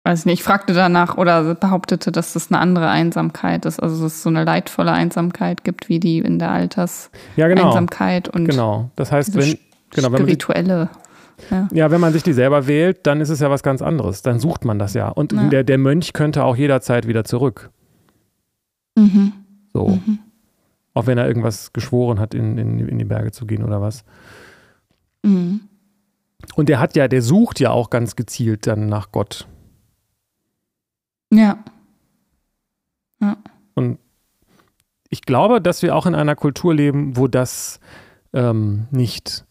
Weiß 0.06 0.26
nicht, 0.26 0.40
ich 0.40 0.44
fragte 0.44 0.74
danach 0.74 1.18
oder 1.18 1.54
behauptete, 1.56 2.12
dass 2.12 2.34
das 2.34 2.52
eine 2.52 2.60
andere 2.60 2.90
Einsamkeit 2.90 3.66
ist, 3.66 3.80
also 3.80 4.02
dass 4.04 4.14
es 4.14 4.24
so 4.24 4.30
eine 4.30 4.44
leidvolle 4.44 4.92
Einsamkeit 4.92 5.64
gibt, 5.64 5.88
wie 5.90 6.00
die 6.00 6.20
in 6.20 6.40
der 6.40 6.48
ja, 6.48 6.56
genau. 6.56 7.66
Alterseinsamkeit 7.68 8.28
und 8.30 8.46
Genau. 8.48 8.90
Das 8.96 9.12
heißt, 9.12 9.36
wenn, 9.36 9.60
genau, 9.92 10.06
wenn 10.08 10.12
man 10.14 10.26
sich, 10.26 10.42
spirituelle. 10.42 10.90
ja, 11.72 11.92
wenn 11.92 12.02
man 12.02 12.14
sich 12.14 12.24
die 12.24 12.34
selber 12.34 12.66
wählt, 12.66 13.06
dann 13.06 13.22
ist 13.22 13.30
es 13.30 13.40
ja 13.40 13.52
was 13.52 13.62
ganz 13.62 13.82
anderes. 13.82 14.22
Dann 14.24 14.40
sucht 14.40 14.66
man 14.66 14.80
das 14.80 14.94
ja. 14.96 15.10
Und 15.10 15.34
Ja. 15.34 15.44
der, 15.50 15.64
der 15.64 15.78
Mönch 15.78 16.14
könnte 16.14 16.44
auch 16.44 16.56
jederzeit 16.56 17.06
wieder 17.08 17.24
zurück. 17.24 17.70
Mhm. 18.98 19.34
So. 19.74 19.90
Mhm. 19.90 20.20
Auch 20.94 21.08
wenn 21.08 21.18
er 21.18 21.28
irgendwas 21.28 21.74
geschworen 21.74 22.20
hat, 22.20 22.34
in, 22.34 22.58
in, 22.58 22.80
in 22.80 22.98
die 22.98 23.06
Berge 23.06 23.32
zu 23.32 23.46
gehen 23.46 23.64
oder 23.64 23.82
was. 23.82 24.04
Mhm. 25.24 25.62
Und 26.56 26.70
der 26.70 26.80
hat 26.80 26.96
ja, 26.96 27.08
der 27.08 27.22
sucht 27.22 27.60
ja 27.60 27.72
auch 27.72 27.90
ganz 27.90 28.16
gezielt 28.16 28.68
dann 28.68 28.88
nach 28.88 29.12
Gott. 29.12 29.48
Ja. 31.32 31.64
Und 33.76 34.00
ich 35.10 35.22
glaube, 35.22 35.62
dass 35.62 35.82
wir 35.82 35.96
auch 35.96 36.06
in 36.06 36.16
einer 36.16 36.36
Kultur 36.36 36.74
leben, 36.74 37.18
wo 37.18 37.28
das 37.28 37.80
ähm, 38.34 38.88
nicht, 38.92 39.46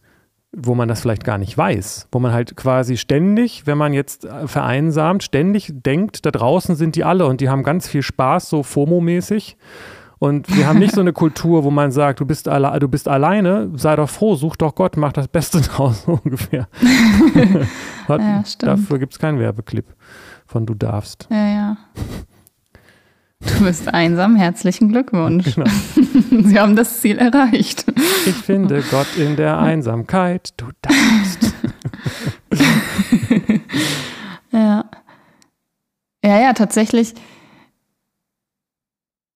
wo 0.52 0.74
man 0.74 0.88
das 0.88 1.00
vielleicht 1.00 1.24
gar 1.24 1.38
nicht 1.38 1.56
weiß, 1.56 2.08
wo 2.12 2.18
man 2.20 2.32
halt 2.32 2.56
quasi 2.56 2.96
ständig, 2.96 3.66
wenn 3.66 3.78
man 3.78 3.92
jetzt 3.92 4.24
äh, 4.24 4.46
vereinsamt, 4.46 5.22
ständig 5.22 5.72
denkt, 5.74 6.24
da 6.26 6.30
draußen 6.30 6.76
sind 6.76 6.96
die 6.96 7.04
alle 7.04 7.26
und 7.26 7.40
die 7.40 7.48
haben 7.48 7.62
ganz 7.62 7.88
viel 7.88 8.02
Spaß, 8.02 8.48
so 8.48 8.62
FOMO-mäßig. 8.62 9.56
Und 10.18 10.54
wir 10.56 10.66
haben 10.66 10.78
nicht 10.80 10.94
so 10.94 11.00
eine 11.00 11.12
Kultur, 11.12 11.62
wo 11.64 11.70
man 11.70 11.92
sagt, 11.92 12.20
du 12.20 12.26
bist, 12.26 12.48
alle, 12.48 12.78
du 12.80 12.88
bist 12.88 13.06
alleine, 13.08 13.70
sei 13.76 13.94
doch 13.94 14.10
froh, 14.10 14.34
such 14.34 14.56
doch 14.56 14.74
Gott, 14.74 14.96
mach 14.96 15.12
das 15.12 15.28
Beste 15.28 15.60
draus, 15.62 16.04
so 16.04 16.20
ungefähr. 16.22 16.68
Ja, 18.08 18.42
dafür 18.60 18.98
gibt 18.98 19.12
es 19.12 19.18
keinen 19.18 19.38
Werbeclip 19.38 19.84
von 20.46 20.64
Du 20.64 20.72
darfst. 20.72 21.28
Ja, 21.30 21.46
ja. 21.46 21.76
Du 23.40 23.64
bist 23.64 23.92
einsam, 23.92 24.34
herzlichen 24.34 24.88
Glückwunsch. 24.88 25.54
Genau. 25.54 25.70
Sie 26.48 26.58
haben 26.58 26.74
das 26.74 27.02
Ziel 27.02 27.18
erreicht. 27.18 27.84
Ich 28.24 28.34
finde 28.34 28.82
Gott 28.90 29.14
in 29.18 29.36
der 29.36 29.58
Einsamkeit, 29.58 30.54
du 30.56 30.68
darfst. 30.80 31.54
Ja. 34.52 34.84
Ja, 36.24 36.40
ja, 36.40 36.52
tatsächlich. 36.54 37.14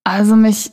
Also 0.05 0.37
mich, 0.37 0.73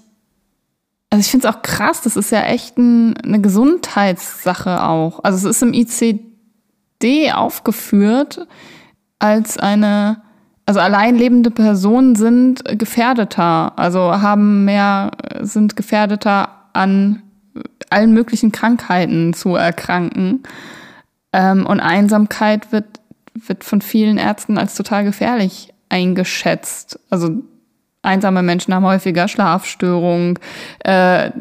also 1.09 1.21
ich 1.21 1.31
finde 1.31 1.47
es 1.47 1.53
auch 1.53 1.61
krass, 1.61 2.01
das 2.01 2.15
ist 2.15 2.31
ja 2.31 2.41
echt 2.41 2.77
ein, 2.77 3.17
eine 3.17 3.41
Gesundheitssache 3.41 4.83
auch. 4.83 5.23
Also 5.23 5.49
es 5.49 5.57
ist 5.57 5.63
im 5.63 5.73
ICD 5.73 7.31
aufgeführt 7.33 8.47
als 9.19 9.57
eine, 9.57 10.21
also 10.65 10.79
allein 10.79 11.15
lebende 11.15 11.51
Personen 11.51 12.15
sind 12.15 12.63
gefährdeter, 12.77 13.77
also 13.77 14.21
haben 14.21 14.65
mehr, 14.65 15.11
sind 15.41 15.75
gefährdeter 15.75 16.49
an 16.73 17.23
allen 17.89 18.13
möglichen 18.13 18.51
Krankheiten 18.51 19.33
zu 19.33 19.55
erkranken. 19.55 20.43
Ähm, 21.33 21.65
und 21.65 21.79
Einsamkeit 21.79 22.71
wird, 22.71 22.85
wird 23.33 23.63
von 23.63 23.81
vielen 23.81 24.17
Ärzten 24.17 24.57
als 24.57 24.75
total 24.75 25.03
gefährlich 25.03 25.73
eingeschätzt. 25.89 26.99
Also 27.09 27.43
einsame 28.01 28.43
Menschen 28.43 28.73
haben 28.73 28.85
häufiger 28.85 29.27
Schlafstörungen, 29.27 30.39
äh, 30.79 31.31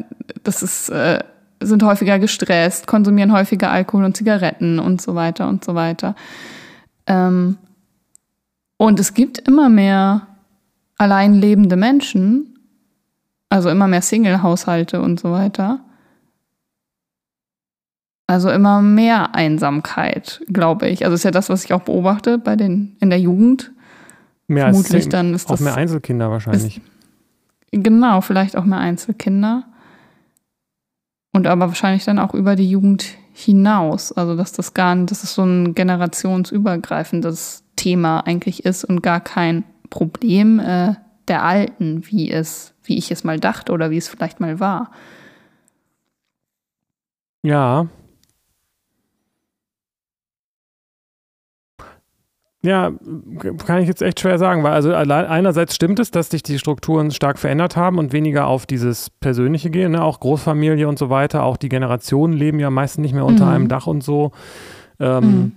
das 0.43 0.63
ist, 0.63 0.89
äh, 0.89 1.19
sind 1.61 1.83
häufiger 1.83 2.19
gestresst, 2.19 2.87
konsumieren 2.87 3.33
häufiger 3.33 3.71
Alkohol 3.71 4.05
und 4.05 4.15
Zigaretten 4.15 4.79
und 4.79 5.01
so 5.01 5.15
weiter 5.15 5.47
und 5.47 5.63
so 5.63 5.75
weiter. 5.75 6.15
Ähm, 7.07 7.57
und 8.77 8.99
es 8.99 9.13
gibt 9.13 9.39
immer 9.39 9.69
mehr 9.69 10.27
allein 10.97 11.33
lebende 11.33 11.75
Menschen, 11.75 12.59
also 13.49 13.69
immer 13.69 13.87
mehr 13.87 14.01
Single-Haushalte 14.01 15.01
und 15.01 15.19
so 15.19 15.31
weiter. 15.31 15.79
Also 18.27 18.51
immer 18.51 18.81
mehr 18.81 19.33
Einsamkeit, 19.33 20.41
glaube 20.47 20.87
ich. 20.87 21.03
Also 21.03 21.15
ist 21.15 21.23
ja 21.23 21.31
das, 21.31 21.49
was 21.49 21.65
ich 21.65 21.73
auch 21.73 21.81
beobachte 21.81 22.37
bei 22.37 22.55
den 22.55 22.95
in 22.99 23.09
der 23.09 23.19
Jugend. 23.19 23.71
Mehr 24.49 24.65
als 24.65 24.75
Vermutlich 24.77 25.03
zehn, 25.03 25.11
dann 25.11 25.33
ist 25.33 25.45
auch 25.45 25.51
das 25.51 25.61
mehr 25.61 25.75
Einzelkinder 25.75 26.31
wahrscheinlich. 26.31 26.81
genau, 27.71 28.21
vielleicht 28.21 28.57
auch 28.57 28.65
mehr 28.65 28.79
Einzelkinder. 28.79 29.65
Und 31.31 31.45
aber 31.45 31.67
wahrscheinlich 31.67 32.03
dann 32.03 32.17
auch 32.17 32.33
über 32.33 32.55
die 32.55 32.69
Jugend 32.69 33.05
hinaus. 33.31 34.11
Also 34.11 34.35
dass 34.35 34.51
das 34.51 34.73
gar 34.73 34.95
nicht, 34.95 35.11
dass 35.11 35.23
es 35.23 35.35
so 35.35 35.43
ein 35.43 35.75
generationsübergreifendes 35.75 37.63
Thema 37.75 38.21
eigentlich 38.21 38.65
ist 38.65 38.83
und 38.83 39.03
gar 39.03 39.21
kein 39.21 39.63
Problem 39.91 40.59
äh, 40.59 40.95
der 41.27 41.43
Alten, 41.43 42.05
wie 42.07 42.31
es, 42.31 42.73
wie 42.83 42.97
ich 42.97 43.11
es 43.11 43.23
mal 43.23 43.39
dachte 43.39 43.71
oder 43.71 43.91
wie 43.91 43.97
es 43.97 44.09
vielleicht 44.09 44.39
mal 44.39 44.59
war. 44.59 44.91
Ja. 47.43 47.87
Ja, 52.61 52.91
kann 53.65 53.81
ich 53.81 53.87
jetzt 53.87 54.01
echt 54.01 54.19
schwer 54.19 54.37
sagen, 54.37 54.63
weil 54.63 54.73
also 54.73 54.93
einerseits 54.93 55.75
stimmt 55.75 55.97
es, 55.99 56.11
dass 56.11 56.29
sich 56.29 56.43
die 56.43 56.59
Strukturen 56.59 57.11
stark 57.11 57.39
verändert 57.39 57.77
haben 57.77 57.97
und 57.97 58.11
weniger 58.11 58.47
auf 58.47 58.65
dieses 58.65 59.09
Persönliche 59.09 59.69
gehen, 59.69 59.93
ne? 59.93 60.03
auch 60.03 60.19
Großfamilie 60.19 60.85
und 60.85 60.99
so 60.99 61.09
weiter, 61.09 61.43
auch 61.43 61.55
die 61.55 61.69
Generationen 61.69 62.33
leben 62.33 62.59
ja 62.59 62.69
meistens 62.69 63.03
nicht 63.03 63.13
mehr 63.13 63.25
unter 63.25 63.45
mhm. 63.45 63.51
einem 63.51 63.67
Dach 63.69 63.87
und 63.87 64.03
so. 64.03 64.33
Ähm, 64.99 65.23
mhm. 65.23 65.51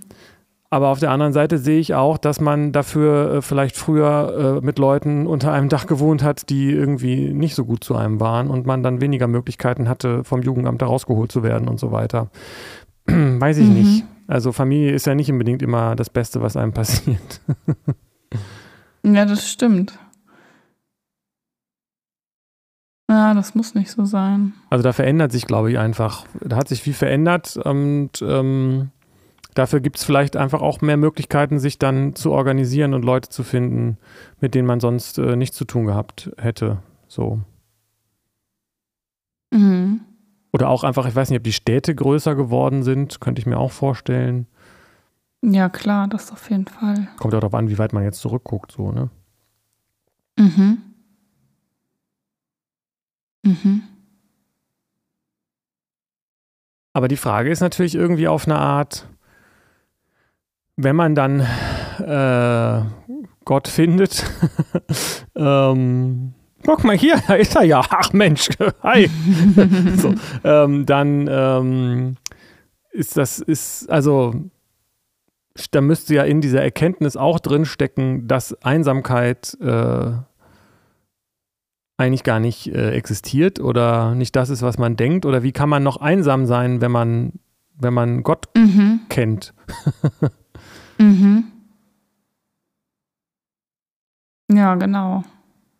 Aber 0.70 0.88
auf 0.88 1.00
der 1.00 1.10
anderen 1.10 1.34
Seite 1.34 1.58
sehe 1.58 1.80
ich 1.80 1.94
auch, 1.94 2.16
dass 2.16 2.40
man 2.40 2.72
dafür 2.72 3.34
äh, 3.34 3.42
vielleicht 3.42 3.76
früher 3.76 4.60
äh, 4.62 4.64
mit 4.64 4.78
Leuten 4.78 5.26
unter 5.26 5.52
einem 5.52 5.68
Dach 5.68 5.86
gewohnt 5.86 6.22
hat, 6.22 6.48
die 6.48 6.70
irgendwie 6.70 7.34
nicht 7.34 7.56
so 7.56 7.66
gut 7.66 7.84
zu 7.84 7.94
einem 7.94 8.20
waren 8.20 8.48
und 8.48 8.64
man 8.64 8.82
dann 8.82 9.02
weniger 9.02 9.26
Möglichkeiten 9.26 9.86
hatte, 9.86 10.24
vom 10.24 10.40
Jugendamt 10.40 10.80
da 10.80 10.86
rausgeholt 10.86 11.30
zu 11.30 11.42
werden 11.42 11.68
und 11.68 11.78
so 11.78 11.92
weiter. 11.92 12.30
Weiß 13.06 13.58
ich 13.58 13.68
mhm. 13.68 13.74
nicht. 13.74 14.04
Also 14.32 14.50
Familie 14.50 14.92
ist 14.92 15.06
ja 15.06 15.14
nicht 15.14 15.30
unbedingt 15.30 15.60
immer 15.60 15.94
das 15.94 16.08
Beste, 16.08 16.40
was 16.40 16.56
einem 16.56 16.72
passiert. 16.72 17.42
ja, 19.02 19.26
das 19.26 19.50
stimmt. 19.50 19.98
Ja, 23.10 23.34
das 23.34 23.54
muss 23.54 23.74
nicht 23.74 23.90
so 23.90 24.06
sein. 24.06 24.54
Also 24.70 24.82
da 24.82 24.94
verändert 24.94 25.32
sich, 25.32 25.46
glaube 25.46 25.70
ich, 25.70 25.78
einfach. 25.78 26.24
Da 26.40 26.56
hat 26.56 26.68
sich 26.68 26.80
viel 26.80 26.94
verändert 26.94 27.58
und 27.58 28.22
ähm, 28.22 28.88
dafür 29.52 29.80
gibt 29.80 29.98
es 29.98 30.04
vielleicht 30.04 30.34
einfach 30.38 30.62
auch 30.62 30.80
mehr 30.80 30.96
Möglichkeiten, 30.96 31.58
sich 31.58 31.78
dann 31.78 32.14
zu 32.14 32.32
organisieren 32.32 32.94
und 32.94 33.04
Leute 33.04 33.28
zu 33.28 33.42
finden, 33.42 33.98
mit 34.40 34.54
denen 34.54 34.66
man 34.66 34.80
sonst 34.80 35.18
äh, 35.18 35.36
nichts 35.36 35.58
zu 35.58 35.66
tun 35.66 35.84
gehabt 35.84 36.32
hätte. 36.38 36.78
So. 37.06 37.38
Mhm. 39.50 40.00
Oder 40.52 40.68
auch 40.68 40.84
einfach, 40.84 41.06
ich 41.06 41.14
weiß 41.14 41.30
nicht, 41.30 41.38
ob 41.38 41.44
die 41.44 41.52
Städte 41.52 41.94
größer 41.94 42.34
geworden 42.34 42.82
sind, 42.82 43.20
könnte 43.20 43.40
ich 43.40 43.46
mir 43.46 43.58
auch 43.58 43.72
vorstellen. 43.72 44.46
Ja, 45.42 45.68
klar, 45.68 46.06
das 46.08 46.30
auf 46.30 46.50
jeden 46.50 46.66
Fall. 46.66 47.08
Kommt 47.18 47.34
auch 47.34 47.40
darauf 47.40 47.54
an, 47.54 47.68
wie 47.68 47.78
weit 47.78 47.92
man 47.92 48.04
jetzt 48.04 48.20
zurückguckt, 48.20 48.72
so, 48.72 48.92
ne? 48.92 49.10
Mhm. 50.38 50.78
Mhm. 53.44 53.82
Aber 56.92 57.08
die 57.08 57.16
Frage 57.16 57.50
ist 57.50 57.60
natürlich 57.60 57.94
irgendwie 57.94 58.28
auf 58.28 58.46
eine 58.46 58.58
Art, 58.58 59.08
wenn 60.76 60.94
man 60.94 61.14
dann 61.14 61.40
äh, 61.98 62.84
Gott 63.44 63.68
findet, 63.68 64.24
ähm, 65.34 66.34
guck 66.64 66.84
mal 66.84 66.96
hier, 66.96 67.20
da 67.26 67.34
ist 67.34 67.54
er 67.56 67.64
ja. 67.64 67.82
Ach 67.90 68.12
Mensch, 68.12 68.48
hi. 68.82 69.08
so, 69.96 70.14
ähm, 70.44 70.86
dann 70.86 71.28
ähm, 71.30 72.16
ist 72.90 73.16
das, 73.16 73.38
ist, 73.38 73.90
also, 73.90 74.34
da 75.70 75.80
müsste 75.80 76.14
ja 76.14 76.22
in 76.24 76.40
dieser 76.40 76.62
Erkenntnis 76.62 77.16
auch 77.16 77.38
drinstecken, 77.38 78.26
dass 78.26 78.54
Einsamkeit 78.62 79.56
äh, 79.60 80.12
eigentlich 81.98 82.24
gar 82.24 82.40
nicht 82.40 82.68
äh, 82.68 82.92
existiert 82.92 83.60
oder 83.60 84.14
nicht 84.14 84.34
das 84.34 84.50
ist, 84.50 84.62
was 84.62 84.78
man 84.78 84.96
denkt. 84.96 85.26
Oder 85.26 85.42
wie 85.42 85.52
kann 85.52 85.68
man 85.68 85.82
noch 85.82 85.98
einsam 85.98 86.46
sein, 86.46 86.80
wenn 86.80 86.90
man, 86.90 87.34
wenn 87.78 87.94
man 87.94 88.22
Gott 88.22 88.48
mhm. 88.56 89.00
kennt? 89.08 89.52
mhm. 90.98 91.44
Ja, 94.50 94.74
genau 94.74 95.22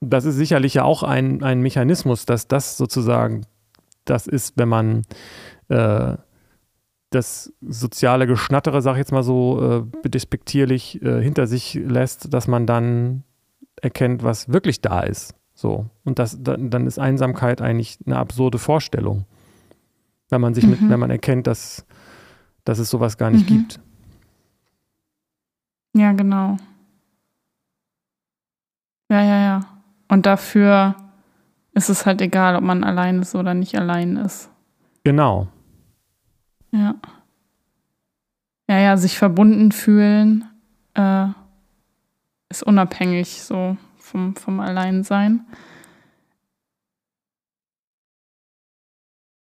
das 0.02 0.24
ist 0.24 0.34
sicherlich 0.34 0.74
ja 0.74 0.84
auch 0.84 1.02
ein, 1.02 1.42
ein 1.42 1.60
Mechanismus, 1.60 2.26
dass 2.26 2.48
das 2.48 2.76
sozusagen 2.76 3.46
das 4.04 4.26
ist, 4.26 4.58
wenn 4.58 4.68
man 4.68 5.02
äh, 5.68 6.16
das 7.10 7.52
soziale 7.60 8.26
Geschnattere, 8.26 8.82
sag 8.82 8.94
ich 8.94 8.98
jetzt 8.98 9.12
mal 9.12 9.22
so 9.22 9.86
äh, 10.04 10.08
despektierlich, 10.08 11.00
äh, 11.02 11.22
hinter 11.22 11.46
sich 11.46 11.74
lässt, 11.74 12.34
dass 12.34 12.48
man 12.48 12.66
dann 12.66 13.22
erkennt, 13.80 14.24
was 14.24 14.52
wirklich 14.52 14.80
da 14.80 15.00
ist. 15.00 15.34
So. 15.54 15.86
Und 16.04 16.18
das, 16.18 16.42
dann, 16.42 16.70
dann 16.70 16.86
ist 16.86 16.98
Einsamkeit 16.98 17.60
eigentlich 17.60 17.98
eine 18.04 18.16
absurde 18.16 18.58
Vorstellung. 18.58 19.24
Wenn 20.30 20.40
man 20.40 20.54
sich 20.54 20.64
mhm. 20.64 20.70
mit, 20.70 20.90
wenn 20.90 20.98
man 20.98 21.10
erkennt, 21.10 21.46
dass, 21.46 21.86
dass 22.64 22.80
es 22.80 22.90
sowas 22.90 23.18
gar 23.18 23.30
nicht 23.30 23.48
mhm. 23.48 23.54
gibt. 23.54 23.80
Ja, 25.94 26.12
genau. 26.12 26.56
Ja, 29.10 29.22
ja, 29.22 29.40
ja. 29.44 29.71
Und 30.12 30.26
dafür 30.26 30.94
ist 31.72 31.88
es 31.88 32.04
halt 32.04 32.20
egal, 32.20 32.54
ob 32.56 32.62
man 32.62 32.84
allein 32.84 33.22
ist 33.22 33.34
oder 33.34 33.54
nicht 33.54 33.78
allein 33.78 34.18
ist. 34.18 34.50
Genau. 35.04 35.48
Ja. 36.70 36.96
Ja, 38.68 38.78
ja, 38.78 38.98
sich 38.98 39.16
verbunden 39.16 39.72
fühlen 39.72 40.44
äh, 40.92 41.28
ist 42.50 42.62
unabhängig 42.62 43.42
so 43.42 43.78
vom, 43.96 44.36
vom 44.36 44.60
Alleinsein. 44.60 45.46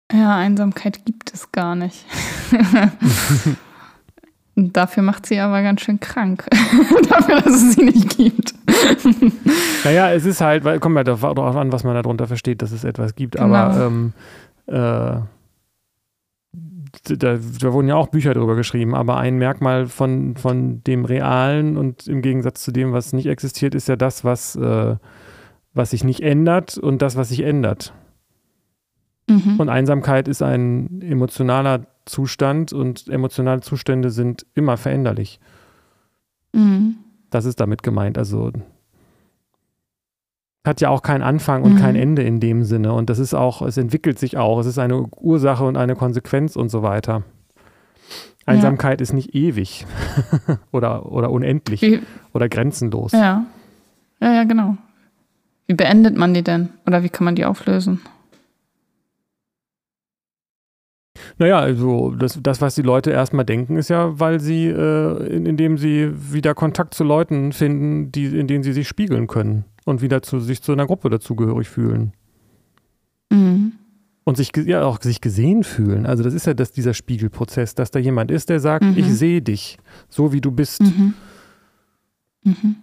Ja, 0.10 0.38
Einsamkeit 0.38 1.06
gibt 1.06 1.34
es 1.34 1.52
gar 1.52 1.76
nicht. 1.76 2.06
Dafür 4.56 5.04
macht 5.04 5.26
sie 5.26 5.38
aber 5.38 5.62
ganz 5.64 5.82
schön 5.82 6.00
krank. 6.00 6.46
Dafür, 7.10 7.42
dass 7.42 7.56
es 7.56 7.74
sie 7.74 7.84
nicht 7.84 8.16
gibt. 8.16 8.56
Naja, 9.84 10.12
es 10.12 10.26
ist 10.26 10.42
halt, 10.42 10.64
weil, 10.64 10.80
kommt 10.80 10.98
halt 10.98 11.08
darauf 11.08 11.56
an, 11.56 11.72
was 11.72 11.84
man 11.84 11.96
darunter 11.96 12.28
versteht, 12.28 12.62
dass 12.62 12.72
es 12.72 12.84
etwas 12.84 13.16
gibt. 13.16 13.36
Genau. 13.36 13.54
Aber 13.54 13.86
ähm, 13.86 14.14
äh, 14.68 15.20
da, 17.04 17.38
da, 17.38 17.74
wurden 17.74 17.88
ja 17.88 17.96
auch 17.96 18.08
Bücher 18.08 18.34
darüber 18.34 18.56
geschrieben, 18.56 18.96
aber 18.96 19.18
ein 19.18 19.38
Merkmal 19.38 19.88
von, 19.88 20.36
von 20.38 20.84
dem 20.84 21.06
Realen 21.06 21.78
und 21.78 22.08
im 22.08 22.22
Gegensatz 22.22 22.64
zu 22.64 22.72
dem, 22.72 22.94
was 22.94 23.14
nicht 23.14 23.28
existiert, 23.28 23.76
ist 23.76 23.88
ja 23.88 23.96
das, 23.96 24.24
was, 24.24 24.56
äh, 24.56 24.96
was 25.74 25.90
sich 25.92 26.04
nicht 26.04 26.22
ändert 26.22 26.78
und 26.78 27.02
das, 27.02 27.16
was 27.16 27.30
sich 27.30 27.42
ändert. 27.42 27.94
Mhm. 29.28 29.60
Und 29.60 29.70
Einsamkeit 29.70 30.28
ist 30.28 30.42
ein 30.42 31.02
emotionaler 31.02 31.86
Zustand 32.06 32.72
und 32.74 33.08
emotionale 33.08 33.62
Zustände 33.62 34.12
sind 34.12 34.46
immer 34.54 34.78
veränderlich. 34.78 35.40
Mhm. 36.54 36.98
Das 37.30 37.46
ist 37.46 37.60
damit 37.60 37.84
gemeint. 37.84 38.18
Also 38.18 38.52
hat 40.66 40.82
ja 40.82 40.90
auch 40.90 41.02
keinen 41.02 41.22
Anfang 41.22 41.64
und 41.64 41.76
mhm. 41.76 41.80
kein 41.80 41.96
Ende 41.96 42.24
in 42.24 42.40
dem 42.40 42.64
Sinne. 42.64 42.94
Und 42.94 43.10
das 43.10 43.20
ist 43.20 43.34
auch, 43.34 43.62
es 43.62 43.78
entwickelt 43.78 44.20
sich 44.20 44.38
auch. 44.38 44.60
Es 44.60 44.66
ist 44.66 44.80
eine 44.80 45.06
Ursache 45.18 45.64
und 45.64 45.78
eine 45.78 45.96
Konsequenz 45.96 46.56
und 46.56 46.70
so 46.70 46.82
weiter. 46.82 47.24
Einsamkeit 48.46 49.00
ja. 49.00 49.04
ist 49.04 49.14
nicht 49.14 49.34
ewig 49.34 49.86
oder, 50.72 51.12
oder 51.12 51.32
unendlich 51.32 51.82
Wie, 51.82 52.02
oder 52.34 52.50
grenzenlos. 52.50 53.12
Ja. 53.12 53.46
Ja, 54.22 54.34
ja, 54.34 54.44
genau. 54.44 54.78
Wie 55.68 55.74
beendet 55.74 56.16
man 56.16 56.34
die 56.34 56.44
denn? 56.44 56.70
Oder 56.86 57.04
wie 57.04 57.10
kann 57.10 57.26
man 57.26 57.36
die 57.36 57.46
auflösen? 57.46 58.02
Naja, 61.38 61.60
also 61.60 62.12
das, 62.12 62.40
das, 62.42 62.62
was 62.62 62.76
die 62.76 62.82
Leute 62.82 63.12
erstmal 63.12 63.46
denken, 63.46 63.76
ist 63.78 63.90
ja, 63.90 64.18
weil 64.20 64.40
sie, 64.40 64.68
äh, 64.68 65.28
in, 65.28 65.46
indem 65.46 65.78
sie 65.78 66.12
wieder 66.32 66.54
Kontakt 66.54 66.94
zu 66.94 67.04
Leuten 67.04 67.52
finden, 67.52 68.12
die, 68.12 68.26
in 68.26 68.48
denen 68.48 68.64
sie 68.64 68.72
sich 68.72 68.88
spiegeln 68.88 69.28
können 69.28 69.66
und 69.84 70.02
wieder 70.02 70.22
zu, 70.22 70.40
sich 70.40 70.62
zu 70.62 70.72
einer 70.72 70.86
Gruppe 70.86 71.10
dazugehörig 71.10 71.68
fühlen. 71.68 72.14
Mhm. 73.30 73.74
Und 74.24 74.38
sich 74.38 74.52
ja 74.56 74.84
auch 74.84 75.02
sich 75.02 75.22
gesehen 75.22 75.64
fühlen. 75.64 76.06
Also 76.06 76.24
das 76.24 76.34
ist 76.34 76.48
ja 76.48 76.54
das, 76.54 76.72
dieser 76.72 76.94
Spiegelprozess, 76.94 77.76
dass 77.76 77.92
da 77.92 78.00
jemand 78.00 78.32
ist, 78.32 78.50
der 78.50 78.60
sagt, 78.60 78.86
mhm. 78.86 78.98
ich 78.98 79.06
sehe 79.06 79.42
dich, 79.42 79.78
so 80.10 80.32
wie 80.32 80.42
du 80.42 80.52
bist. 80.52 80.82
Mhm. 80.82 81.14
Mhm. 82.44 82.76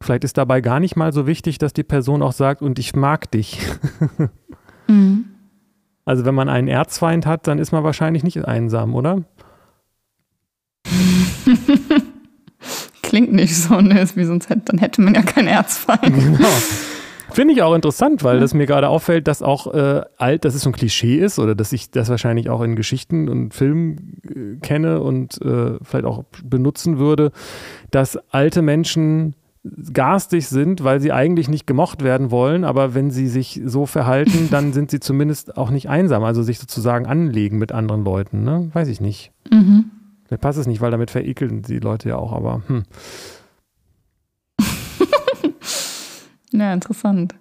Vielleicht 0.00 0.22
ist 0.22 0.38
dabei 0.38 0.60
gar 0.60 0.78
nicht 0.78 0.96
mal 0.96 1.12
so 1.12 1.26
wichtig, 1.26 1.58
dass 1.58 1.72
die 1.72 1.82
Person 1.82 2.22
auch 2.22 2.32
sagt, 2.32 2.62
und 2.62 2.78
ich 2.78 2.94
mag 2.94 3.30
dich. 3.32 3.58
mhm. 4.86 5.24
Also 6.08 6.24
wenn 6.24 6.34
man 6.34 6.48
einen 6.48 6.68
Erzfeind 6.68 7.26
hat, 7.26 7.46
dann 7.46 7.58
ist 7.58 7.70
man 7.70 7.84
wahrscheinlich 7.84 8.24
nicht 8.24 8.42
einsam, 8.42 8.94
oder? 8.94 9.24
Klingt 13.02 13.34
nicht 13.34 13.54
so, 13.54 13.82
ne? 13.82 14.08
Wie 14.14 14.24
sonst 14.24 14.48
hätte, 14.48 14.62
dann 14.64 14.78
hätte 14.78 15.02
man 15.02 15.14
ja 15.14 15.20
keinen 15.20 15.48
Erzfeind. 15.48 16.00
Genau. 16.14 16.48
Finde 17.30 17.52
ich 17.52 17.60
auch 17.60 17.74
interessant, 17.74 18.24
weil 18.24 18.40
das 18.40 18.54
mir 18.54 18.64
gerade 18.64 18.88
auffällt, 18.88 19.28
dass 19.28 19.42
auch 19.42 19.66
äh, 19.74 20.00
alt, 20.16 20.46
dass 20.46 20.54
es 20.54 20.62
so 20.62 20.70
ein 20.70 20.72
Klischee 20.72 21.16
ist 21.18 21.38
oder 21.38 21.54
dass 21.54 21.74
ich 21.74 21.90
das 21.90 22.08
wahrscheinlich 22.08 22.48
auch 22.48 22.62
in 22.62 22.74
Geschichten 22.74 23.28
und 23.28 23.52
Filmen 23.52 24.22
äh, 24.24 24.66
kenne 24.66 25.02
und 25.02 25.38
äh, 25.42 25.74
vielleicht 25.82 26.06
auch 26.06 26.24
benutzen 26.42 26.98
würde, 26.98 27.32
dass 27.90 28.16
alte 28.32 28.62
Menschen 28.62 29.34
garstig 29.92 30.48
sind, 30.48 30.84
weil 30.84 31.00
sie 31.00 31.12
eigentlich 31.12 31.48
nicht 31.48 31.66
gemocht 31.66 32.02
werden 32.02 32.30
wollen, 32.30 32.64
aber 32.64 32.94
wenn 32.94 33.10
sie 33.10 33.28
sich 33.28 33.60
so 33.64 33.86
verhalten, 33.86 34.48
dann 34.50 34.72
sind 34.74 34.90
sie 34.90 35.00
zumindest 35.00 35.56
auch 35.56 35.70
nicht 35.70 35.88
einsam, 35.88 36.24
also 36.24 36.42
sich 36.42 36.58
sozusagen 36.58 37.06
anlegen 37.06 37.58
mit 37.58 37.72
anderen 37.72 38.04
Leuten, 38.04 38.44
ne? 38.44 38.70
Weiß 38.72 38.88
ich 38.88 39.00
nicht. 39.00 39.32
Mhm. 39.50 39.90
Mir 40.30 40.38
passt 40.38 40.58
es 40.58 40.66
nicht, 40.66 40.80
weil 40.80 40.90
damit 40.90 41.10
verekeln 41.10 41.62
die 41.62 41.78
Leute 41.78 42.10
ja 42.10 42.16
auch, 42.16 42.32
aber 42.32 42.62
hm. 42.66 42.82
ja, 46.52 46.72
interessant. 46.72 47.34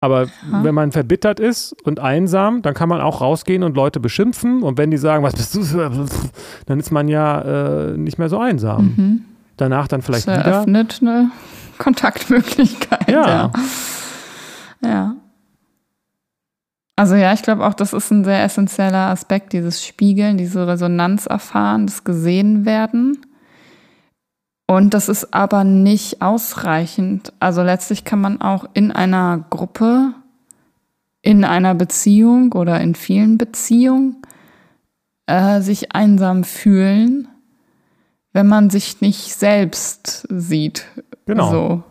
Aber 0.00 0.24
ja. 0.24 0.62
wenn 0.62 0.74
man 0.74 0.92
verbittert 0.92 1.40
ist 1.40 1.74
und 1.84 1.98
einsam, 1.98 2.62
dann 2.62 2.74
kann 2.74 2.88
man 2.88 3.00
auch 3.00 3.20
rausgehen 3.20 3.64
und 3.64 3.74
Leute 3.74 3.98
beschimpfen. 3.98 4.62
Und 4.62 4.78
wenn 4.78 4.90
die 4.92 4.96
sagen, 4.96 5.24
was 5.24 5.34
bist 5.34 5.54
du 5.54 6.06
dann 6.66 6.78
ist 6.78 6.92
man 6.92 7.08
ja 7.08 7.40
äh, 7.90 7.96
nicht 7.96 8.18
mehr 8.18 8.28
so 8.28 8.38
einsam. 8.38 8.94
Mhm. 8.96 9.24
Danach 9.58 9.88
dann 9.88 10.02
vielleicht 10.02 10.26
das 10.26 10.38
eröffnet 10.38 11.02
wieder. 11.02 11.10
eine 11.12 11.30
Kontaktmöglichkeit. 11.76 13.08
Ja. 13.10 13.28
ja. 13.28 13.52
ja. 14.82 15.16
Also 16.96 17.14
ja, 17.14 17.32
ich 17.32 17.42
glaube 17.42 17.64
auch, 17.64 17.74
das 17.74 17.92
ist 17.92 18.10
ein 18.10 18.24
sehr 18.24 18.42
essentieller 18.42 19.10
Aspekt, 19.10 19.52
dieses 19.52 19.86
Spiegeln, 19.86 20.36
diese 20.36 20.66
Resonanz 20.66 21.26
erfahren, 21.26 21.86
das 21.86 22.02
gesehen 22.02 22.64
werden. 22.64 23.18
Und 24.66 24.94
das 24.94 25.08
ist 25.08 25.32
aber 25.32 25.64
nicht 25.64 26.22
ausreichend. 26.22 27.32
Also 27.40 27.62
letztlich 27.62 28.04
kann 28.04 28.20
man 28.20 28.40
auch 28.40 28.64
in 28.74 28.92
einer 28.92 29.44
Gruppe, 29.48 30.12
in 31.22 31.44
einer 31.44 31.74
Beziehung 31.74 32.52
oder 32.52 32.80
in 32.80 32.94
vielen 32.94 33.38
Beziehungen 33.38 34.16
äh, 35.26 35.60
sich 35.60 35.94
einsam 35.94 36.42
fühlen, 36.44 37.28
wenn 38.38 38.46
man 38.46 38.70
sich 38.70 39.00
nicht 39.00 39.34
selbst 39.34 40.28
sieht. 40.30 40.86
Genau. 41.26 41.50
So. 41.50 41.82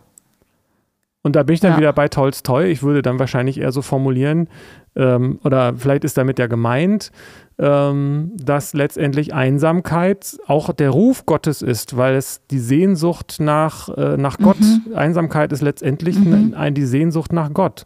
Und 1.21 1.35
da 1.35 1.43
bin 1.43 1.55
ich 1.55 1.59
dann 1.59 1.73
ja. 1.73 1.77
wieder 1.77 1.91
bei 1.91 2.07
Tolstoi. 2.07 2.67
Ich 2.67 2.83
würde 2.83 3.01
dann 3.01 3.19
wahrscheinlich 3.19 3.59
eher 3.59 3.73
so 3.73 3.81
formulieren, 3.81 4.47
ähm, 4.95 5.39
oder 5.43 5.75
vielleicht 5.75 6.05
ist 6.05 6.17
damit 6.17 6.39
ja 6.39 6.47
gemeint, 6.47 7.11
ähm, 7.59 8.31
dass 8.37 8.73
letztendlich 8.73 9.33
Einsamkeit 9.33 10.37
auch 10.47 10.71
der 10.71 10.91
Ruf 10.91 11.25
Gottes 11.25 11.61
ist, 11.61 11.97
weil 11.97 12.15
es 12.15 12.39
die 12.49 12.59
Sehnsucht 12.59 13.41
nach, 13.41 13.89
äh, 13.89 14.15
nach 14.15 14.37
Gott, 14.37 14.61
mhm. 14.61 14.95
Einsamkeit 14.95 15.51
ist 15.51 15.61
letztendlich 15.61 16.17
mhm. 16.17 16.53
ein, 16.55 16.73
die 16.73 16.85
Sehnsucht 16.85 17.33
nach 17.33 17.51
Gott. 17.53 17.85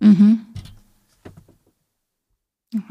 Mhm. 0.00 0.40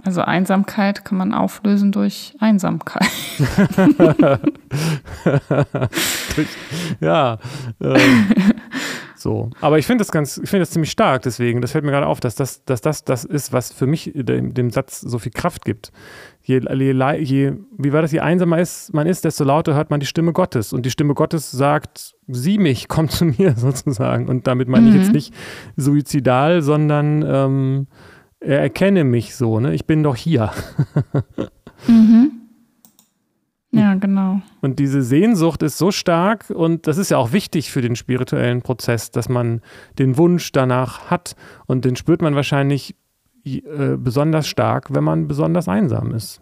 Also 0.04 0.22
Einsamkeit 0.22 1.06
kann 1.06 1.18
man 1.18 1.34
auflösen 1.34 1.92
durch 1.92 2.36
Einsamkeit. 2.40 3.10
ja. 7.00 7.38
Ähm, 7.82 8.28
so. 9.26 9.50
Aber 9.60 9.80
ich 9.80 9.88
finde 9.88 10.04
das 10.04 10.12
ganz, 10.12 10.38
ich 10.38 10.48
finde 10.48 10.62
das 10.62 10.70
ziemlich 10.70 10.92
stark, 10.92 11.24
deswegen, 11.24 11.60
das 11.60 11.72
fällt 11.72 11.84
mir 11.84 11.90
gerade 11.90 12.06
auf, 12.06 12.20
dass 12.20 12.36
das, 12.36 12.64
dass 12.64 12.82
das 12.82 13.04
das 13.04 13.26
ist, 13.26 13.52
was 13.52 13.74
für 13.74 13.88
mich 13.88 14.12
dem, 14.14 14.54
dem 14.54 14.70
Satz 14.70 15.02
so 15.02 15.18
viel 15.18 15.32
Kraft 15.32 15.66
gibt. 15.66 15.92
Je, 16.44 16.60
je, 16.60 16.94
je, 17.24 17.54
wie 17.76 17.92
war 17.92 18.04
das, 18.04 18.12
je 18.12 18.20
einsamer 18.20 18.60
ist, 18.60 18.94
man 18.94 19.08
ist, 19.08 19.26
desto 19.26 19.44
lauter 19.44 19.74
hört 19.74 19.90
man 19.90 20.00
die 20.00 20.06
Stimme 20.06 20.32
Gottes. 20.32 20.74
Und 20.74 20.86
die 20.86 20.92
Stimme 20.92 21.16
Gottes 21.16 21.50
sagt, 21.50 22.14
sieh 22.28 22.60
mich, 22.60 22.88
komm 22.88 23.10
zu 23.10 23.26
mir 23.26 23.56
sozusagen. 23.56 24.30
Und 24.30 24.46
damit 24.46 24.68
meine 24.68 24.92
mhm. 24.92 24.96
ich 24.96 25.02
jetzt 25.02 25.14
nicht 25.14 25.34
suizidal, 25.76 26.62
sondern 26.62 27.26
ähm, 27.28 27.88
erkenne 28.40 29.04
mich 29.04 29.36
so, 29.36 29.60
ne? 29.60 29.74
Ich 29.74 29.86
bin 29.86 30.04
doch 30.04 30.16
hier. 30.16 30.52
mhm. 31.88 32.32
Ja, 33.72 33.96
genau. 33.96 34.42
Und 34.62 34.80
diese 34.80 35.02
Sehnsucht 35.02 35.62
ist 35.62 35.78
so 35.78 35.92
stark 35.92 36.50
und 36.50 36.88
das 36.88 36.98
ist 36.98 37.12
ja 37.12 37.18
auch 37.18 37.34
wichtig 37.34 37.72
für 37.72 37.82
den 37.82 37.98
spirituellen 37.98 38.62
Prozess, 38.62 39.12
dass 39.12 39.28
man 39.28 39.62
den 40.00 40.18
Wunsch 40.18 40.54
danach 40.54 41.12
hat 41.12 41.36
und 41.66 41.84
den 41.84 41.98
spürt 41.98 42.22
man 42.22 42.36
wahrscheinlich 42.36 42.96
äh, 43.44 43.98
besonders 43.98 44.48
stark, 44.48 44.94
wenn 44.94 45.04
man 45.04 45.28
besonders 45.28 45.68
einsam 45.68 46.14
ist. 46.14 46.42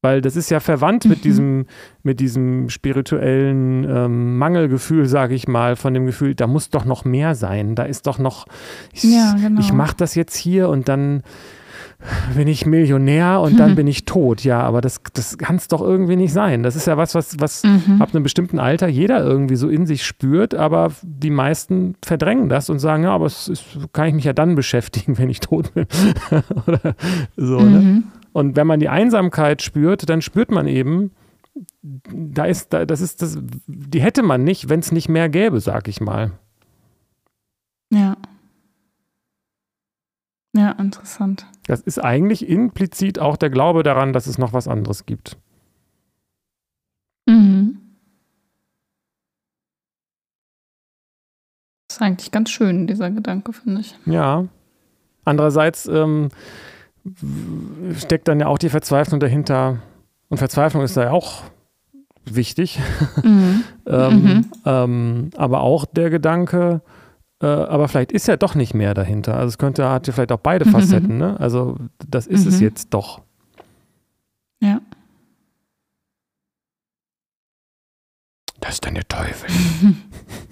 Weil 0.00 0.20
das 0.20 0.36
ist 0.36 0.50
ja 0.50 0.60
verwandt 0.60 1.04
mhm. 1.04 1.10
mit 1.10 1.24
diesem, 1.24 1.66
mit 2.02 2.20
diesem 2.20 2.68
spirituellen 2.68 3.84
ähm, 3.84 4.38
Mangelgefühl, 4.38 5.06
sage 5.06 5.34
ich 5.34 5.48
mal, 5.48 5.74
von 5.74 5.92
dem 5.92 6.06
Gefühl, 6.06 6.34
da 6.34 6.46
muss 6.46 6.70
doch 6.70 6.84
noch 6.84 7.04
mehr 7.04 7.34
sein. 7.34 7.74
Da 7.74 7.82
ist 7.82 8.06
doch 8.06 8.18
noch, 8.18 8.46
ich, 8.92 9.02
ja, 9.02 9.34
genau. 9.40 9.60
ich 9.60 9.72
mache 9.72 9.96
das 9.96 10.14
jetzt 10.14 10.36
hier 10.36 10.68
und 10.68 10.88
dann 10.88 11.22
bin 12.36 12.46
ich 12.46 12.64
Millionär 12.64 13.40
und 13.40 13.58
dann 13.58 13.74
bin 13.74 13.88
ich 13.88 14.04
tot. 14.04 14.44
Ja, 14.44 14.60
aber 14.60 14.80
das, 14.80 15.00
das 15.14 15.36
kann 15.36 15.56
es 15.56 15.66
doch 15.66 15.80
irgendwie 15.80 16.14
nicht 16.14 16.32
sein. 16.32 16.62
Das 16.62 16.76
ist 16.76 16.86
ja 16.86 16.96
was, 16.96 17.16
was, 17.16 17.40
was 17.40 17.64
mhm. 17.64 18.00
ab 18.00 18.10
einem 18.12 18.22
bestimmten 18.22 18.60
Alter 18.60 18.86
jeder 18.86 19.24
irgendwie 19.24 19.56
so 19.56 19.68
in 19.68 19.84
sich 19.84 20.04
spürt, 20.04 20.54
aber 20.54 20.92
die 21.02 21.30
meisten 21.30 21.96
verdrängen 22.04 22.48
das 22.48 22.70
und 22.70 22.78
sagen, 22.78 23.02
ja, 23.02 23.10
aber 23.10 23.26
es 23.26 23.48
ist, 23.48 23.64
kann 23.92 24.06
ich 24.06 24.14
mich 24.14 24.24
ja 24.24 24.32
dann 24.32 24.54
beschäftigen, 24.54 25.18
wenn 25.18 25.28
ich 25.28 25.40
tot 25.40 25.74
bin. 25.74 25.86
Oder 26.66 26.94
so, 27.36 27.60
ne? 27.60 27.80
mhm. 27.80 27.84
ne? 27.84 28.02
Und 28.38 28.54
wenn 28.54 28.68
man 28.68 28.78
die 28.78 28.88
Einsamkeit 28.88 29.62
spürt, 29.62 30.08
dann 30.08 30.22
spürt 30.22 30.52
man 30.52 30.68
eben, 30.68 31.10
da 31.82 32.44
ist, 32.44 32.72
da, 32.72 32.84
das 32.84 33.00
ist 33.00 33.20
das, 33.20 33.36
die 33.66 34.00
hätte 34.00 34.22
man 34.22 34.44
nicht, 34.44 34.68
wenn 34.68 34.78
es 34.78 34.92
nicht 34.92 35.08
mehr 35.08 35.28
gäbe, 35.28 35.58
sag 35.58 35.88
ich 35.88 36.00
mal. 36.00 36.30
Ja. 37.90 38.16
Ja, 40.54 40.70
interessant. 40.70 41.46
Das 41.66 41.80
ist 41.80 41.98
eigentlich 41.98 42.48
implizit 42.48 43.18
auch 43.18 43.36
der 43.36 43.50
Glaube 43.50 43.82
daran, 43.82 44.12
dass 44.12 44.28
es 44.28 44.38
noch 44.38 44.52
was 44.52 44.68
anderes 44.68 45.04
gibt. 45.04 45.36
Mhm. 47.26 47.80
Das 51.88 51.96
ist 51.96 52.02
eigentlich 52.02 52.30
ganz 52.30 52.50
schön, 52.50 52.86
dieser 52.86 53.10
Gedanke, 53.10 53.52
finde 53.52 53.80
ich. 53.80 53.98
Ja. 54.06 54.46
Andererseits 55.24 55.86
ähm, 55.86 56.28
steckt 57.96 58.28
dann 58.28 58.40
ja 58.40 58.46
auch 58.46 58.58
die 58.58 58.68
Verzweiflung 58.68 59.20
dahinter. 59.20 59.78
Und 60.28 60.38
Verzweiflung 60.38 60.82
ist 60.82 60.96
da 60.96 61.04
ja 61.04 61.10
auch 61.10 61.42
wichtig. 62.24 62.80
Mhm. 63.22 63.64
ähm, 63.86 64.22
mhm. 64.22 64.44
Ähm, 64.64 65.30
aber 65.36 65.60
auch 65.60 65.84
der 65.86 66.10
Gedanke, 66.10 66.82
äh, 67.40 67.46
aber 67.46 67.88
vielleicht 67.88 68.12
ist 68.12 68.28
ja 68.28 68.36
doch 68.36 68.54
nicht 68.54 68.74
mehr 68.74 68.94
dahinter. 68.94 69.34
Also 69.34 69.48
es 69.48 69.58
könnte, 69.58 69.88
hat 69.88 70.06
ja 70.06 70.12
vielleicht 70.12 70.32
auch 70.32 70.40
beide 70.40 70.64
mhm. 70.64 70.70
Facetten, 70.70 71.18
ne? 71.18 71.38
Also 71.38 71.76
das 72.08 72.26
ist 72.26 72.44
mhm. 72.44 72.48
es 72.48 72.60
jetzt 72.60 72.94
doch. 72.94 73.20
Ja. 74.60 74.80
Das 78.60 78.74
ist 78.74 78.86
dann 78.86 78.94
der 78.94 79.06
Teufel. 79.06 79.48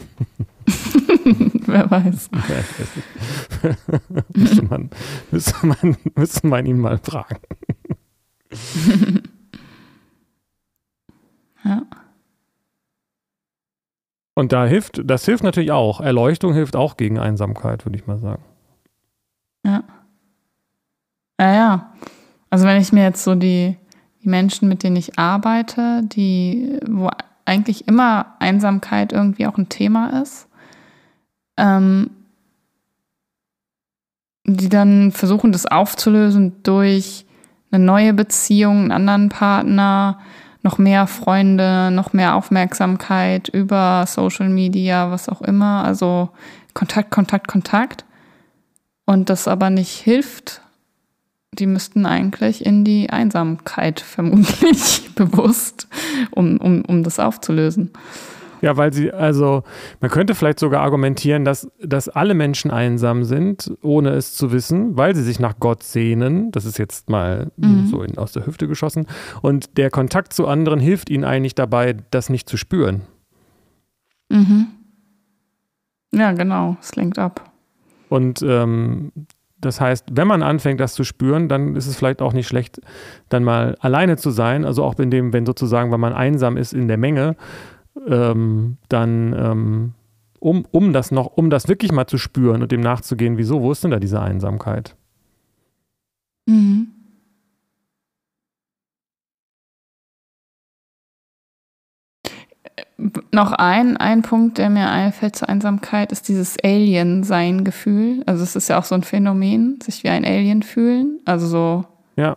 Wer 1.77 1.91
weiß. 1.91 2.31
Ja, 2.33 3.75
müsste, 4.35 4.63
man, 4.63 4.91
müsste, 5.31 5.67
man, 5.67 5.97
müsste 6.15 6.47
man 6.47 6.65
ihn 6.65 6.79
mal 6.79 6.97
fragen. 6.97 7.37
ja. 11.65 11.83
Und 14.35 14.53
da 14.53 14.65
hilft, 14.65 15.03
das 15.05 15.27
hilft 15.27 15.45
natürlich 15.45 15.73
auch. 15.73 16.01
Erleuchtung 16.01 16.55
hilft 16.55 16.77
auch 16.77 16.97
gegen 16.97 17.19
Einsamkeit, 17.19 17.85
würde 17.85 17.99
ich 17.99 18.07
mal 18.07 18.19
sagen. 18.19 18.43
Ja. 19.67 19.85
Ja, 21.39 21.55
ja. 21.55 21.93
Also 22.49 22.67
wenn 22.67 22.81
ich 22.81 22.91
mir 22.93 23.03
jetzt 23.03 23.23
so 23.23 23.35
die, 23.35 23.77
die 24.23 24.29
Menschen, 24.31 24.69
mit 24.69 24.83
denen 24.83 24.97
ich 24.97 25.19
arbeite, 25.19 26.05
die, 26.05 26.81
wo 26.89 27.11
eigentlich 27.45 27.87
immer 27.87 28.35
Einsamkeit 28.39 29.13
irgendwie 29.13 29.47
auch 29.47 29.59
ein 29.59 29.69
Thema 29.69 30.23
ist, 30.23 30.46
ähm, 31.57 32.11
die 34.45 34.69
dann 34.69 35.11
versuchen, 35.13 35.53
das 35.53 35.67
aufzulösen 35.67 36.63
durch 36.63 37.27
eine 37.71 37.85
neue 37.85 38.15
Beziehung, 38.15 38.91
einen 38.91 39.09
anderen 39.09 39.29
Partner, 39.29 40.19
noch 40.63 40.79
mehr 40.79 41.07
Freunde, 41.07 41.91
noch 41.93 42.13
mehr 42.13 42.35
Aufmerksamkeit 42.35 43.49
über 43.49 44.05
Social 44.07 44.49
Media, 44.49 45.11
was 45.11 45.29
auch 45.29 45.43
immer. 45.43 45.85
Also 45.85 46.31
Kontakt, 46.75 47.11
Kontakt, 47.11 47.49
Kontakt. 47.49 48.05
Und 49.05 49.31
das 49.31 49.47
aber 49.47 49.71
nicht 49.71 49.93
hilft. 50.01 50.61
Die 51.53 51.67
müssten 51.67 52.05
eigentlich 52.05 52.67
in 52.67 52.85
die 52.85 53.11
Einsamkeit 53.11 54.01
vermutlich 54.15 55.11
bewusst, 55.15 55.89
um, 56.33 56.59
um, 56.59 56.85
um 56.85 57.03
das 57.03 57.21
aufzulösen. 57.21 57.93
Ja, 58.63 58.77
weil 58.77 58.93
sie, 58.93 59.13
also 59.13 59.63
man 60.01 60.11
könnte 60.11 60.35
vielleicht 60.35 60.59
sogar 60.59 60.83
argumentieren, 60.83 61.45
dass, 61.45 61.69
dass 61.83 62.09
alle 62.09 62.35
Menschen 62.35 62.71
einsam 62.71 63.25
sind, 63.25 63.73
ohne 63.83 64.11
es 64.11 64.35
zu 64.35 64.53
wissen, 64.53 64.97
weil 64.97 65.15
sie 65.15 65.23
sich 65.23 65.41
nach 65.41 65.59
Gott 65.61 65.83
sehnen. 65.83 66.51
Das 66.53 66.65
ist 66.65 66.79
jetzt 66.79 67.11
mal 67.11 67.51
mhm. 67.57 67.87
so 67.87 68.03
in, 68.03 68.19
aus 68.19 68.33
der 68.33 68.47
Hüfte 68.47 68.69
geschossen. 68.69 69.07
Und 69.43 69.77
der 69.77 69.91
Kontakt 69.91 70.33
zu 70.33 70.47
anderen 70.47 70.81
hilft 70.81 71.11
ihnen 71.11 71.25
eigentlich 71.25 71.55
dabei, 71.55 71.97
das 72.11 72.31
nicht 72.31 72.49
zu 72.49 72.57
spüren. 72.57 73.03
Mhm. 74.29 74.69
Ja, 76.13 76.33
genau, 76.33 76.77
es 76.81 76.97
lenkt 76.97 77.19
ab. 77.19 77.51
Und 78.09 78.43
ähm, 78.43 79.13
das 79.59 79.81
heißt, 79.81 80.07
wenn 80.13 80.29
man 80.29 80.43
anfängt, 80.43 80.81
das 80.81 80.95
zu 80.95 81.05
spüren, 81.05 81.49
dann 81.49 81.77
ist 81.77 81.87
es 81.87 81.97
vielleicht 81.97 82.23
auch 82.23 82.33
nicht 82.33 82.47
schlecht, 82.47 82.81
dann 83.29 83.43
mal 83.43 83.77
alleine 83.81 84.17
zu 84.17 84.31
sein. 84.31 84.65
Also 84.65 84.85
auch 84.85 84.99
in 84.99 85.11
dem, 85.11 85.33
wenn 85.33 85.47
sozusagen, 85.47 85.91
wenn 85.93 86.01
man 86.01 86.13
einsam 86.13 86.57
ist 86.57 86.73
in 86.73 86.89
der 86.89 86.99
Menge, 86.99 87.37
ähm, 88.07 88.77
dann 88.89 89.35
ähm, 89.37 89.93
um, 90.41 90.65
um 90.71 90.93
das 90.93 91.11
noch, 91.11 91.27
um 91.37 91.51
das 91.51 91.69
wirklich 91.69 91.93
mal 91.93 92.07
zu 92.07 92.19
spüren 92.19 92.63
und 92.63 92.73
dem 92.73 92.81
nachzugehen, 92.81 93.39
wieso, 93.39 93.63
wo 93.63 93.73
ist 93.73 93.83
denn 93.85 93.91
da 93.91 93.99
diese 93.99 94.21
Einsamkeit? 94.21 94.95
Mhm. 96.47 96.89
noch 103.33 103.53
ein, 103.53 103.97
ein 103.97 104.23
Punkt, 104.23 104.59
der 104.59 104.71
mir 104.71 104.89
einfällt 104.89 105.37
zur 105.37 105.49
Einsamkeit, 105.49 106.13
ist 106.13 106.29
dieses 106.29 106.57
Alien-Sein-Gefühl. 106.63 108.23
Also 108.27 108.43
es 108.43 108.57
ist 108.57 108.69
ja 108.69 108.79
auch 108.79 108.85
so 108.85 108.95
ein 108.95 109.03
Phänomen, 109.03 109.79
sich 109.83 110.03
wie 110.05 110.09
ein 110.09 110.25
Alien 110.25 110.63
fühlen. 110.63 111.21
Also 111.25 111.47
so 111.47 111.85
Ja. 112.17 112.37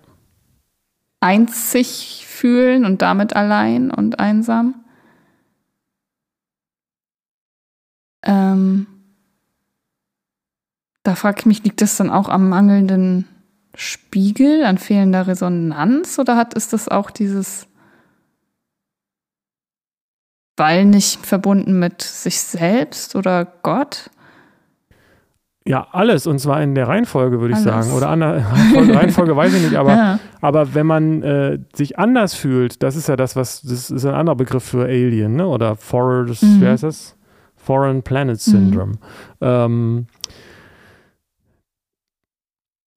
einzig 1.22 2.26
fühlen 2.28 2.86
und 2.86 3.02
damit 3.02 3.36
allein 3.36 3.92
und 3.92 4.20
einsam. 4.20 4.76
Ähm, 8.30 8.86
da 11.04 11.16
frage 11.16 11.40
ich 11.40 11.46
mich, 11.48 11.64
liegt 11.64 11.82
das 11.82 11.98
dann 11.98 12.12
auch 12.12 12.30
am 12.30 12.48
mangelnden 12.48 13.28
Spiegel, 13.74 14.64
an 14.66 14.78
fehlender 14.78 15.26
Resonanz 15.28 16.20
oder 16.20 16.38
hat 16.38 16.54
ist 16.54 16.74
das 16.74 16.88
auch 16.88 17.10
dieses 17.10 17.66
weil 20.58 20.86
nicht 20.86 21.26
verbunden 21.26 21.80
mit 21.80 22.02
sich 22.02 22.40
selbst 22.42 23.16
oder 23.16 23.46
Gott? 23.64 24.10
Ja, 25.66 25.88
alles 25.92 26.28
und 26.28 26.40
zwar 26.40 26.62
in 26.62 26.76
der 26.76 26.88
Reihenfolge, 26.88 27.40
würde 27.40 27.54
ich 27.54 27.66
Alles. 27.66 27.86
sagen. 27.86 27.94
Oder 27.98 28.10
andere 28.10 28.44
Reihenfolge, 28.46 28.96
Reihenfolge 29.00 29.36
weiß 29.36 29.54
ich 29.54 29.62
nicht, 29.64 29.76
aber, 29.76 29.92
ja. 29.96 30.20
aber 30.42 30.74
wenn 30.74 30.86
man 30.86 31.24
äh, 31.24 31.60
sich 31.74 31.98
anders 31.98 32.34
fühlt, 32.34 32.84
das 32.84 32.96
ist 32.96 33.08
ja 33.08 33.16
das, 33.16 33.36
was, 33.36 33.62
das 33.62 33.90
ist 33.90 34.06
ein 34.06 34.14
anderer 34.14 34.36
Begriff 34.36 34.64
für 34.64 34.84
Alien, 34.86 35.36
ne? 35.36 35.48
Oder 35.48 35.76
Foreign, 35.76 36.26
Mhm. 36.42 36.62
wie 36.62 36.68
heißt 36.68 36.84
das? 36.84 37.16
Foreign 37.70 38.02
Planet 38.02 38.40
Syndrome. 38.40 38.94
Ähm, 39.42 40.08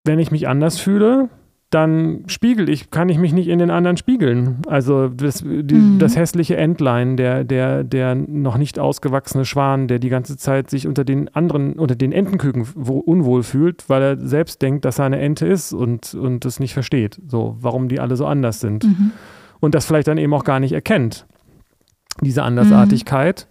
wenn 0.06 0.18
ich 0.18 0.30
mich 0.30 0.48
anders 0.48 0.80
fühle, 0.80 1.28
dann 1.68 2.24
spiegel 2.26 2.70
ich, 2.70 2.90
kann 2.90 3.10
ich 3.10 3.18
mich 3.18 3.34
nicht 3.34 3.48
in 3.48 3.58
den 3.58 3.70
anderen 3.70 3.98
spiegeln. 3.98 4.62
Also 4.66 5.08
das, 5.08 5.40
die, 5.44 5.74
Mhm. 5.74 5.98
das 5.98 6.16
hässliche 6.16 6.56
Entlein, 6.56 7.18
der, 7.18 7.44
der, 7.44 7.84
der 7.84 8.14
noch 8.14 8.56
nicht 8.56 8.78
ausgewachsene 8.78 9.44
Schwan, 9.44 9.88
der 9.88 9.98
die 9.98 10.08
ganze 10.08 10.38
Zeit 10.38 10.70
sich 10.70 10.86
unter 10.86 11.04
den 11.04 11.28
anderen, 11.34 11.74
unter 11.74 11.94
den 11.94 12.12
Entenküken 12.12 12.66
wo, 12.74 12.96
unwohl 12.96 13.42
fühlt, 13.42 13.90
weil 13.90 14.02
er 14.02 14.16
selbst 14.16 14.62
denkt, 14.62 14.86
dass 14.86 14.98
er 15.00 15.04
eine 15.04 15.18
Ente 15.18 15.46
ist 15.46 15.74
und, 15.74 16.14
und 16.14 16.46
das 16.46 16.60
nicht 16.60 16.72
versteht. 16.72 17.20
So, 17.26 17.56
warum 17.60 17.88
die 17.88 18.00
alle 18.00 18.16
so 18.16 18.24
anders 18.24 18.60
sind. 18.60 18.84
Mhm. 18.84 19.10
Und 19.60 19.74
das 19.74 19.84
vielleicht 19.84 20.08
dann 20.08 20.16
eben 20.18 20.32
auch 20.32 20.44
gar 20.44 20.60
nicht 20.60 20.72
erkennt, 20.72 21.26
diese 22.22 22.42
Andersartigkeit, 22.42 23.46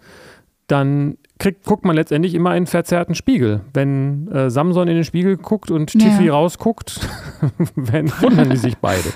dann 0.72 1.18
kriegt, 1.38 1.64
guckt 1.66 1.84
man 1.84 1.96
letztendlich 1.96 2.34
immer 2.34 2.50
einen 2.50 2.66
verzerrten 2.66 3.14
Spiegel. 3.14 3.60
Wenn 3.74 4.28
äh, 4.28 4.48
Samson 4.48 4.88
in 4.88 4.94
den 4.94 5.04
Spiegel 5.04 5.36
guckt 5.36 5.70
und 5.70 5.92
Ja. 5.94 6.00
Tiffy 6.00 6.28
rausguckt, 6.28 7.00
wenn, 7.74 8.10
wundern 8.20 8.50
die 8.50 8.56
sich 8.56 8.78
beide. 8.78 9.08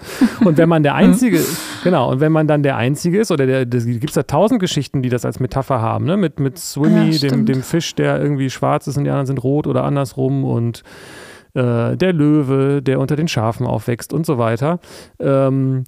Und 0.44 0.58
wenn 0.58 0.68
man 0.68 0.82
der 0.82 0.94
Einzige, 0.96 1.40
genau, 1.84 2.10
und 2.10 2.20
wenn 2.20 2.32
man 2.32 2.48
dann 2.48 2.62
der 2.62 2.76
Einzige 2.76 3.20
ist, 3.20 3.30
oder 3.30 3.46
der, 3.46 3.64
gibt 3.64 4.10
es 4.10 4.14
da 4.14 4.24
tausend 4.24 4.60
Geschichten, 4.60 5.02
die 5.02 5.08
das 5.08 5.24
als 5.24 5.40
Metapher 5.40 5.80
haben, 5.80 6.04
ne? 6.04 6.16
Mit, 6.16 6.40
mit 6.40 6.58
Swimmy, 6.58 7.10
Ja, 7.10 7.28
dem, 7.28 7.46
dem 7.46 7.62
Fisch, 7.62 7.94
der 7.94 8.20
irgendwie 8.20 8.50
schwarz 8.50 8.86
ist 8.86 8.96
und 8.96 9.04
die 9.04 9.10
anderen 9.10 9.26
sind 9.26 9.42
rot 9.42 9.66
oder 9.66 9.84
andersrum 9.84 10.44
und 10.44 10.82
äh, 11.54 11.96
der 11.96 12.12
Löwe, 12.12 12.82
der 12.82 12.98
unter 13.00 13.16
den 13.16 13.28
Schafen 13.28 13.66
aufwächst 13.66 14.12
und 14.12 14.26
so 14.26 14.36
weiter. 14.36 14.80
Ähm, 15.20 15.84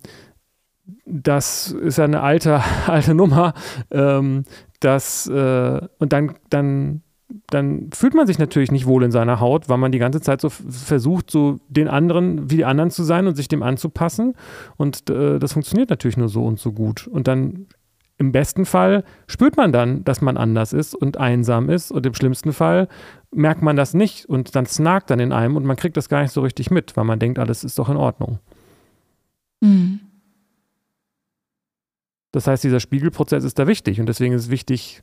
das 1.04 1.70
ist 1.70 1.98
ja 1.98 2.04
eine 2.04 2.22
alte, 2.22 2.62
alte 2.86 3.14
Nummer. 3.14 3.54
Ähm, 3.90 4.44
das, 4.80 5.26
äh, 5.26 5.80
und 5.98 6.12
dann, 6.12 6.34
dann, 6.50 7.02
dann 7.48 7.90
fühlt 7.92 8.14
man 8.14 8.26
sich 8.26 8.38
natürlich 8.38 8.70
nicht 8.70 8.86
wohl 8.86 9.02
in 9.02 9.10
seiner 9.10 9.40
Haut, 9.40 9.68
weil 9.68 9.78
man 9.78 9.92
die 9.92 9.98
ganze 9.98 10.20
Zeit 10.20 10.40
so 10.40 10.48
versucht, 10.48 11.30
so 11.30 11.58
den 11.68 11.88
anderen 11.88 12.50
wie 12.50 12.56
die 12.56 12.64
anderen 12.64 12.90
zu 12.90 13.02
sein 13.02 13.26
und 13.26 13.36
sich 13.36 13.48
dem 13.48 13.62
anzupassen. 13.62 14.34
Und 14.76 15.10
äh, 15.10 15.38
das 15.38 15.52
funktioniert 15.52 15.90
natürlich 15.90 16.16
nur 16.16 16.28
so 16.28 16.44
und 16.44 16.58
so 16.58 16.72
gut. 16.72 17.06
Und 17.06 17.28
dann 17.28 17.66
im 18.18 18.32
besten 18.32 18.64
Fall 18.66 19.04
spürt 19.28 19.56
man 19.56 19.72
dann, 19.72 20.04
dass 20.04 20.20
man 20.20 20.36
anders 20.36 20.72
ist 20.72 20.94
und 20.94 21.18
einsam 21.18 21.70
ist. 21.70 21.92
Und 21.92 22.04
im 22.04 22.14
schlimmsten 22.14 22.52
Fall 22.52 22.88
merkt 23.30 23.62
man 23.62 23.76
das 23.76 23.94
nicht 23.94 24.26
und 24.26 24.56
dann 24.56 24.66
snagt 24.66 25.10
dann 25.10 25.20
in 25.20 25.32
einem 25.32 25.56
und 25.56 25.64
man 25.64 25.76
kriegt 25.76 25.96
das 25.96 26.08
gar 26.08 26.22
nicht 26.22 26.32
so 26.32 26.40
richtig 26.40 26.70
mit, 26.70 26.96
weil 26.96 27.04
man 27.04 27.18
denkt, 27.18 27.38
alles 27.38 27.62
ist 27.62 27.78
doch 27.78 27.88
in 27.88 27.96
Ordnung. 27.96 28.40
Mhm. 29.60 30.00
Das 32.32 32.46
heißt, 32.46 32.62
dieser 32.64 32.80
Spiegelprozess 32.80 33.44
ist 33.44 33.58
da 33.58 33.66
wichtig 33.66 34.00
und 34.00 34.06
deswegen 34.06 34.34
ist 34.34 34.42
es 34.42 34.50
wichtig, 34.50 35.02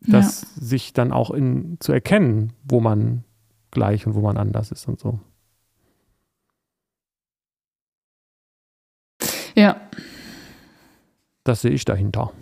das 0.00 0.40
sich 0.54 0.92
dann 0.92 1.12
auch 1.12 1.30
in, 1.30 1.78
zu 1.80 1.92
erkennen, 1.92 2.52
wo 2.64 2.80
man 2.80 3.24
gleich 3.70 4.06
und 4.06 4.14
wo 4.14 4.20
man 4.20 4.36
anders 4.36 4.70
ist 4.70 4.86
und 4.88 4.98
so. 4.98 5.20
Ja. 9.54 9.80
Das 11.44 11.62
sehe 11.62 11.72
ich 11.72 11.84
dahinter. 11.84 12.32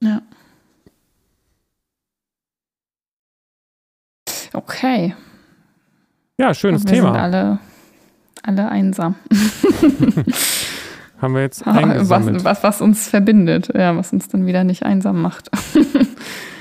Ja. 0.00 0.22
Okay. 4.52 5.14
Ja, 6.38 6.54
schönes 6.54 6.84
wir 6.84 6.88
sind 6.88 6.96
Thema. 6.96 7.20
alle, 7.20 7.58
alle 8.42 8.68
einsam. 8.68 9.16
Haben 11.24 11.34
wir 11.34 11.42
jetzt 11.42 11.66
was, 11.66 11.76
eingesammelt. 11.76 12.44
was, 12.44 12.62
was 12.62 12.80
uns 12.80 13.08
verbindet, 13.08 13.70
ja, 13.74 13.96
was 13.96 14.12
uns 14.12 14.28
dann 14.28 14.46
wieder 14.46 14.62
nicht 14.62 14.84
einsam 14.84 15.22
macht. 15.22 15.50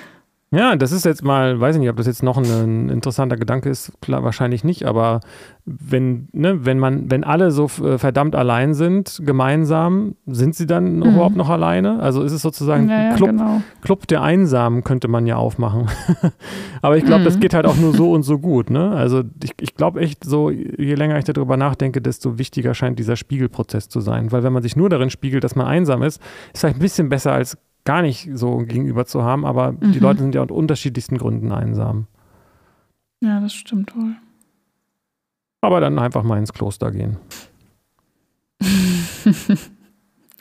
Ja, 0.55 0.75
das 0.75 0.91
ist 0.91 1.03
jetzt 1.03 1.23
mal, 1.23 1.59
weiß 1.59 1.75
ich 1.75 1.79
nicht, 1.79 1.89
ob 1.89 1.95
das 1.95 2.05
jetzt 2.05 2.21
noch 2.21 2.37
ein, 2.37 2.45
ein 2.45 2.89
interessanter 2.89 3.37
Gedanke 3.37 3.69
ist, 3.71 3.91
klar, 4.01 4.23
wahrscheinlich 4.23 4.63
nicht, 4.63 4.85
aber 4.85 5.21
wenn, 5.65 6.27
ne, 6.31 6.63
wenn 6.63 6.77
man, 6.77 7.09
wenn 7.09 7.23
alle 7.23 7.49
so 7.49 7.65
äh, 7.83 7.97
verdammt 7.97 8.35
allein 8.35 8.75
sind, 8.75 9.21
gemeinsam, 9.25 10.15
sind 10.27 10.53
sie 10.53 10.67
dann 10.67 10.97
Mhm. 10.97 11.03
überhaupt 11.03 11.35
noch 11.35 11.49
alleine? 11.49 11.99
Also 12.01 12.21
ist 12.21 12.33
es 12.33 12.43
sozusagen 12.43 12.87
ja, 12.87 12.95
ein 12.97 13.09
ja, 13.09 13.15
Club, 13.15 13.29
genau. 13.31 13.61
Club 13.81 14.07
der 14.07 14.21
Einsamen 14.21 14.83
könnte 14.83 15.07
man 15.07 15.25
ja 15.25 15.37
aufmachen. 15.37 15.87
Aber 16.83 16.97
ich 16.97 17.05
glaube, 17.05 17.23
das 17.23 17.37
Mhm. 17.37 17.39
geht 17.39 17.53
halt 17.55 17.65
auch 17.65 17.77
nur 17.77 17.93
so 17.93 18.11
und 18.11 18.21
so 18.21 18.37
gut. 18.37 18.69
Ne? 18.69 18.91
Also 18.91 19.23
ich, 19.43 19.53
ich 19.59 19.73
glaube 19.75 20.01
echt 20.01 20.23
so, 20.23 20.51
je 20.51 20.93
länger 20.93 21.17
ich 21.17 21.23
darüber 21.25 21.57
nachdenke, 21.57 21.99
desto 21.99 22.37
wichtiger 22.37 22.75
scheint 22.75 22.99
dieser 22.99 23.15
Spiegelprozess 23.15 23.89
zu 23.89 24.01
sein. 24.01 24.31
Weil 24.31 24.43
wenn 24.43 24.53
man 24.53 24.61
sich 24.61 24.75
nur 24.75 24.89
darin 24.89 25.09
spiegelt, 25.09 25.43
dass 25.43 25.55
man 25.55 25.65
einsam 25.65 26.03
ist, 26.03 26.21
ist 26.53 26.59
vielleicht 26.59 26.77
ein 26.77 26.81
bisschen 26.81 27.09
besser 27.09 27.31
als 27.31 27.57
gar 27.85 28.01
nicht 28.01 28.29
so 28.33 28.57
gegenüber 28.59 29.05
zu 29.05 29.23
haben. 29.23 29.45
Aber 29.45 29.73
die 29.73 29.85
Mhm. 29.97 29.99
Leute 29.99 30.19
sind 30.21 30.35
ja 30.35 30.41
aus 30.43 30.49
unterschiedlichsten 30.51 31.17
Gründen 31.17 31.51
einsam. 31.51 32.07
Ja, 33.21 33.39
das 33.39 33.53
stimmt 33.53 33.95
wohl. 33.95 34.15
Aber 35.61 35.79
dann 35.79 35.97
einfach 35.99 36.23
mal 36.23 36.37
ins 36.37 36.51
Kloster 36.53 36.91
gehen. 36.91 37.17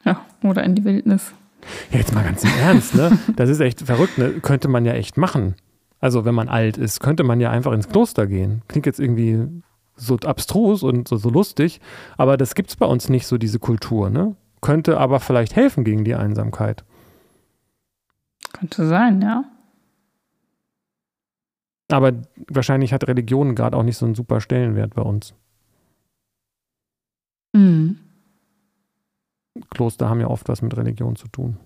ja, 0.04 0.20
oder 0.42 0.64
in 0.64 0.74
die 0.74 0.84
Wildnis. 0.84 1.32
Ja, 1.92 1.98
jetzt 1.98 2.12
mal 2.14 2.24
ganz 2.24 2.42
im 2.42 2.50
Ernst, 2.60 2.94
ne? 2.94 3.18
Das 3.36 3.48
ist 3.48 3.60
echt 3.60 3.80
verrückt, 3.82 4.18
ne? 4.18 4.30
Könnte 4.40 4.68
man 4.68 4.84
ja 4.84 4.92
echt 4.94 5.16
machen. 5.16 5.54
Also, 6.00 6.24
wenn 6.24 6.34
man 6.34 6.48
alt 6.48 6.76
ist, 6.76 6.98
könnte 7.00 7.22
man 7.22 7.40
ja 7.40 7.50
einfach 7.50 7.72
ins 7.72 7.88
Kloster 7.88 8.26
gehen. 8.26 8.62
Klingt 8.66 8.86
jetzt 8.86 8.98
irgendwie 8.98 9.46
so 9.94 10.16
abstrus 10.24 10.82
und 10.82 11.06
so, 11.06 11.16
so 11.16 11.30
lustig, 11.30 11.80
aber 12.16 12.36
das 12.36 12.56
gibt 12.56 12.70
es 12.70 12.76
bei 12.76 12.86
uns 12.86 13.08
nicht 13.08 13.26
so, 13.26 13.38
diese 13.38 13.60
Kultur, 13.60 14.10
ne? 14.10 14.34
Könnte 14.60 14.98
aber 14.98 15.20
vielleicht 15.20 15.54
helfen 15.54 15.84
gegen 15.84 16.02
die 16.04 16.14
Einsamkeit. 16.16 16.84
Könnte 18.52 18.86
sein, 18.86 19.22
ja. 19.22 19.44
Aber 21.90 22.12
wahrscheinlich 22.48 22.92
hat 22.92 23.06
Religion 23.06 23.54
gerade 23.54 23.76
auch 23.76 23.82
nicht 23.82 23.98
so 23.98 24.06
einen 24.06 24.14
super 24.14 24.40
Stellenwert 24.40 24.94
bei 24.94 25.02
uns. 25.02 25.34
Mhm. 27.52 27.98
Kloster 29.70 30.08
haben 30.08 30.20
ja 30.20 30.28
oft 30.28 30.48
was 30.48 30.62
mit 30.62 30.76
Religion 30.76 31.16
zu 31.16 31.28
tun. 31.28 31.58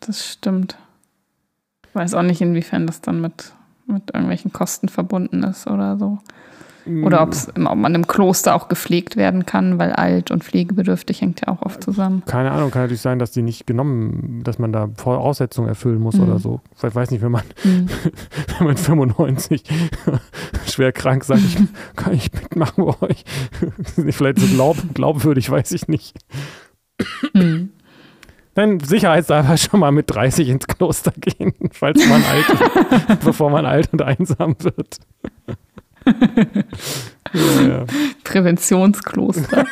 Das 0.00 0.26
stimmt. 0.26 0.78
Ich 1.86 1.94
weiß 1.94 2.14
auch 2.14 2.22
nicht, 2.22 2.40
inwiefern 2.40 2.86
das 2.86 3.02
dann 3.02 3.20
mit, 3.20 3.52
mit 3.86 4.14
irgendwelchen 4.14 4.52
Kosten 4.52 4.88
verbunden 4.88 5.42
ist 5.42 5.66
oder 5.66 5.98
so. 5.98 6.18
Oder 7.04 7.24
Mm. 7.26 7.66
ob 7.66 7.76
man 7.76 7.94
im 7.94 8.06
Kloster 8.08 8.54
auch 8.56 8.66
gepflegt 8.68 9.16
werden 9.16 9.46
kann, 9.46 9.78
weil 9.78 9.92
alt 9.92 10.30
und 10.32 10.42
pflegebedürftig 10.42 11.20
hängt 11.20 11.40
ja 11.46 11.52
auch 11.52 11.62
oft 11.62 11.82
zusammen. 11.82 12.22
Keine 12.26 12.50
Ahnung, 12.50 12.70
kann 12.72 12.82
natürlich 12.82 13.00
sein, 13.02 13.18
dass 13.20 13.30
die 13.30 13.42
nicht 13.42 13.66
genommen, 13.68 14.40
dass 14.42 14.58
man 14.58 14.72
da 14.72 14.88
Voraussetzungen 14.96 15.68
erfüllen 15.68 16.00
muss 16.00 16.16
Mhm. 16.16 16.22
oder 16.24 16.38
so. 16.40 16.60
Ich 16.82 16.94
weiß 16.94 17.10
nicht, 17.12 17.22
wenn 17.22 17.30
man 17.32 17.42
Mhm. 17.62 17.86
wenn 18.58 18.66
man 18.66 18.76
95 18.76 19.62
schwer 20.66 20.90
krank 20.92 21.22
sagt, 21.24 21.40
ich 21.44 21.56
kann 21.96 22.14
ich 22.14 22.32
mitmachen 22.32 22.84
bei 22.84 23.08
euch. 23.08 23.24
Vielleicht 24.10 24.40
so 24.40 24.46
glaub, 24.48 24.76
glaubwürdig, 24.94 25.50
weiß 25.50 25.70
ich 25.72 25.86
nicht. 25.88 26.16
Mhm. 27.32 27.70
Dann 28.54 28.80
sicherheitshalber 28.80 29.56
schon 29.56 29.80
mal 29.80 29.92
mit 29.92 30.10
30 30.10 30.48
ins 30.48 30.66
Kloster 30.66 31.12
gehen, 31.16 31.54
falls 31.72 32.06
man 32.06 32.22
alt, 32.24 33.20
bevor 33.24 33.50
man 33.50 33.64
alt 33.64 33.90
und 33.92 34.02
einsam 34.02 34.56
wird. 34.58 34.98
Präventionskloster. 38.24 39.64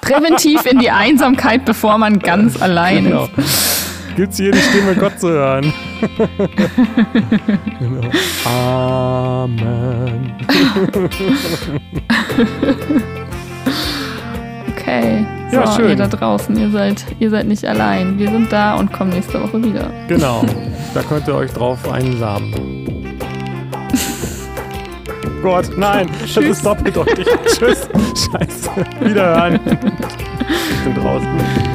Präventiv 0.00 0.64
in 0.66 0.78
die 0.78 0.90
Einsamkeit, 0.90 1.64
bevor 1.64 1.98
man 1.98 2.18
ganz 2.18 2.60
allein 2.60 3.04
genau. 3.04 3.28
ist. 3.36 3.80
Gibt's 4.16 4.36
die 4.36 4.52
Stimme 4.52 4.94
Gott 4.96 5.18
zu 5.20 5.30
hören. 5.30 5.72
Genau. 7.78 8.10
Amen. 8.44 10.32
okay. 14.68 15.26
So, 15.50 15.56
ja, 15.56 15.72
schön. 15.74 15.88
ihr 15.90 15.96
da 15.96 16.06
draußen, 16.06 16.56
ihr 16.56 16.70
seid, 16.70 17.04
ihr 17.18 17.30
seid 17.30 17.46
nicht 17.46 17.64
allein. 17.64 18.18
Wir 18.18 18.30
sind 18.30 18.52
da 18.52 18.74
und 18.74 18.92
kommen 18.92 19.10
nächste 19.10 19.42
Woche 19.42 19.62
wieder. 19.62 19.90
Genau. 20.08 20.44
Da 20.94 21.02
könnt 21.02 21.26
ihr 21.28 21.34
euch 21.34 21.50
drauf 21.52 21.90
einsamen. 21.90 22.99
Gott, 25.42 25.70
nein, 25.76 26.08
Tschüss. 26.26 26.34
das 26.34 26.44
ist 26.44 26.66
doppelt 26.66 26.96
Tschüss. 27.56 27.88
Scheiße. 28.32 28.70
Wiederhören. 29.00 29.60
Ich 29.64 30.84
bin 30.84 30.94
draußen. 30.94 31.69